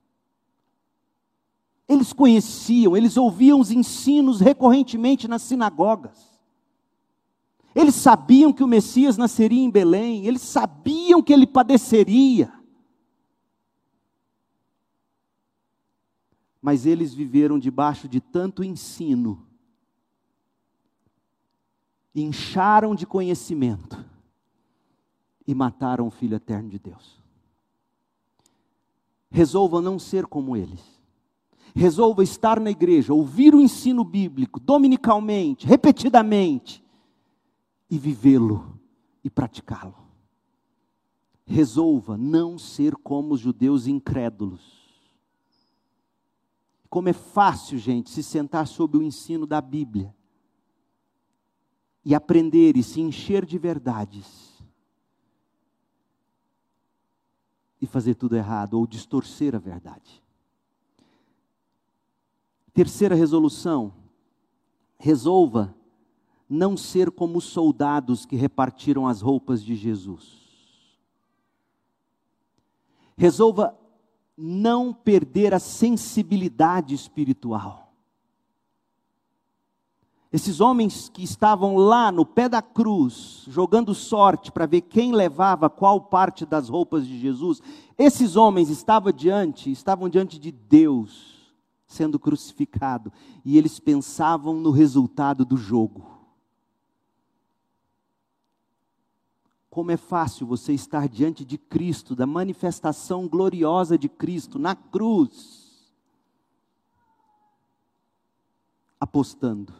Eles 1.89 2.13
conheciam, 2.13 2.95
eles 2.95 3.17
ouviam 3.17 3.59
os 3.59 3.71
ensinos 3.71 4.41
recorrentemente 4.41 5.27
nas 5.27 5.43
sinagogas. 5.43 6.32
Eles 7.75 7.95
sabiam 7.95 8.53
que 8.53 8.63
o 8.63 8.69
Messias 8.69 9.17
nasceria 9.17 9.63
em 9.63 9.71
Belém, 9.71 10.27
eles 10.27 10.43
sabiam 10.43 11.23
que 11.23 11.33
ele 11.33 11.47
padeceria. 11.47 12.53
Mas 16.61 16.87
eles 16.87 17.15
viveram 17.15 17.59
debaixo 17.59 18.07
de 18.07 18.21
tanto 18.21 18.63
ensino, 18.63 19.47
incharam 22.15 22.95
de 22.95 23.07
conhecimento 23.07 24.05
e 25.47 25.55
mataram 25.55 26.07
o 26.07 26.11
Filho 26.11 26.37
eterno 26.37 26.69
de 26.69 26.79
Deus. 26.79 27.21
Resolva 29.31 29.81
não 29.81 29.99
ser 29.99 30.27
como 30.27 30.57
eles. 30.57 30.81
Resolva 31.75 32.23
estar 32.23 32.61
na 32.61 32.71
igreja, 32.71 33.15
ouvir 33.15 33.55
o 33.55 33.61
ensino 33.61 34.05
bíblico 34.05 34.61
dominicalmente, 34.61 35.67
repetidamente, 35.67 36.82
e 37.93 37.99
vivê-lo 37.99 38.81
e 39.23 39.29
praticá-lo. 39.29 40.09
Resolva 41.45 42.17
não 42.17 42.59
ser 42.59 42.97
como 42.97 43.35
os 43.35 43.41
judeus 43.41 43.87
incrédulos. 43.87 44.63
Como 46.89 47.11
é 47.11 47.13
fácil, 47.13 47.77
gente, 47.77 48.09
se 48.09 48.23
sentar 48.23 48.67
sob 48.67 48.97
o 48.97 49.03
ensino 49.03 49.47
da 49.47 49.61
Bíblia 49.61 50.15
e 52.03 52.15
aprender 52.15 52.79
e 52.79 52.83
se 52.83 52.99
encher 52.99 53.45
de 53.45 53.59
verdades 53.59 54.65
e 57.79 57.87
fazer 57.87 58.15
tudo 58.15 58.37
errado 58.37 58.73
ou 58.79 58.87
distorcer 58.87 59.55
a 59.55 59.59
verdade. 59.59 60.25
Terceira 62.73 63.15
resolução: 63.15 63.93
resolva 64.97 65.77
não 66.53 66.77
ser 66.77 67.11
como 67.11 67.39
os 67.39 67.45
soldados 67.45 68.27
que 68.27 68.37
repartiram 68.37 69.09
as 69.09 69.23
roupas 69.23 69.65
de 69.65 69.75
Jesus. 69.75 70.43
Resolva 73.17 73.75
não 74.37 74.93
perder 74.93 75.55
a 75.55 75.59
sensibilidade 75.59 76.95
espiritual. 76.95 77.95
Esses 80.31 80.61
homens 80.61 81.09
que 81.09 81.23
estavam 81.23 81.77
lá 81.77 82.13
no 82.13 82.27
pé 82.27 82.49
da 82.49 82.61
cruz, 82.61 83.45
jogando 83.49 83.95
sorte 83.95 84.53
para 84.53 84.67
ver 84.67 84.83
quem 84.83 85.13
levava 85.13 85.71
qual 85.71 86.03
parte 86.03 86.45
das 86.45 86.69
roupas 86.69 87.07
de 87.07 87.19
Jesus, 87.19 87.63
esses 87.97 88.37
homens 88.37 88.69
estavam 88.69 89.11
diante, 89.13 89.71
estavam 89.71 90.09
diante 90.09 90.39
de 90.39 90.53
Deus 90.53 91.33
sendo 91.87 92.19
crucificado, 92.19 93.13
e 93.45 93.59
eles 93.59 93.79
pensavam 93.79 94.55
no 94.55 94.71
resultado 94.71 95.45
do 95.45 95.59
jogo. 95.59 96.12
Como 99.73 99.91
é 99.91 99.97
fácil 99.97 100.47
você 100.47 100.75
estar 100.75 101.09
diante 101.09 101.47
de 101.47 101.57
Cristo, 101.57 102.15
da 102.15 102.27
manifestação 102.27 103.27
gloriosa 103.27 103.97
de 103.97 104.07
Cristo 104.07 104.59
na 104.59 104.77
cruz, 104.77 105.91
apostando. 109.01 109.73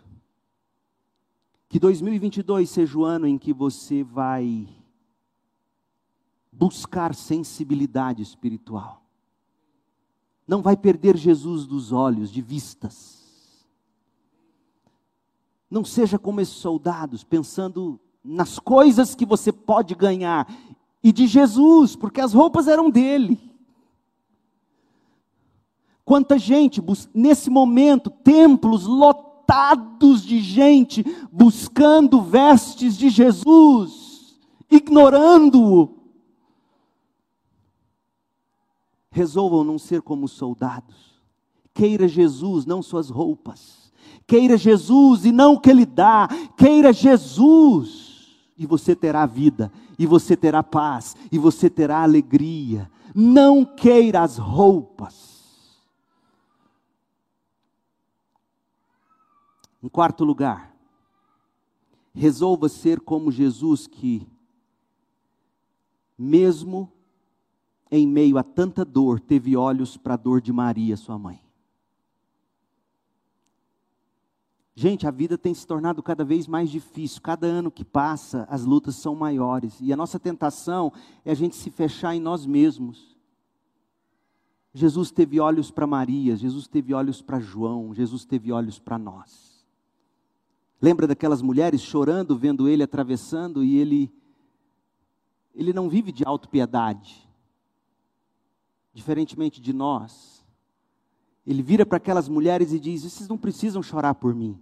Que 1.69 1.79
2022 1.79 2.71
seja 2.71 2.99
o 2.99 3.05
ano 3.05 3.27
em 3.27 3.37
que 3.37 3.53
você 3.53 4.03
vai 4.03 4.67
buscar 6.51 7.15
sensibilidade 7.15 8.23
espiritual. 8.23 9.05
Não 10.49 10.63
vai 10.63 10.75
perder 10.75 11.19
Jesus 11.19 11.67
dos 11.67 11.93
olhos, 11.93 12.31
de 12.31 12.41
vistas. 12.41 13.67
Não 15.71 15.85
seja 15.85 16.19
como 16.19 16.41
esses 16.41 16.55
soldados, 16.55 17.23
pensando 17.23 18.01
nas 18.25 18.59
coisas 18.59 19.15
que 19.15 19.27
você 19.27 19.53
pode 19.53 19.95
ganhar 19.95 20.47
e 21.03 21.11
de 21.13 21.27
Jesus, 21.27 21.97
porque 21.97 22.21
as 22.21 22.33
roupas 22.33 22.69
eram 22.69 22.89
dele. 22.89 23.53
Quanta 26.05 26.39
gente, 26.39 26.83
nesse 27.13 27.51
momento, 27.51 28.11
templos 28.11 28.87
lotados 28.87 30.23
de 30.23 30.41
gente 30.41 31.05
buscando 31.33 32.21
vestes 32.21 32.97
de 32.97 33.09
Jesus, 33.09 34.39
ignorando-o. 34.71 36.01
Resolvam 39.11 39.65
não 39.65 39.79
ser 39.79 40.03
como 40.03 40.29
soldados. 40.29 41.21
Queira 41.75 42.07
Jesus, 42.07 42.67
não 42.67 42.83
suas 42.83 43.11
roupas. 43.11 43.93
Queira 44.27 44.57
Jesus 44.57 45.25
e 45.25 45.33
não 45.33 45.55
o 45.55 45.61
que 45.61 45.71
ele 45.71 45.85
dá. 45.85 46.29
Queira 46.57 46.93
Jesus 46.93 48.02
e 48.57 48.67
você 48.67 48.95
terá 48.95 49.27
vida, 49.27 49.73
e 49.99 50.07
você 50.07 50.37
terá 50.37 50.63
paz, 50.63 51.17
e 51.31 51.39
você 51.39 51.69
terá 51.71 52.03
alegria. 52.03 52.91
Não 53.15 53.65
queira 53.65 54.23
as 54.23 54.39
roupas. 54.39 55.81
Em 59.83 59.89
quarto 59.89 60.25
lugar, 60.25 60.75
resolva 62.15 62.69
ser 62.69 63.01
como 63.01 63.33
Jesus 63.33 63.87
que, 63.87 64.29
mesmo 66.17 66.93
em 67.91 68.07
meio 68.07 68.39
a 68.39 68.43
tanta 68.43 68.85
dor, 68.85 69.19
teve 69.19 69.57
olhos 69.57 69.97
para 69.97 70.15
a 70.15 70.17
dor 70.17 70.41
de 70.41 70.53
Maria, 70.53 70.97
sua 70.97 71.19
mãe. 71.19 71.43
Gente, 74.75 75.07
a 75.07 75.11
vida 75.11 75.37
tem 75.37 75.53
se 75.53 75.67
tornado 75.67 76.03
cada 76.03 76.25
vez 76.25 76.47
mais 76.47 76.71
difícil. 76.71 77.21
Cada 77.21 77.47
ano 77.47 77.71
que 77.71 77.85
passa, 77.85 78.47
as 78.49 78.65
lutas 78.65 78.97
são 78.97 79.15
maiores. 79.15 79.77
E 79.81 79.93
a 79.93 79.97
nossa 79.97 80.19
tentação 80.19 80.93
é 81.25 81.31
a 81.31 81.35
gente 81.35 81.55
se 81.57 81.71
fechar 81.71 82.15
em 82.15 82.21
nós 82.21 82.47
mesmos. 82.47 83.13
Jesus 84.75 85.11
teve 85.11 85.39
olhos 85.39 85.71
para 85.71 85.87
Maria, 85.87 86.35
Jesus 86.35 86.67
teve 86.67 86.95
olhos 86.95 87.21
para 87.21 87.39
João, 87.39 87.93
Jesus 87.93 88.25
teve 88.25 88.51
olhos 88.51 88.79
para 88.79 88.97
nós. 88.97 89.67
Lembra 90.81 91.07
daquelas 91.07 91.43
mulheres 91.43 91.83
chorando, 91.83 92.37
vendo 92.37 92.67
ele 92.67 92.83
atravessando 92.83 93.63
e 93.63 93.77
ele 93.77 94.11
ele 95.55 95.75
não 95.75 95.91
vive 95.91 96.11
de 96.11 96.25
autopiedade. 96.25 97.29
Diferentemente 98.95 99.61
de 99.61 99.75
nós, 99.75 100.42
ele 101.47 101.63
vira 101.63 101.85
para 101.85 101.97
aquelas 101.97 102.29
mulheres 102.29 102.73
e 102.73 102.79
diz: 102.79 103.03
Vocês 103.03 103.29
não 103.29 103.37
precisam 103.37 103.83
chorar 103.83 104.15
por 104.15 104.35
mim. 104.35 104.59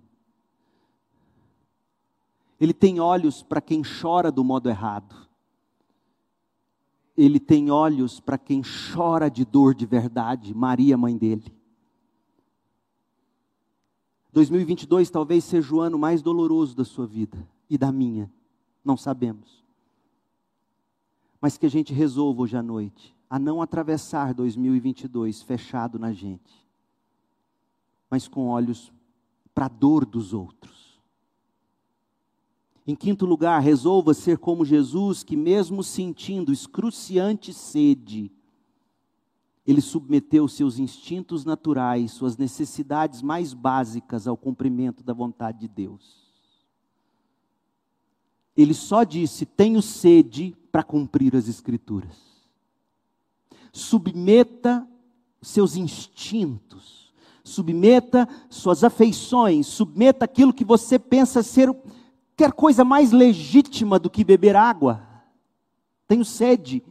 Ele 2.59 2.73
tem 2.73 3.01
olhos 3.01 3.43
para 3.43 3.61
quem 3.61 3.83
chora 3.83 4.31
do 4.31 4.45
modo 4.45 4.69
errado. 4.69 5.29
Ele 7.17 7.39
tem 7.39 7.71
olhos 7.71 8.19
para 8.19 8.39
quem 8.39 8.63
chora 8.63 9.31
de 9.31 9.45
dor 9.45 9.75
de 9.75 9.85
verdade. 9.85 10.55
Maria, 10.55 10.97
mãe 10.97 11.17
dele. 11.17 11.55
2022 14.33 15.11
talvez 15.11 15.45
seja 15.45 15.75
o 15.75 15.81
ano 15.81 15.99
mais 15.99 16.23
doloroso 16.23 16.77
da 16.77 16.85
sua 16.85 17.07
vida 17.07 17.37
e 17.69 17.77
da 17.77 17.91
minha. 17.91 18.31
Não 18.85 18.97
sabemos. 18.97 19.65
Mas 21.41 21.59
que 21.59 21.67
a 21.67 21.71
gente 21.71 21.93
resolva 21.93 22.43
hoje 22.43 22.57
à 22.57 22.63
noite 22.63 23.15
a 23.29 23.39
não 23.39 23.61
atravessar 23.61 24.33
2022 24.33 25.43
fechado 25.43 25.99
na 25.99 26.13
gente 26.13 26.70
mas 28.11 28.27
com 28.27 28.49
olhos 28.49 28.93
para 29.55 29.67
a 29.67 29.69
dor 29.69 30.05
dos 30.05 30.35
outros. 30.35 30.99
Em 32.87 32.95
quinto 32.97 33.25
lugar, 33.25 33.61
resolva 33.61 34.13
ser 34.13 34.39
como 34.39 34.65
Jesus, 34.65 35.23
que, 35.23 35.37
mesmo 35.37 35.83
sentindo 35.83 36.53
excruciante 36.53 37.53
sede, 37.53 38.33
ele 39.67 39.81
submeteu 39.81 40.49
seus 40.49 40.79
instintos 40.79 41.45
naturais, 41.45 42.11
suas 42.11 42.37
necessidades 42.37 43.23
mais 43.23 43.55
básicas 43.55 44.27
ao 44.27 44.37
cumprimento 44.37 45.05
da 45.05 45.13
vontade 45.13 45.61
de 45.61 45.69
Deus. 45.69 46.21
Ele 48.57 48.75
só 48.75 49.05
disse: 49.05 49.47
Tenho 49.47 49.81
sede 49.81 50.57
para 50.73 50.83
cumprir 50.83 51.37
as 51.37 51.47
Escrituras. 51.47 52.19
Submeta 53.73 54.85
seus 55.41 55.77
instintos, 55.77 57.00
submeta 57.51 58.29
suas 58.49 58.83
afeições, 58.85 59.67
submeta 59.67 60.25
aquilo 60.25 60.53
que 60.53 60.65
você 60.65 60.99
pensa 60.99 61.43
ser 61.43 61.75
quer 62.37 62.53
coisa 62.53 62.85
mais 62.85 63.13
legítima 63.13 63.99
do 63.99 64.09
que 64.09 64.25
beber 64.25 64.57
água. 64.57 65.03
Tenho 66.09 66.25
sede. 66.25 66.83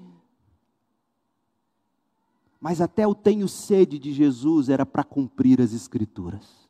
Mas 2.61 2.79
até 2.81 3.07
o 3.07 3.15
tenho 3.15 3.47
sede 3.47 3.97
de 3.97 4.13
Jesus 4.13 4.69
era 4.69 4.85
para 4.85 5.03
cumprir 5.03 5.59
as 5.59 5.73
Escrituras. 5.73 6.69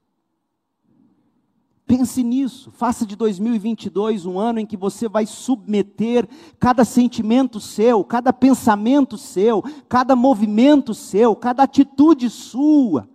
Pense 1.85 2.23
nisso, 2.23 2.71
faça 2.71 3.03
de 3.03 3.15
2022 3.15 4.27
um 4.27 4.37
ano 4.37 4.59
em 4.59 4.65
que 4.65 4.77
você 4.77 5.09
vai 5.09 5.25
submeter 5.25 6.29
cada 6.59 6.85
sentimento 6.85 7.59
seu, 7.59 8.03
cada 8.03 8.31
pensamento 8.31 9.17
seu, 9.17 9.63
cada 9.89 10.15
movimento 10.15 10.93
seu, 10.93 11.35
cada 11.35 11.63
atitude 11.63 12.29
sua, 12.29 13.09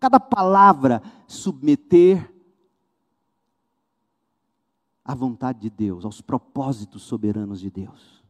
cada 0.00 0.18
palavra, 0.18 1.02
submeter 1.28 2.32
à 5.04 5.14
vontade 5.14 5.60
de 5.60 5.70
Deus, 5.70 6.06
aos 6.06 6.22
propósitos 6.22 7.02
soberanos 7.02 7.60
de 7.60 7.70
Deus. 7.70 8.24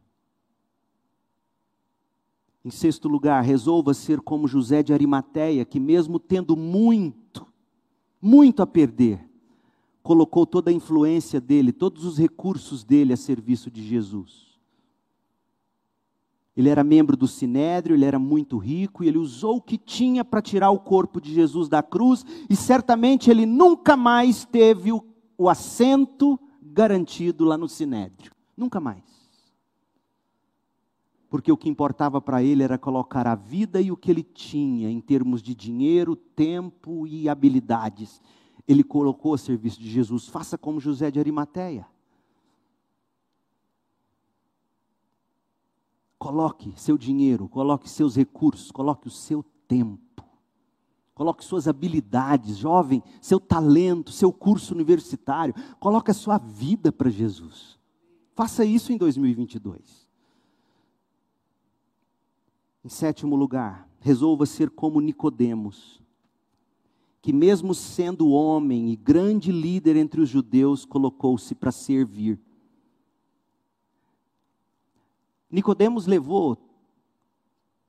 Em 2.65 2.71
sexto 2.71 3.09
lugar, 3.09 3.43
resolva 3.43 3.95
ser 3.95 4.21
como 4.21 4.49
José 4.49 4.83
de 4.83 4.93
Arimateia, 4.93 5.65
que 5.65 5.79
mesmo 5.79 6.19
tendo 6.19 6.57
muito, 6.57 7.47
muito 8.21 8.61
a 8.61 8.67
perder, 8.67 9.25
colocou 10.03 10.45
toda 10.45 10.71
a 10.71 10.75
influência 10.75 11.41
dele, 11.41 11.73
todos 11.73 12.05
os 12.05 12.19
recursos 12.19 12.83
dele 12.83 13.13
a 13.13 13.17
serviço 13.17 13.71
de 13.71 13.83
Jesus. 13.83 14.50
Ele 16.57 16.69
era 16.69 16.83
membro 16.83 17.17
do 17.17 17.29
sinédrio, 17.29 17.95
ele 17.95 18.05
era 18.05 18.19
muito 18.19 18.59
rico 18.59 19.05
e 19.05 19.09
ele 19.09 19.19
usou 19.19 19.57
o 19.57 19.63
que 19.63 19.79
tinha 19.79 20.25
para 20.25 20.43
tirar 20.43 20.71
o 20.71 20.81
corpo 20.81 21.21
de 21.21 21.33
Jesus 21.33 21.69
da 21.69 21.83
cruz, 21.83 22.25
e 22.49 22.57
certamente 22.57 23.31
ele 23.31 23.47
nunca 23.47 23.97
mais 23.97 24.45
teve 24.45 24.93
o, 24.93 25.05
o 25.39 25.49
assento 25.49 26.39
garantido 26.61 27.45
lá 27.45 27.57
no 27.57 27.69
Sinédrio. 27.69 28.33
Nunca 28.57 28.81
mais. 28.81 29.05
Porque 31.29 31.53
o 31.53 31.57
que 31.57 31.69
importava 31.69 32.21
para 32.21 32.43
ele 32.43 32.63
era 32.63 32.77
colocar 32.77 33.27
a 33.27 33.37
vida 33.37 33.81
e 33.81 33.93
o 33.93 33.97
que 33.97 34.11
ele 34.11 34.23
tinha 34.23 34.91
em 34.91 35.01
termos 35.01 35.41
de 35.41 35.55
dinheiro, 35.55 36.17
tempo 36.17 37.07
e 37.07 37.29
habilidades. 37.29 38.21
Ele 38.67 38.83
colocou 38.83 39.35
a 39.35 39.39
serviço 39.39 39.81
de 39.81 39.89
Jesus. 39.89 40.27
Faça 40.27 40.59
como 40.59 40.81
José 40.81 41.11
de 41.11 41.21
Arimateia. 41.21 41.87
Coloque 46.21 46.73
seu 46.77 46.97
dinheiro, 46.97 47.49
coloque 47.49 47.91
seus 47.91 48.15
recursos, 48.15 48.71
coloque 48.71 49.09
o 49.09 49.11
seu 49.11 49.43
tempo 49.67 50.11
Coloque 51.21 51.45
suas 51.45 51.69
habilidades, 51.69 52.57
jovem, 52.57 53.03
seu 53.21 53.39
talento, 53.39 54.11
seu 54.11 54.33
curso 54.33 54.73
universitário. 54.75 55.55
Coloque 55.79 56.11
a 56.11 56.15
sua 56.15 56.39
vida 56.39 56.91
para 56.91 57.11
Jesus. 57.11 57.79
Faça 58.35 58.65
isso 58.65 58.91
em 58.91 58.97
2022. 58.97 60.09
Em 62.83 62.89
sétimo 62.89 63.37
lugar, 63.37 63.87
resolva 63.99 64.47
ser 64.47 64.71
como 64.71 64.99
Nicodemos, 64.99 66.01
que 67.21 67.35
mesmo 67.35 67.75
sendo 67.75 68.31
homem 68.31 68.89
e 68.89 68.97
grande 68.97 69.53
líder 69.53 69.97
entre 69.97 70.23
os 70.23 70.29
judeus, 70.31 70.87
colocou-se 70.87 71.55
para 71.55 71.71
servir. 71.71 72.41
Nicodemos 75.51 76.07
levou 76.07 76.57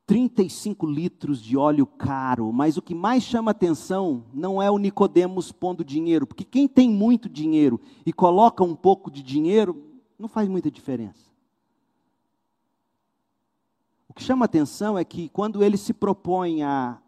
35 0.05 0.85
litros 0.85 1.41
de 1.41 1.55
óleo 1.55 1.85
caro, 1.85 2.51
mas 2.51 2.75
o 2.75 2.81
que 2.81 2.93
mais 2.93 3.23
chama 3.23 3.51
atenção 3.51 4.25
não 4.33 4.61
é 4.61 4.69
o 4.69 4.77
Nicodemos 4.77 5.51
pondo 5.51 5.85
dinheiro, 5.85 6.27
porque 6.27 6.43
quem 6.43 6.67
tem 6.67 6.89
muito 6.89 7.29
dinheiro 7.29 7.79
e 8.05 8.11
coloca 8.11 8.63
um 8.63 8.75
pouco 8.75 9.09
de 9.09 9.23
dinheiro, 9.23 9.81
não 10.19 10.27
faz 10.27 10.49
muita 10.49 10.69
diferença. 10.69 11.31
O 14.09 14.13
que 14.13 14.21
chama 14.21 14.43
atenção 14.43 14.97
é 14.97 15.05
que 15.05 15.29
quando 15.29 15.63
ele 15.63 15.77
se 15.77 15.93
propõe 15.93 16.63
a 16.63 16.99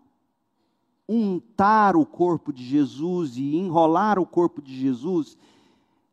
untar 1.09 1.97
o 1.97 2.05
corpo 2.05 2.53
de 2.53 2.63
Jesus 2.63 3.35
e 3.35 3.57
enrolar 3.57 4.17
o 4.17 4.25
corpo 4.25 4.61
de 4.61 4.73
Jesus, 4.73 5.37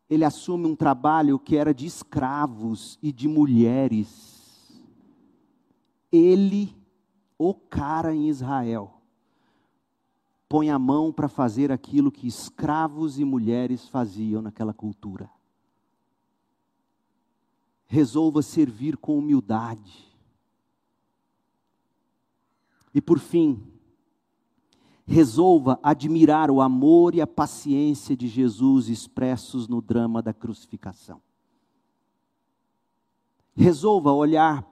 ele 0.09 0.25
assume 0.25 0.67
um 0.67 0.75
trabalho 0.75 1.39
que 1.39 1.57
era 1.57 1.73
de 1.73 1.87
escravos 1.87 2.99
e 3.01 3.13
de 3.13 3.29
mulheres. 3.29 4.30
Ele 6.13 6.77
o 7.39 7.55
cara 7.55 8.15
em 8.15 8.29
Israel 8.29 9.01
põe 10.51 10.69
a 10.69 10.79
mão 10.81 11.13
para 11.13 11.29
fazer 11.29 11.71
aquilo 11.71 12.11
que 12.11 12.27
escravos 12.27 13.21
e 13.21 13.25
mulheres 13.25 13.89
faziam 13.89 14.43
naquela 14.43 14.75
cultura. 14.75 15.31
Resolva 17.87 18.43
servir 18.43 18.97
com 18.97 19.17
humildade. 19.17 20.07
E 22.93 23.01
por 23.01 23.21
fim, 23.21 23.63
resolva 25.07 25.79
admirar 25.85 26.51
o 26.51 26.61
amor 26.61 27.15
e 27.15 27.21
a 27.21 27.27
paciência 27.29 28.17
de 28.17 28.27
Jesus 28.27 28.89
expressos 28.89 29.69
no 29.69 29.81
drama 29.81 30.21
da 30.21 30.35
crucificação. 30.35 31.23
Resolva 33.55 34.13
olhar 34.13 34.63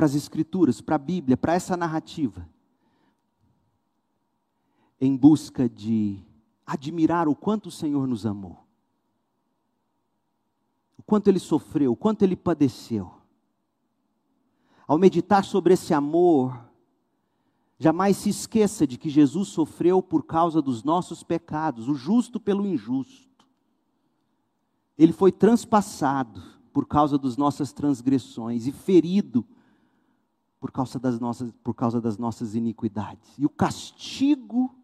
para 0.00 0.06
as 0.06 0.14
Escrituras, 0.14 0.80
para 0.80 0.94
a 0.94 0.98
Bíblia, 0.98 1.36
para 1.36 1.52
essa 1.52 1.76
narrativa, 1.76 2.48
em 4.98 5.14
busca 5.14 5.68
de 5.68 6.24
admirar 6.64 7.28
o 7.28 7.36
quanto 7.36 7.66
o 7.66 7.70
Senhor 7.70 8.06
nos 8.06 8.24
amou, 8.24 8.64
o 10.96 11.02
quanto 11.02 11.28
Ele 11.28 11.38
sofreu, 11.38 11.92
o 11.92 11.96
quanto 11.96 12.22
Ele 12.22 12.34
padeceu. 12.34 13.12
Ao 14.88 14.96
meditar 14.96 15.44
sobre 15.44 15.74
esse 15.74 15.92
amor, 15.92 16.58
jamais 17.78 18.16
se 18.16 18.30
esqueça 18.30 18.86
de 18.86 18.96
que 18.96 19.10
Jesus 19.10 19.48
sofreu 19.48 20.02
por 20.02 20.24
causa 20.24 20.62
dos 20.62 20.82
nossos 20.82 21.22
pecados, 21.22 21.90
o 21.90 21.94
justo 21.94 22.40
pelo 22.40 22.66
injusto. 22.66 23.46
Ele 24.96 25.12
foi 25.12 25.30
transpassado 25.30 26.42
por 26.72 26.86
causa 26.86 27.18
das 27.18 27.36
nossas 27.36 27.70
transgressões 27.70 28.66
e 28.66 28.72
ferido 28.72 29.46
por 30.60 30.70
causa 30.70 30.98
das 30.98 31.18
nossas, 31.18 31.50
por 31.64 31.74
causa 31.74 32.00
das 32.00 32.18
nossas 32.18 32.54
iniquidades. 32.54 33.36
E 33.38 33.46
o 33.46 33.48
castigo 33.48 34.74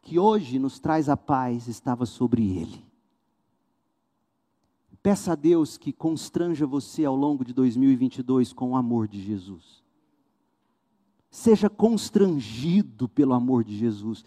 que 0.00 0.18
hoje 0.18 0.58
nos 0.58 0.80
traz 0.80 1.10
a 1.10 1.16
paz 1.16 1.68
estava 1.68 2.06
sobre 2.06 2.56
ele. 2.56 2.82
Peça 5.02 5.32
a 5.32 5.34
Deus 5.34 5.76
que 5.76 5.92
constranja 5.92 6.66
você 6.66 7.04
ao 7.04 7.14
longo 7.14 7.44
de 7.44 7.52
2022 7.52 8.52
com 8.52 8.70
o 8.70 8.76
amor 8.76 9.06
de 9.06 9.20
Jesus. 9.20 9.82
Seja 11.30 11.70
constrangido 11.70 13.08
pelo 13.08 13.34
amor 13.34 13.62
de 13.62 13.76
Jesus. 13.76 14.24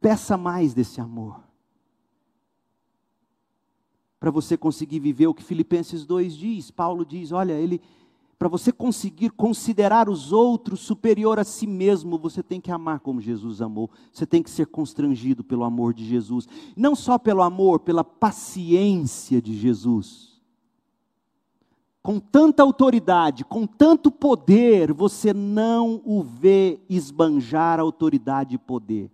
Peça 0.00 0.36
mais 0.36 0.74
desse 0.74 1.00
amor. 1.00 1.42
Para 4.20 4.30
você 4.30 4.56
conseguir 4.56 5.00
viver 5.00 5.26
o 5.26 5.34
que 5.34 5.42
Filipenses 5.42 6.04
2 6.04 6.36
diz, 6.36 6.70
Paulo 6.70 7.04
diz: 7.04 7.32
olha, 7.32 7.54
ele 7.54 7.80
para 8.42 8.48
você 8.48 8.72
conseguir 8.72 9.30
considerar 9.30 10.08
os 10.08 10.32
outros 10.32 10.80
superior 10.80 11.38
a 11.38 11.44
si 11.44 11.64
mesmo, 11.64 12.18
você 12.18 12.42
tem 12.42 12.60
que 12.60 12.72
amar 12.72 12.98
como 12.98 13.20
Jesus 13.20 13.62
amou. 13.62 13.88
Você 14.12 14.26
tem 14.26 14.42
que 14.42 14.50
ser 14.50 14.66
constrangido 14.66 15.44
pelo 15.44 15.62
amor 15.62 15.94
de 15.94 16.04
Jesus. 16.04 16.48
Não 16.76 16.96
só 16.96 17.18
pelo 17.18 17.40
amor, 17.40 17.78
pela 17.78 18.02
paciência 18.02 19.40
de 19.40 19.54
Jesus. 19.54 20.42
Com 22.02 22.18
tanta 22.18 22.64
autoridade, 22.64 23.44
com 23.44 23.64
tanto 23.64 24.10
poder, 24.10 24.92
você 24.92 25.32
não 25.32 26.02
o 26.04 26.20
vê 26.20 26.80
esbanjar 26.90 27.78
autoridade 27.78 28.56
e 28.56 28.58
poder. 28.58 29.08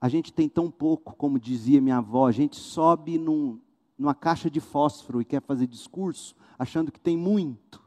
A 0.00 0.08
gente 0.08 0.32
tem 0.32 0.48
tão 0.48 0.70
pouco, 0.70 1.14
como 1.14 1.38
dizia 1.38 1.78
minha 1.78 1.98
avó, 1.98 2.26
a 2.26 2.32
gente 2.32 2.56
sobe 2.56 3.18
num, 3.18 3.60
numa 4.02 4.14
caixa 4.14 4.50
de 4.50 4.60
fósforo 4.60 5.22
e 5.22 5.24
quer 5.24 5.40
fazer 5.40 5.66
discurso, 5.66 6.34
achando 6.58 6.90
que 6.90 7.00
tem 7.00 7.16
muito. 7.16 7.80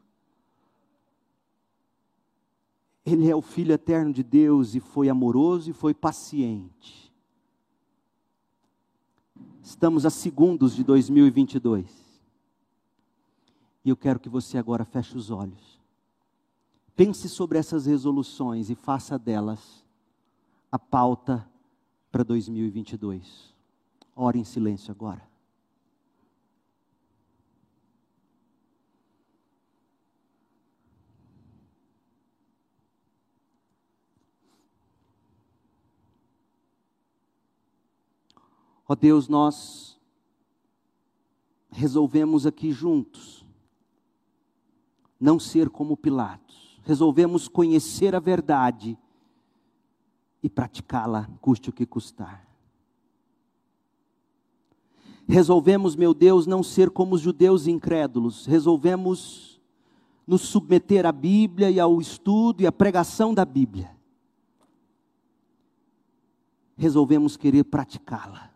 Ele 3.04 3.30
é 3.30 3.36
o 3.36 3.42
Filho 3.42 3.72
eterno 3.72 4.12
de 4.12 4.22
Deus 4.22 4.74
e 4.74 4.80
foi 4.80 5.08
amoroso 5.08 5.70
e 5.70 5.74
foi 5.74 5.94
paciente. 5.94 7.12
Estamos 9.62 10.06
a 10.06 10.10
segundos 10.10 10.74
de 10.74 10.82
2022. 10.82 11.86
E 13.84 13.90
eu 13.90 13.96
quero 13.96 14.18
que 14.18 14.28
você 14.28 14.58
agora 14.58 14.84
feche 14.84 15.16
os 15.16 15.30
olhos. 15.30 15.78
Pense 16.96 17.28
sobre 17.28 17.58
essas 17.58 17.86
resoluções 17.86 18.70
e 18.70 18.74
faça 18.74 19.18
delas 19.18 19.84
a 20.72 20.78
pauta 20.78 21.46
para 22.10 22.24
2022. 22.24 23.54
Ore 24.16 24.40
em 24.40 24.44
silêncio 24.44 24.90
agora. 24.90 25.35
Ó 38.88 38.92
oh 38.92 38.96
Deus, 38.96 39.28
nós 39.28 39.98
resolvemos 41.70 42.46
aqui 42.46 42.72
juntos 42.72 43.44
não 45.20 45.38
ser 45.38 45.68
como 45.68 45.96
Pilatos. 45.96 46.80
Resolvemos 46.84 47.48
conhecer 47.48 48.14
a 48.14 48.20
verdade 48.20 48.96
e 50.42 50.48
praticá-la, 50.48 51.28
custe 51.40 51.70
o 51.70 51.72
que 51.72 51.84
custar. 51.84 52.46
Resolvemos, 55.28 55.96
meu 55.96 56.14
Deus, 56.14 56.46
não 56.46 56.62
ser 56.62 56.90
como 56.90 57.16
os 57.16 57.20
judeus 57.20 57.66
incrédulos. 57.66 58.46
Resolvemos 58.46 59.60
nos 60.24 60.42
submeter 60.42 61.04
à 61.04 61.10
Bíblia 61.10 61.70
e 61.70 61.80
ao 61.80 62.00
estudo 62.00 62.62
e 62.62 62.66
à 62.66 62.70
pregação 62.70 63.34
da 63.34 63.44
Bíblia. 63.44 63.96
Resolvemos 66.76 67.36
querer 67.36 67.64
praticá-la. 67.64 68.55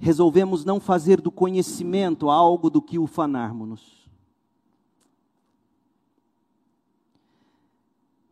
Resolvemos 0.00 0.64
não 0.64 0.80
fazer 0.80 1.20
do 1.20 1.30
conhecimento 1.30 2.30
algo 2.30 2.70
do 2.70 2.80
que 2.80 2.98
ufanarmos-nos. 2.98 4.00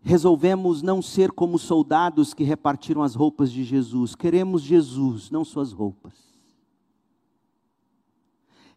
Resolvemos 0.01 0.81
não 0.81 1.03
ser 1.03 1.31
como 1.31 1.59
soldados 1.59 2.33
que 2.33 2.43
repartiram 2.43 3.03
as 3.03 3.15
roupas 3.15 3.53
de 3.53 3.63
Jesus. 3.63 4.15
Queremos 4.15 4.63
Jesus, 4.63 5.31
não 5.31 5.45
suas 5.45 5.71
roupas. 5.71 6.15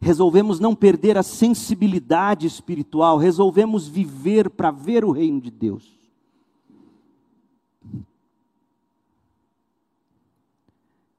Resolvemos 0.01 0.59
não 0.59 0.75
perder 0.75 1.17
a 1.17 1.23
sensibilidade 1.23 2.45
espiritual, 2.45 3.17
resolvemos 3.17 3.87
viver 3.87 4.49
para 4.49 4.71
ver 4.71 5.05
o 5.05 5.11
reino 5.11 5.39
de 5.39 5.51
Deus. 5.51 6.00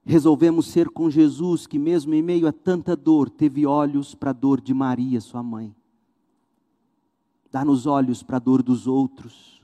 Resolvemos 0.04 0.66
ser 0.66 0.88
com 0.88 1.08
Jesus, 1.08 1.66
que 1.66 1.78
mesmo 1.78 2.14
em 2.14 2.22
meio 2.22 2.46
a 2.46 2.52
tanta 2.52 2.96
dor, 2.96 3.30
teve 3.30 3.66
olhos 3.66 4.14
para 4.14 4.30
a 4.30 4.34
dor 4.34 4.60
de 4.60 4.74
Maria, 4.74 5.20
sua 5.20 5.42
mãe. 5.42 5.74
Dá-nos 7.50 7.86
olhos 7.86 8.22
para 8.22 8.36
a 8.36 8.40
dor 8.40 8.62
dos 8.62 8.86
outros. 8.86 9.60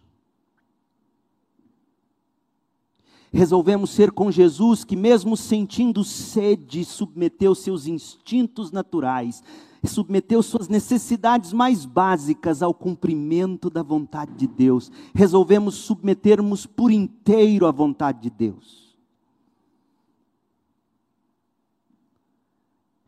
Resolvemos 3.32 3.90
ser 3.90 4.10
com 4.10 4.30
Jesus, 4.30 4.84
que 4.84 4.96
mesmo 4.96 5.36
sentindo 5.36 6.02
sede, 6.02 6.84
submeteu 6.84 7.54
seus 7.54 7.86
instintos 7.86 8.70
naturais, 8.72 9.42
submeteu 9.84 10.42
suas 10.42 10.68
necessidades 10.68 11.52
mais 11.52 11.84
básicas 11.84 12.62
ao 12.62 12.72
cumprimento 12.72 13.68
da 13.68 13.82
vontade 13.82 14.32
de 14.34 14.46
Deus. 14.46 14.90
Resolvemos 15.14 15.74
submetermos 15.74 16.64
por 16.64 16.90
inteiro 16.90 17.66
à 17.66 17.70
vontade 17.70 18.22
de 18.22 18.30
Deus. 18.30 18.87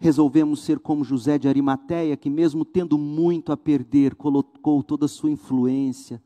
Resolvemos 0.00 0.62
ser 0.62 0.78
como 0.78 1.04
José 1.04 1.38
de 1.38 1.46
Arimateia, 1.46 2.16
que 2.16 2.30
mesmo 2.30 2.64
tendo 2.64 2.96
muito 2.96 3.52
a 3.52 3.56
perder, 3.56 4.14
colocou 4.14 4.82
toda 4.82 5.04
a 5.04 5.08
sua 5.08 5.30
influência, 5.30 6.22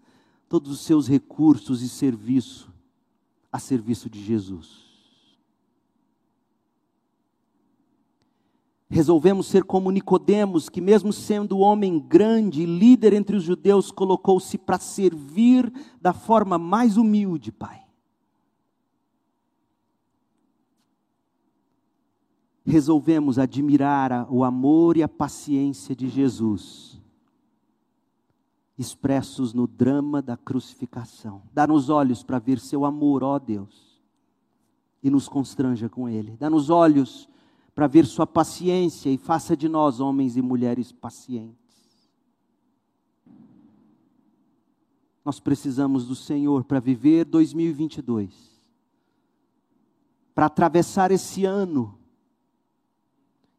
todos 0.49 0.71
os 0.71 0.81
seus 0.81 1.09
recursos 1.09 1.83
e 1.83 1.89
serviço 1.89 2.73
a 3.53 3.59
serviço 3.59 4.09
de 4.09 4.23
Jesus. 4.23 4.85
Resolvemos 8.89 9.47
ser 9.47 9.65
como 9.65 9.91
Nicodemos, 9.91 10.69
que 10.69 10.81
mesmo 10.81 11.13
sendo 11.13 11.59
homem 11.59 11.99
grande 11.99 12.63
e 12.63 12.67
líder 12.67 13.13
entre 13.13 13.37
os 13.37 13.43
judeus, 13.43 13.91
colocou-se 13.91 14.57
para 14.57 14.79
servir 14.79 15.73
da 16.01 16.13
forma 16.13 16.59
mais 16.59 16.97
humilde, 16.97 17.51
Pai. 17.51 17.84
Resolvemos 22.65 23.39
admirar 23.39 24.27
o 24.33 24.43
amor 24.43 24.97
e 24.97 25.03
a 25.03 25.09
paciência 25.09 25.95
de 25.95 26.09
Jesus, 26.09 27.01
expressos 28.79 29.53
no 29.53 29.67
drama 29.67 30.23
da 30.23 30.37
crucificação. 30.37 31.43
Dá-nos 31.53 31.91
olhos 31.91 32.23
para 32.23 32.39
ver 32.39 32.59
seu 32.59 32.85
amor, 32.85 33.23
ó 33.23 33.39
Deus, 33.39 34.01
e 35.03 35.11
nos 35.11 35.29
constranja 35.29 35.89
com 35.89 36.09
ele. 36.09 36.37
Dá-nos 36.39 36.71
olhos 36.71 37.29
para 37.75 37.87
ver 37.87 38.07
sua 38.07 38.27
paciência 38.27 39.11
e 39.11 39.19
faça 39.19 39.57
de 39.57 39.69
nós 39.69 40.01
homens 40.01 40.37
e 40.37 40.43
mulheres 40.43 40.91
pacientes. 40.91 41.59
Nós 45.23 45.39
precisamos 45.39 46.07
do 46.07 46.15
Senhor 46.15 46.65
para 46.65 46.81
viver 46.81 47.25
2022, 47.25 48.33
para 50.35 50.47
atravessar 50.47 51.11
esse 51.11 51.45
ano 51.45 51.99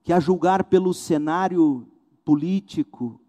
que, 0.05 0.13
a 0.13 0.19
julgar 0.19 0.65
pelo 0.65 0.93
cenário 0.93 1.87
político, 2.23 3.19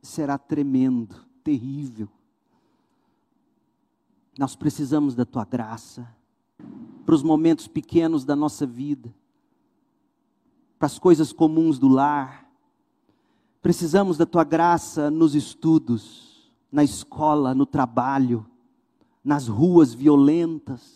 será 0.00 0.38
tremendo, 0.38 1.16
terrível. 1.42 2.08
Nós 4.38 4.54
precisamos 4.54 5.16
da 5.16 5.24
tua 5.24 5.44
graça 5.44 6.08
para 7.04 7.14
os 7.16 7.24
momentos 7.24 7.66
pequenos 7.66 8.24
da 8.24 8.36
nossa 8.36 8.64
vida, 8.64 9.12
para 10.78 10.86
as 10.86 10.96
coisas 10.96 11.32
comuns 11.32 11.76
do 11.76 11.88
lar. 11.88 12.48
Precisamos 13.60 14.16
da 14.16 14.24
tua 14.24 14.44
graça 14.44 15.10
nos 15.10 15.34
estudos, 15.34 16.52
na 16.70 16.84
escola, 16.84 17.52
no 17.52 17.66
trabalho, 17.66 18.46
nas 19.24 19.48
ruas 19.48 19.92
violentas 19.92 20.95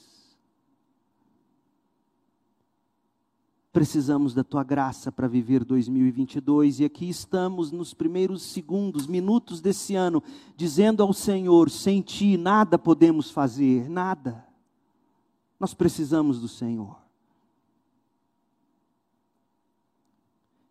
Precisamos 3.73 4.35
da 4.35 4.43
tua 4.43 4.65
graça 4.65 5.13
para 5.13 5.29
viver 5.29 5.65
2022 5.65 6.81
e 6.81 6.85
aqui 6.85 7.09
estamos 7.09 7.71
nos 7.71 7.95
primeiros 7.95 8.43
segundos, 8.43 9.07
minutos 9.07 9.61
desse 9.61 9.95
ano, 9.95 10.21
dizendo 10.57 11.05
ao 11.05 11.13
Senhor: 11.13 11.71
sem 11.71 12.03
ti 12.03 12.37
nada 12.37 12.77
podemos 12.77 13.31
fazer, 13.31 13.89
nada. 13.89 14.45
Nós 15.59 15.73
precisamos 15.73 16.41
do 16.41 16.49
Senhor. 16.49 16.99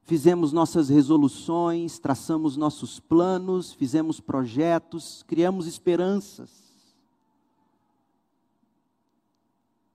Fizemos 0.04 0.52
nossas 0.52 0.90
resoluções, 0.90 2.00
traçamos 2.00 2.58
nossos 2.58 3.00
planos, 3.00 3.72
fizemos 3.72 4.20
projetos, 4.20 5.24
criamos 5.24 5.68
esperanças. 5.68 6.68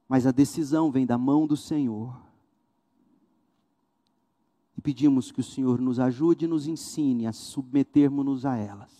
Mas 0.09 0.27
a 0.27 0.31
decisão 0.31 0.91
vem 0.91 1.05
da 1.05 1.19
mão 1.19 1.47
do 1.47 1.57
Senhor 1.57 2.24
pedimos 4.85 5.33
que 5.33 5.41
o 5.41 5.45
Senhor 5.45 5.81
nos 5.81 5.99
ajude 5.99 6.45
e 6.45 6.49
nos 6.49 6.67
ensine 6.67 7.27
a 7.27 7.33
submetermos-nos 7.33 8.45
a 8.45 8.59
elas, 8.59 8.93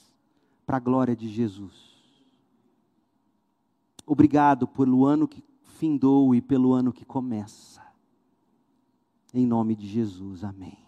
para 0.65 0.79
a 0.79 0.81
glória 0.81 1.15
de 1.15 1.29
Jesus. 1.29 1.93
Obrigado 4.07 4.67
pelo 4.67 5.05
ano 5.05 5.29
que 5.29 5.45
findou 5.79 6.35
e 6.35 6.41
pelo 6.41 6.73
ano 6.73 6.91
que 6.91 7.05
começa. 7.05 7.83
Em 9.35 9.47
nome 9.47 9.77
de 9.77 9.87
Jesus, 9.87 10.43
amém. 10.43 10.84